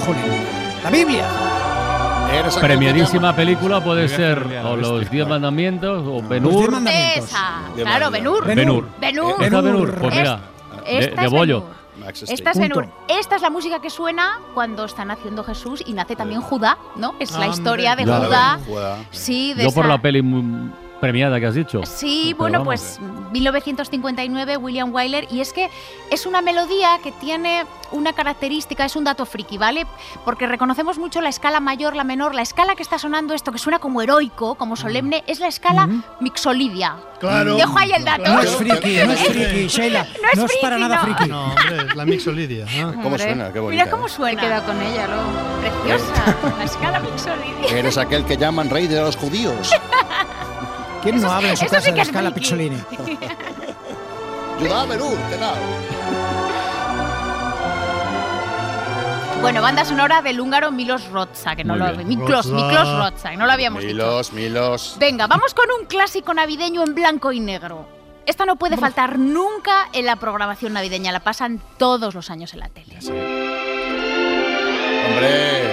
Joder. 0.06 0.84
La 0.84 0.90
Biblia. 0.90 1.43
Premiadísima 2.60 3.36
película 3.36 3.84
puede 3.84 4.08
ser 4.08 4.40
o 4.66 4.76
los 4.76 5.10
Diez 5.10 5.28
Mandamientos 5.28 6.04
o 6.08 6.22
Benur. 6.28 6.74
Esa, 6.88 7.62
claro. 7.76 8.10
Benur. 8.12 8.46
Benur. 8.46 8.88
Benur. 9.00 9.44
¿Está 9.44 9.62
Benur? 9.62 9.96
Pues 10.00 10.14
Es- 10.14 10.20
mira, 10.20 10.40
de, 10.86 11.00
esta 11.06 11.28
bollo. 11.30 11.64
Esta 12.28 12.52
es. 12.52 12.60
Benur. 12.60 12.88
Esta 13.08 13.36
es 13.36 13.42
la 13.42 13.50
música 13.50 13.80
que 13.80 13.90
suena 13.90 14.40
cuando 14.54 14.86
está 14.86 15.06
naciendo 15.06 15.44
Jesús 15.44 15.84
y 15.86 15.94
nace 15.94 16.16
también 16.16 16.42
Judá, 16.42 16.78
¿no? 16.96 17.14
Es 17.20 17.32
la 17.32 17.38
Hombre. 17.40 17.52
historia 17.54 17.96
de. 17.96 18.04
Judá. 18.06 18.60
Sí, 19.12 19.54
de 19.54 19.64
Yo 19.66 19.72
por 19.72 19.86
esa- 19.86 19.94
la 19.94 20.02
peli 20.02 20.22
premiada 21.04 21.38
que 21.38 21.48
has 21.48 21.54
dicho. 21.54 21.82
Sí, 21.86 22.28
Pero 22.28 22.38
bueno, 22.38 22.60
vamos. 22.60 22.98
pues 22.98 23.00
1959, 23.34 24.56
William 24.56 24.94
Wyler, 24.94 25.28
y 25.30 25.42
es 25.42 25.52
que 25.52 25.70
es 26.10 26.26
una 26.26 26.42
melodía 26.42 26.98
que 27.04 27.12
tiene 27.12 27.66
una 27.92 28.14
característica, 28.14 28.86
es 28.86 28.96
un 28.96 29.04
dato 29.04 29.26
friki, 29.26 29.58
¿vale? 29.58 29.86
Porque 30.24 30.48
reconocemos 30.48 30.98
mucho 30.98 31.20
la 31.20 31.28
escala 31.28 31.60
mayor, 31.60 31.94
la 31.98 32.06
menor, 32.06 32.34
la 32.34 32.42
escala 32.42 32.76
que 32.76 32.84
está 32.84 33.00
sonando 33.00 33.34
esto, 33.34 33.52
que 33.52 33.58
suena 33.58 33.80
como 33.80 34.02
heroico, 34.02 34.56
como 34.56 34.78
solemne, 34.78 35.26
es 35.28 35.42
la 35.42 35.48
escala 35.48 35.90
mixolidia. 36.22 36.96
Claro. 37.20 37.58
Dejo 37.58 37.78
ahí 37.78 37.92
el 37.92 38.06
dato. 38.06 38.24
No 38.24 38.42
es 38.42 38.56
friki, 38.56 38.96
no 39.06 39.12
es 39.12 39.28
friki, 39.28 39.68
Sheila. 39.68 40.08
No 40.24 40.30
es 40.32 40.40
No 40.40 40.46
es 40.46 40.58
para 40.62 40.78
friki, 40.78 40.90
nada 40.90 40.96
no. 40.96 41.02
friki. 41.16 41.30
No, 41.30 41.46
hombre, 41.48 41.78
es 41.90 41.96
la 41.96 42.06
mixolidia. 42.06 42.66
¿ah? 42.82 42.94
¿Cómo 43.04 43.18
suena? 43.18 43.52
Qué 43.52 43.60
bonita. 43.60 43.84
Mira 43.84 43.92
cómo 43.92 44.08
¿eh? 44.08 44.10
suena. 44.10 44.42
He 44.42 44.46
quedado 44.46 44.66
con 44.66 44.82
ella 44.82 45.08
luego. 45.08 45.24
Preciosa, 45.60 46.38
la 46.58 46.64
escala 46.64 47.00
mixolidia. 47.02 47.78
Eres 47.78 47.98
aquel 47.98 48.26
que 48.26 48.38
llaman 48.38 48.70
rey 48.70 48.88
de 48.88 49.02
los 49.02 49.18
judíos. 49.18 49.70
¿Quién 51.04 51.22
no 51.22 51.32
habla 51.32 51.50
en 51.50 51.58
su 51.58 51.66
casa 51.66 51.82
sí 51.82 51.88
de 51.88 51.92
que 51.92 51.98
la 51.98 52.02
es 52.04 52.08
escala 52.08 52.30
Benur, 54.88 55.18
¿qué 55.30 55.36
tal? 55.36 55.56
Bueno, 59.42 59.62
banda 59.62 59.84
sonora 59.84 60.22
del 60.22 60.40
húngaro 60.40 60.72
Milos 60.72 61.10
Rozsa, 61.10 61.58
que 61.58 61.66
no 61.66 61.76
lo. 61.76 61.86
Miklos. 62.06 62.46
Miklos 62.46 63.14
que 63.22 63.36
no 63.36 63.46
lo 63.46 63.52
habíamos 63.52 63.82
dicho. 63.82 63.94
Milos, 63.94 64.32
Milos. 64.32 64.96
Venga, 64.98 65.28
vamos 65.28 65.54
con 65.54 65.66
un 65.78 65.86
clásico 65.86 66.34
navideño 66.34 66.82
en 66.82 66.96
blanco 66.96 67.34
y 67.34 67.42
negro. 67.42 67.86
Esta 68.26 68.46
no 68.46 68.56
puede 68.56 68.78
faltar 68.78 69.20
nunca 69.20 69.90
en 69.92 70.06
la 70.06 70.16
programación 70.16 70.72
navideña, 70.72 71.12
la 71.12 71.20
pasan 71.20 71.62
todos 71.78 72.16
los 72.16 72.30
años 72.30 72.54
en 72.54 72.62
la 72.62 72.70
tele. 72.70 73.00
Hombre. 75.10 75.73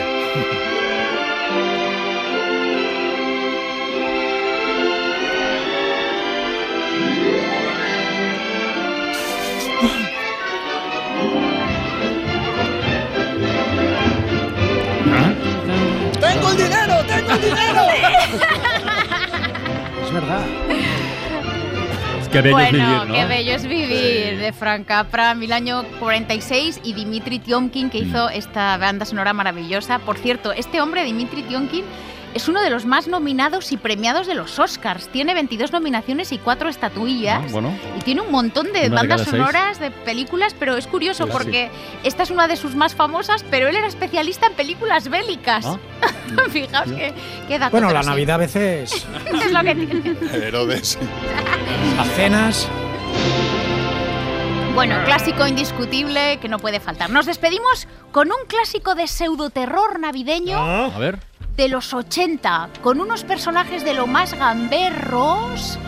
Dinero! 17.39 17.83
Es 20.03 20.15
verdad. 20.15 20.45
Qué 22.31 22.43
bello 22.43 22.59
es 22.59 22.71
bueno, 22.71 22.87
vivir, 22.87 23.09
¿no? 23.09 23.15
qué 23.15 23.25
bello 23.27 23.53
es 23.55 23.67
vivir, 23.67 24.39
de 24.39 24.53
Frank 24.53 24.87
Capra, 24.87 25.35
mil 25.35 25.53
año 25.53 25.83
46, 25.99 26.81
y 26.85 26.93
Dimitri 26.93 27.41
Tiomkin, 27.41 27.91
que 27.91 27.99
hizo 27.99 28.29
esta 28.29 28.77
banda 28.77 29.05
sonora 29.05 29.33
maravillosa. 29.33 29.99
Por 29.99 30.17
cierto, 30.17 30.53
este 30.53 30.81
hombre, 30.81 31.03
Dimitri 31.03 31.43
Tiomkin, 31.43 31.85
es 32.35 32.49
uno 32.49 32.61
de 32.63 32.71
los 32.71 32.87
más 32.87 33.09
nominados 33.09 33.73
y 33.73 33.77
premiados 33.77 34.27
de 34.27 34.35
los 34.35 34.59
Oscars. 34.59 35.09
Tiene 35.09 35.35
22 35.35 35.73
nominaciones 35.73 36.31
y 36.33 36.39
4 36.39 36.69
estatuillas. 36.69 37.43
Ah, 37.45 37.49
bueno. 37.51 37.77
Y 37.99 38.03
tiene 38.03 38.21
un 38.21 38.31
montón 38.31 38.67
de 38.67 38.71
Una 38.71 38.81
de 38.83 38.89
bandas 38.91 39.21
seis. 39.23 39.31
sonoras, 39.31 39.81
de 39.81 39.91
películas, 39.91 40.55
pero 40.59 40.77
es 40.77 40.87
curioso 40.87 41.25
Sí, 41.25 41.31
sí. 41.31 41.37
porque 41.37 41.71
esta 42.05 42.23
es 42.23 42.31
una 42.31 42.47
de 42.47 42.57
sus 42.57 42.75
más 42.77 42.95
famosas, 42.95 43.45
pero 43.51 43.67
él 43.69 43.77
era 43.77 43.87
especialista 43.89 44.47
en 44.47 44.53
películas 44.55 45.09
bélicas. 45.09 45.67
Ah. 45.67 45.79
Fijaos 46.51 46.93
que, 46.93 47.13
qué 47.49 47.59
dato, 47.59 47.73
Bueno, 47.73 47.91
la 47.91 48.03
sí. 48.03 48.09
Navidad 48.09 48.35
a 48.37 48.39
veces. 48.39 48.93
es 49.45 49.53
lo 49.53 49.61
que 49.63 49.75
tiene. 49.75 50.17
Herodes. 50.33 50.99
Las 51.97 52.09
cenas. 52.15 52.69
Bueno, 54.75 54.97
clásico 55.05 55.47
indiscutible 55.47 56.39
que 56.41 56.49
no 56.49 56.59
puede 56.59 56.79
faltar. 56.81 57.11
Nos 57.11 57.27
despedimos 57.27 57.89
con 58.13 58.29
un 58.29 58.47
clásico 58.47 58.95
de 58.95 59.09
pseudoterror 59.09 59.99
navideño 59.99 60.57
A 60.59 60.97
ver. 60.99 61.19
De 61.57 61.69
los 61.69 61.93
80, 61.93 62.71
con 62.83 63.01
unos 63.01 63.25
personajes 63.25 63.85
de 63.85 63.95
lo 63.95 64.07
más 64.07 64.35
gamberros, 64.35 65.79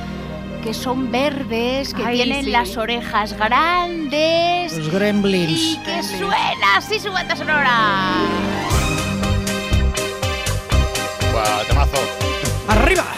que 0.63 0.75
son 0.75 1.11
verdes, 1.11 1.95
que 1.95 2.05
Ay, 2.05 2.17
tienen 2.17 2.45
sí. 2.45 2.51
las 2.51 2.77
orejas 2.77 3.33
grandes 3.37 4.77
Los 4.77 4.91
gremlins. 4.91 5.51
y 5.61 5.77
que 5.79 6.03
suena 6.03 6.77
así 6.77 7.01
su 7.01 7.11
banda 7.11 7.35
sonora. 7.35 8.13
Buah, 11.33 13.12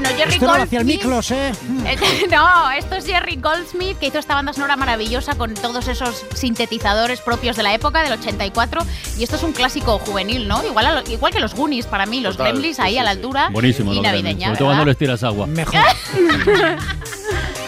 temazo. 0.00 0.14
¡Arriba! 0.14 0.32
esto 0.34 0.46
no 0.46 0.56
lo 0.56 0.62
hacía 0.62 0.80
el 0.80 0.84
Goldsmith. 0.86 1.02
Miklos, 1.04 1.30
¿eh? 1.30 1.52
Eh, 1.86 2.26
No, 2.30 2.70
esto 2.70 2.94
es 2.96 3.06
Jerry 3.06 3.36
Goldsmith 3.36 3.98
que 3.98 4.06
hizo 4.06 4.18
esta 4.18 4.34
banda 4.34 4.52
sonora 4.52 4.76
maravillosa 4.76 5.34
con 5.36 5.54
todos 5.54 5.88
esos 5.88 6.24
sintetizadores 6.34 7.20
propios 7.20 7.56
de 7.56 7.62
la 7.62 7.74
época 7.74 8.02
del 8.02 8.12
84 8.12 8.82
y 9.18 9.24
esto 9.24 9.36
es 9.36 9.42
un 9.42 9.52
clásico 9.52 9.98
juvenil, 9.98 10.48
¿no? 10.48 10.64
Igual, 10.64 10.86
a 10.86 11.00
lo- 11.02 11.10
igual 11.10 11.32
que 11.32 11.40
los 11.40 11.54
Goonies 11.54 11.86
para 11.86 12.06
mí, 12.06 12.20
los 12.20 12.36
Total, 12.36 12.52
Gremlins 12.52 12.80
ahí 12.80 12.92
sí, 12.94 12.98
a 12.98 13.02
la 13.02 13.12
sí. 13.12 13.16
altura 13.18 13.48
Buenísimo, 13.50 13.92
y 13.92 13.96
los 13.96 14.04
navideña, 14.04 14.46
sobre 14.46 14.58
todo 14.58 14.68
cuando 14.68 14.84
les 14.86 14.96
tiras 14.96 15.22
agua. 15.22 15.46
Mejor. 15.46 15.74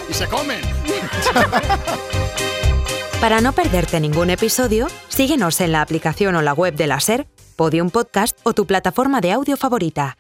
Y 0.09 0.13
se 0.13 0.27
comen. 0.27 0.61
Para 3.21 3.41
no 3.41 3.53
perderte 3.53 3.99
ningún 4.01 4.29
episodio, 4.31 4.87
síguenos 5.09 5.61
en 5.63 5.73
la 5.73 5.81
aplicación 5.81 6.35
o 6.37 6.43
la 6.43 6.53
web 6.53 6.75
de 6.75 6.87
la 6.87 7.01
SER, 7.01 7.27
Podium 7.57 7.89
Podcast 7.91 8.39
o 8.43 8.53
tu 8.53 8.67
plataforma 8.67 9.21
de 9.23 9.33
audio 9.33 9.57
favorita. 9.57 10.19